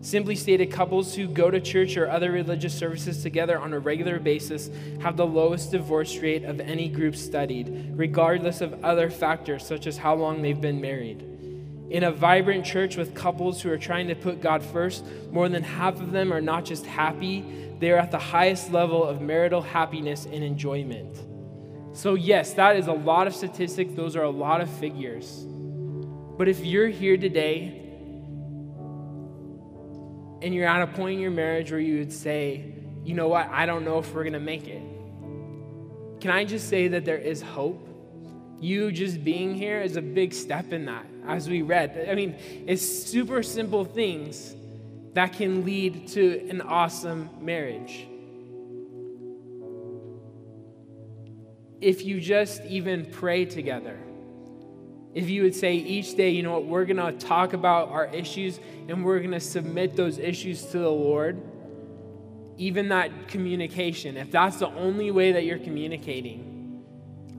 Simply 0.00 0.36
stated, 0.36 0.70
couples 0.70 1.14
who 1.14 1.26
go 1.26 1.50
to 1.50 1.60
church 1.60 1.96
or 1.96 2.08
other 2.08 2.30
religious 2.30 2.72
services 2.72 3.22
together 3.22 3.58
on 3.58 3.72
a 3.72 3.78
regular 3.78 4.20
basis 4.20 4.70
have 5.00 5.16
the 5.16 5.26
lowest 5.26 5.72
divorce 5.72 6.16
rate 6.18 6.44
of 6.44 6.60
any 6.60 6.88
group 6.88 7.16
studied, 7.16 7.92
regardless 7.94 8.60
of 8.60 8.84
other 8.84 9.10
factors 9.10 9.66
such 9.66 9.88
as 9.88 9.98
how 9.98 10.14
long 10.14 10.40
they've 10.40 10.60
been 10.60 10.80
married. 10.80 11.22
In 11.90 12.04
a 12.04 12.12
vibrant 12.12 12.64
church 12.64 12.96
with 12.96 13.14
couples 13.14 13.60
who 13.60 13.72
are 13.72 13.78
trying 13.78 14.06
to 14.08 14.14
put 14.14 14.40
God 14.40 14.62
first, 14.62 15.04
more 15.32 15.48
than 15.48 15.64
half 15.64 16.00
of 16.00 16.12
them 16.12 16.32
are 16.32 16.40
not 16.40 16.64
just 16.64 16.86
happy, 16.86 17.44
they 17.80 17.90
are 17.90 17.98
at 17.98 18.10
the 18.10 18.18
highest 18.18 18.70
level 18.70 19.04
of 19.04 19.20
marital 19.20 19.62
happiness 19.62 20.26
and 20.26 20.44
enjoyment. 20.44 21.16
So, 21.92 22.14
yes, 22.14 22.52
that 22.52 22.76
is 22.76 22.86
a 22.86 22.92
lot 22.92 23.26
of 23.26 23.34
statistics, 23.34 23.94
those 23.94 24.14
are 24.14 24.22
a 24.22 24.30
lot 24.30 24.60
of 24.60 24.70
figures. 24.70 25.44
But 26.36 26.46
if 26.46 26.64
you're 26.64 26.88
here 26.88 27.16
today 27.16 27.77
and 30.42 30.54
you're 30.54 30.68
at 30.68 30.82
a 30.82 30.86
point 30.86 31.14
in 31.14 31.20
your 31.20 31.30
marriage 31.30 31.70
where 31.70 31.80
you 31.80 31.98
would 31.98 32.12
say, 32.12 32.64
you 33.04 33.14
know 33.14 33.28
what, 33.28 33.48
I 33.48 33.66
don't 33.66 33.84
know 33.84 33.98
if 33.98 34.14
we're 34.14 34.24
gonna 34.24 34.38
make 34.38 34.68
it, 34.68 34.82
can 36.20 36.30
I 36.30 36.44
just 36.44 36.68
say 36.68 36.88
that 36.88 37.04
there 37.04 37.18
is 37.18 37.42
hope? 37.42 37.86
You 38.60 38.90
just 38.90 39.22
being 39.22 39.54
here 39.54 39.80
is 39.80 39.96
a 39.96 40.02
big 40.02 40.34
step 40.34 40.72
in 40.72 40.86
that, 40.86 41.06
as 41.26 41.48
we 41.48 41.62
read. 41.62 42.08
I 42.10 42.14
mean, 42.14 42.34
it's 42.66 42.82
super 42.82 43.42
simple 43.42 43.84
things 43.84 44.56
that 45.14 45.32
can 45.32 45.64
lead 45.64 46.08
to 46.08 46.48
an 46.48 46.60
awesome 46.60 47.30
marriage. 47.40 48.06
If 51.80 52.04
you 52.04 52.20
just 52.20 52.64
even 52.64 53.06
pray 53.06 53.44
together, 53.44 53.96
if 55.14 55.28
you 55.28 55.42
would 55.42 55.54
say 55.54 55.74
each 55.74 56.16
day, 56.16 56.30
you 56.30 56.42
know 56.42 56.52
what, 56.52 56.66
we're 56.66 56.84
going 56.84 56.96
to 56.96 57.12
talk 57.26 57.52
about 57.52 57.88
our 57.90 58.06
issues 58.06 58.60
and 58.88 59.04
we're 59.04 59.18
going 59.18 59.32
to 59.32 59.40
submit 59.40 59.96
those 59.96 60.18
issues 60.18 60.64
to 60.66 60.78
the 60.78 60.90
Lord, 60.90 61.40
even 62.56 62.88
that 62.88 63.28
communication, 63.28 64.16
if 64.16 64.30
that's 64.30 64.58
the 64.58 64.68
only 64.68 65.10
way 65.10 65.32
that 65.32 65.44
you're 65.44 65.58
communicating, 65.58 66.84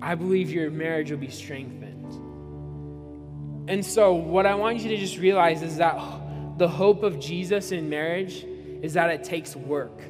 I 0.01 0.15
believe 0.15 0.49
your 0.49 0.71
marriage 0.71 1.11
will 1.11 1.17
be 1.17 1.29
strengthened. 1.29 1.89
And 3.69 3.85
so, 3.85 4.13
what 4.13 4.45
I 4.45 4.55
want 4.55 4.79
you 4.79 4.89
to 4.89 4.97
just 4.97 5.17
realize 5.17 5.61
is 5.61 5.77
that 5.77 5.95
the 6.57 6.67
hope 6.67 7.03
of 7.03 7.19
Jesus 7.19 7.71
in 7.71 7.89
marriage 7.89 8.45
is 8.81 8.93
that 8.93 9.09
it 9.09 9.23
takes 9.23 9.55
work. 9.55 10.01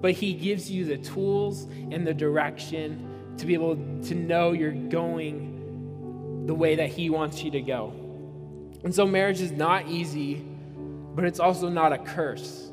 But 0.00 0.12
He 0.12 0.32
gives 0.32 0.70
you 0.70 0.86
the 0.86 0.98
tools 0.98 1.64
and 1.90 2.06
the 2.06 2.14
direction 2.14 3.09
to 3.40 3.46
be 3.46 3.54
able 3.54 3.76
to 4.04 4.14
know 4.14 4.52
you're 4.52 4.70
going 4.70 6.46
the 6.46 6.54
way 6.54 6.76
that 6.76 6.88
He 6.88 7.10
wants 7.10 7.42
you 7.42 7.50
to 7.52 7.60
go. 7.60 7.92
And 8.84 8.94
so, 8.94 9.06
marriage 9.06 9.40
is 9.40 9.52
not 9.52 9.88
easy, 9.88 10.36
but 11.14 11.24
it's 11.24 11.40
also 11.40 11.68
not 11.68 11.92
a 11.92 11.98
curse. 11.98 12.70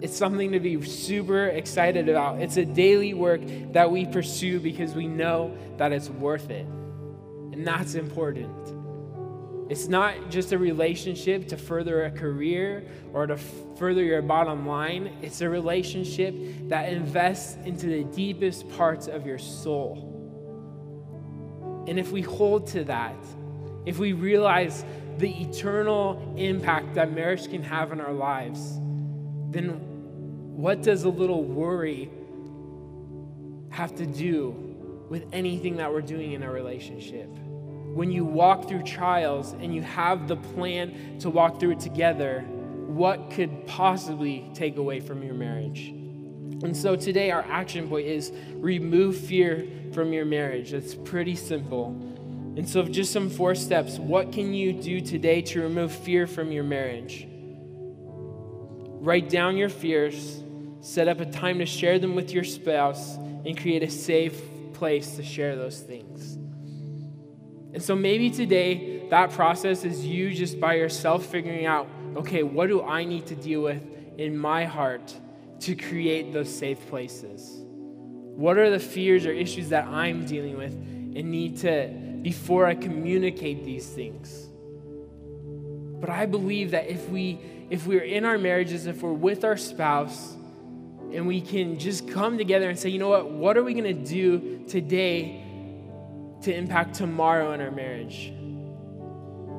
It's 0.00 0.16
something 0.16 0.52
to 0.52 0.60
be 0.60 0.80
super 0.82 1.46
excited 1.46 2.08
about. 2.08 2.40
It's 2.40 2.56
a 2.56 2.64
daily 2.64 3.14
work 3.14 3.40
that 3.72 3.90
we 3.90 4.06
pursue 4.06 4.60
because 4.60 4.94
we 4.94 5.08
know 5.08 5.56
that 5.76 5.92
it's 5.92 6.08
worth 6.08 6.50
it. 6.50 6.66
And 7.52 7.66
that's 7.66 7.96
important. 7.96 8.77
It's 9.68 9.86
not 9.86 10.30
just 10.30 10.52
a 10.52 10.58
relationship 10.58 11.46
to 11.48 11.56
further 11.58 12.06
a 12.06 12.10
career 12.10 12.88
or 13.12 13.26
to 13.26 13.36
further 13.36 14.02
your 14.02 14.22
bottom 14.22 14.66
line. 14.66 15.18
It's 15.20 15.42
a 15.42 15.48
relationship 15.48 16.34
that 16.68 16.90
invests 16.90 17.56
into 17.66 17.86
the 17.86 18.04
deepest 18.04 18.68
parts 18.70 19.08
of 19.08 19.26
your 19.26 19.38
soul. 19.38 20.14
And 21.86 21.98
if 21.98 22.12
we 22.12 22.22
hold 22.22 22.66
to 22.68 22.84
that, 22.84 23.16
if 23.84 23.98
we 23.98 24.14
realize 24.14 24.84
the 25.18 25.30
eternal 25.42 26.34
impact 26.36 26.94
that 26.94 27.12
marriage 27.12 27.50
can 27.50 27.62
have 27.62 27.92
in 27.92 28.00
our 28.00 28.12
lives, 28.12 28.78
then 29.50 29.80
what 30.56 30.82
does 30.82 31.04
a 31.04 31.08
little 31.08 31.44
worry 31.44 32.10
have 33.70 33.94
to 33.96 34.06
do 34.06 34.50
with 35.10 35.26
anything 35.32 35.76
that 35.76 35.92
we're 35.92 36.00
doing 36.00 36.32
in 36.32 36.42
a 36.42 36.50
relationship? 36.50 37.28
When 37.98 38.12
you 38.12 38.24
walk 38.24 38.68
through 38.68 38.84
trials 38.84 39.54
and 39.54 39.74
you 39.74 39.82
have 39.82 40.28
the 40.28 40.36
plan 40.36 41.18
to 41.18 41.30
walk 41.30 41.58
through 41.58 41.72
it 41.72 41.80
together, 41.80 42.42
what 42.86 43.32
could 43.32 43.66
possibly 43.66 44.48
take 44.54 44.76
away 44.76 45.00
from 45.00 45.20
your 45.24 45.34
marriage? 45.34 45.88
And 46.62 46.76
so 46.76 46.94
today, 46.94 47.32
our 47.32 47.42
action 47.50 47.88
point 47.88 48.06
is 48.06 48.30
remove 48.54 49.18
fear 49.18 49.66
from 49.92 50.12
your 50.12 50.26
marriage. 50.26 50.72
It's 50.72 50.94
pretty 50.94 51.34
simple. 51.34 51.86
And 52.56 52.68
so, 52.68 52.84
just 52.84 53.12
some 53.12 53.28
four 53.28 53.56
steps. 53.56 53.98
What 53.98 54.30
can 54.30 54.54
you 54.54 54.72
do 54.72 55.00
today 55.00 55.42
to 55.42 55.62
remove 55.62 55.90
fear 55.90 56.28
from 56.28 56.52
your 56.52 56.62
marriage? 56.62 57.26
Write 59.00 59.28
down 59.28 59.56
your 59.56 59.70
fears 59.70 60.44
Set 60.80 61.08
up 61.08 61.18
a 61.18 61.26
time 61.26 61.58
to 61.58 61.66
share 61.66 61.98
them 61.98 62.14
with 62.14 62.30
your 62.30 62.44
spouse 62.44 63.16
and 63.16 63.58
create 63.58 63.82
a 63.82 63.90
safe 63.90 64.40
place 64.72 65.16
to 65.16 65.24
share 65.24 65.56
those 65.56 65.80
things. 65.80 66.38
And 67.72 67.82
so 67.82 67.94
maybe 67.94 68.30
today 68.30 69.08
that 69.10 69.30
process 69.30 69.84
is 69.84 70.04
you 70.04 70.32
just 70.32 70.60
by 70.60 70.74
yourself 70.74 71.26
figuring 71.26 71.66
out, 71.66 71.88
okay, 72.16 72.42
what 72.42 72.68
do 72.68 72.82
I 72.82 73.04
need 73.04 73.26
to 73.26 73.34
deal 73.34 73.62
with 73.62 73.82
in 74.16 74.36
my 74.36 74.64
heart 74.64 75.14
to 75.60 75.74
create 75.74 76.32
those 76.32 76.54
safe 76.54 76.86
places? 76.88 77.62
What 77.62 78.58
are 78.58 78.70
the 78.70 78.78
fears 78.78 79.26
or 79.26 79.32
issues 79.32 79.70
that 79.70 79.86
I'm 79.86 80.24
dealing 80.26 80.56
with 80.56 80.72
and 80.72 81.30
need 81.30 81.58
to, 81.58 81.88
before 82.22 82.66
I 82.66 82.74
communicate 82.74 83.64
these 83.64 83.86
things? 83.86 84.48
But 86.00 86.10
I 86.10 86.26
believe 86.26 86.70
that 86.70 86.88
if 86.88 87.08
we 87.08 87.40
if 87.70 87.86
we're 87.86 88.04
in 88.04 88.24
our 88.24 88.38
marriages, 88.38 88.86
if 88.86 89.02
we're 89.02 89.12
with 89.12 89.44
our 89.44 89.58
spouse, 89.58 90.34
and 91.12 91.26
we 91.26 91.40
can 91.40 91.78
just 91.78 92.08
come 92.08 92.38
together 92.38 92.68
and 92.68 92.78
say, 92.78 92.88
you 92.88 92.98
know 92.98 93.10
what, 93.10 93.30
what 93.30 93.58
are 93.58 93.62
we 93.62 93.74
going 93.74 93.84
to 93.84 93.92
do 93.92 94.64
today 94.66 95.44
to 96.42 96.54
impact 96.54 96.94
tomorrow 96.94 97.52
in 97.52 97.60
our 97.60 97.70
marriage? 97.70 98.32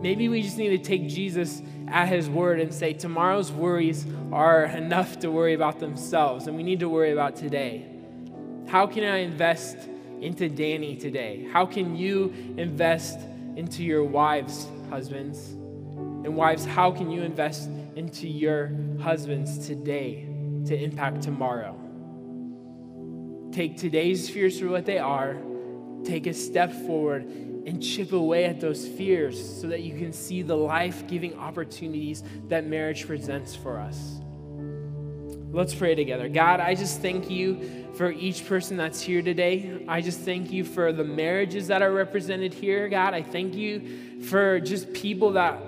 Maybe 0.01 0.29
we 0.29 0.41
just 0.41 0.57
need 0.57 0.69
to 0.69 0.77
take 0.77 1.09
Jesus 1.09 1.61
at 1.89 2.07
his 2.07 2.29
word 2.29 2.59
and 2.61 2.73
say, 2.73 2.93
tomorrow's 2.93 3.51
worries 3.51 4.05
are 4.31 4.63
enough 4.63 5.19
to 5.19 5.29
worry 5.29 5.53
about 5.53 5.79
themselves, 5.79 6.47
and 6.47 6.55
we 6.55 6.63
need 6.63 6.79
to 6.79 6.87
worry 6.87 7.11
about 7.11 7.35
today. 7.35 7.85
How 8.67 8.87
can 8.87 9.03
I 9.03 9.17
invest 9.17 9.77
into 10.21 10.47
Danny 10.47 10.95
today? 10.95 11.47
How 11.51 11.65
can 11.65 11.95
you 11.97 12.33
invest 12.57 13.19
into 13.55 13.83
your 13.83 14.03
wives, 14.03 14.67
husbands? 14.89 15.49
And 15.49 16.35
wives, 16.35 16.65
how 16.65 16.91
can 16.91 17.11
you 17.11 17.23
invest 17.23 17.69
into 17.95 18.27
your 18.27 18.71
husbands 19.01 19.67
today 19.67 20.27
to 20.65 20.81
impact 20.81 21.23
tomorrow? 21.23 21.75
Take 23.51 23.77
today's 23.77 24.29
fears 24.29 24.59
for 24.59 24.67
what 24.67 24.85
they 24.85 24.99
are, 24.99 25.35
take 26.03 26.27
a 26.27 26.33
step 26.33 26.71
forward, 26.71 27.25
and 27.65 27.83
chip 27.83 28.13
away 28.13 28.45
at 28.45 28.59
those 28.59 28.87
fears 28.87 29.61
so 29.61 29.67
that 29.67 29.81
you 29.81 29.95
can 29.97 30.11
see 30.11 30.41
the 30.41 30.55
life 30.55 31.05
giving 31.07 31.37
opportunities 31.37 32.23
that 32.47 32.65
marriage 32.65 33.05
presents 33.05 33.55
for 33.55 33.77
us. 33.79 34.21
Let's 35.51 35.73
pray 35.73 35.95
together. 35.95 36.29
God, 36.29 36.59
I 36.59 36.75
just 36.75 37.01
thank 37.01 37.29
you 37.29 37.87
for 37.95 38.11
each 38.11 38.47
person 38.47 38.77
that's 38.77 39.01
here 39.01 39.21
today. 39.21 39.83
I 39.87 39.99
just 40.01 40.19
thank 40.19 40.51
you 40.51 40.63
for 40.63 40.93
the 40.93 41.03
marriages 41.03 41.67
that 41.67 41.81
are 41.81 41.91
represented 41.91 42.53
here, 42.53 42.87
God. 42.87 43.13
I 43.13 43.23
thank 43.23 43.55
you 43.55 44.21
for 44.21 44.59
just 44.59 44.93
people 44.93 45.33
that 45.33 45.59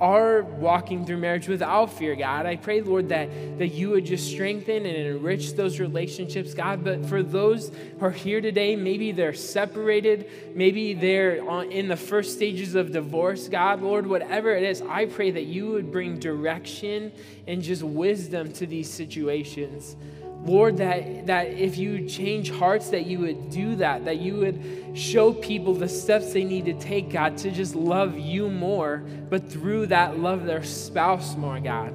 are 0.00 0.42
walking 0.42 1.04
through 1.04 1.18
marriage 1.18 1.46
without 1.46 1.92
fear, 1.92 2.16
God. 2.16 2.46
I 2.46 2.56
pray, 2.56 2.80
Lord, 2.80 3.10
that, 3.10 3.58
that 3.58 3.68
you 3.68 3.90
would 3.90 4.06
just 4.06 4.30
strengthen 4.30 4.86
and 4.86 4.96
enrich 4.96 5.54
those 5.54 5.78
relationships, 5.78 6.54
God. 6.54 6.82
But 6.82 7.04
for 7.06 7.22
those 7.22 7.70
who 7.98 8.06
are 8.06 8.10
here 8.10 8.40
today, 8.40 8.76
maybe 8.76 9.12
they're 9.12 9.34
separated, 9.34 10.54
maybe 10.54 10.94
they're 10.94 11.46
on, 11.48 11.70
in 11.70 11.88
the 11.88 11.96
first 11.96 12.34
stages 12.34 12.74
of 12.74 12.92
divorce, 12.92 13.48
God, 13.48 13.82
Lord, 13.82 14.06
whatever 14.06 14.54
it 14.54 14.62
is, 14.62 14.80
I 14.80 15.06
pray 15.06 15.30
that 15.32 15.44
you 15.44 15.70
would 15.72 15.92
bring 15.92 16.18
direction 16.18 17.12
and 17.46 17.62
just 17.62 17.82
wisdom 17.82 18.52
to 18.54 18.66
these 18.66 18.90
situations. 18.90 19.96
Lord, 20.44 20.78
that, 20.78 21.26
that 21.26 21.48
if 21.48 21.76
you 21.76 22.08
change 22.08 22.50
hearts, 22.50 22.88
that 22.90 23.06
you 23.06 23.18
would 23.20 23.50
do 23.50 23.76
that, 23.76 24.06
that 24.06 24.18
you 24.20 24.36
would 24.36 24.62
show 24.94 25.32
people 25.32 25.74
the 25.74 25.88
steps 25.88 26.32
they 26.32 26.44
need 26.44 26.64
to 26.64 26.74
take, 26.74 27.10
God, 27.10 27.36
to 27.38 27.50
just 27.50 27.74
love 27.74 28.18
you 28.18 28.48
more, 28.48 29.04
but 29.28 29.50
through 29.50 29.86
that, 29.88 30.18
love 30.18 30.46
their 30.46 30.62
spouse 30.62 31.36
more, 31.36 31.60
God. 31.60 31.92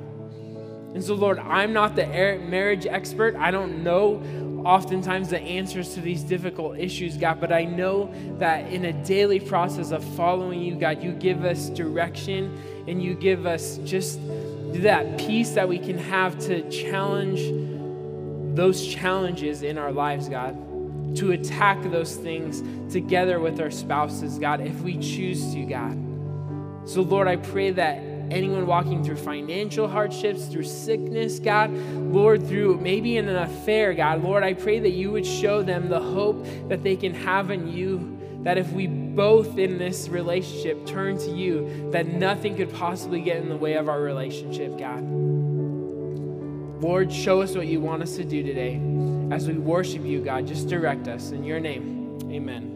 And 0.93 1.03
so, 1.03 1.15
Lord, 1.15 1.39
I'm 1.39 1.73
not 1.73 1.95
the 1.95 2.05
marriage 2.05 2.85
expert. 2.85 3.35
I 3.35 3.51
don't 3.51 3.83
know 3.83 4.21
oftentimes 4.65 5.29
the 5.29 5.39
answers 5.39 5.93
to 5.93 6.01
these 6.01 6.23
difficult 6.23 6.79
issues, 6.79 7.17
God, 7.17 7.39
but 7.39 7.51
I 7.51 7.65
know 7.65 8.11
that 8.39 8.71
in 8.71 8.85
a 8.85 8.93
daily 9.05 9.39
process 9.39 9.91
of 9.91 10.03
following 10.15 10.61
you, 10.61 10.75
God, 10.75 11.03
you 11.03 11.11
give 11.11 11.45
us 11.45 11.69
direction 11.69 12.57
and 12.87 13.01
you 13.01 13.13
give 13.13 13.45
us 13.45 13.77
just 13.85 14.19
that 14.73 15.17
peace 15.17 15.51
that 15.51 15.67
we 15.69 15.77
can 15.77 15.97
have 15.97 16.37
to 16.39 16.67
challenge 16.69 17.39
those 18.55 18.85
challenges 18.87 19.61
in 19.61 19.77
our 19.77 19.91
lives, 19.91 20.29
God, 20.29 20.55
to 21.17 21.31
attack 21.31 21.81
those 21.83 22.15
things 22.15 22.63
together 22.91 23.39
with 23.39 23.59
our 23.59 23.71
spouses, 23.71 24.39
God, 24.39 24.61
if 24.61 24.81
we 24.81 24.97
choose 24.97 25.53
to, 25.53 25.63
God. 25.65 25.97
So, 26.87 27.01
Lord, 27.01 27.27
I 27.27 27.35
pray 27.37 27.71
that 27.71 27.97
anyone 28.31 28.65
walking 28.65 29.03
through 29.03 29.17
financial 29.17 29.87
hardships, 29.87 30.47
through 30.47 30.63
sickness, 30.63 31.39
God, 31.39 31.71
Lord, 31.71 32.47
through 32.47 32.77
maybe 32.77 33.17
in 33.17 33.27
an 33.27 33.35
affair, 33.35 33.93
God, 33.93 34.23
Lord, 34.23 34.43
I 34.43 34.53
pray 34.53 34.79
that 34.79 34.91
you 34.91 35.11
would 35.11 35.25
show 35.25 35.61
them 35.61 35.89
the 35.89 35.99
hope 35.99 36.45
that 36.69 36.83
they 36.83 36.95
can 36.95 37.13
have 37.13 37.51
in 37.51 37.67
you. 37.67 38.11
That 38.43 38.57
if 38.59 38.71
we 38.71 38.85
both 38.85 39.57
in 39.57 39.79
this 39.79 40.07
relationship 40.07 40.85
turn 40.85 41.17
to 41.17 41.31
you, 41.31 41.89
that 41.91 42.05
nothing 42.07 42.55
could 42.55 42.71
possibly 42.73 43.21
get 43.21 43.37
in 43.37 43.49
the 43.49 43.57
way 43.57 43.73
of 43.73 43.89
our 43.89 43.99
relationship, 43.99 44.77
God. 44.77 45.34
Lord, 46.79 47.11
show 47.11 47.41
us 47.41 47.55
what 47.55 47.67
you 47.67 47.79
want 47.79 48.03
us 48.03 48.15
to 48.17 48.23
do 48.23 48.43
today. 48.43 48.81
As 49.31 49.47
we 49.47 49.53
worship 49.53 50.03
you, 50.03 50.21
God, 50.21 50.45
just 50.45 50.67
direct 50.67 51.07
us. 51.07 51.31
In 51.31 51.43
your 51.43 51.59
name, 51.59 52.19
amen. 52.31 52.74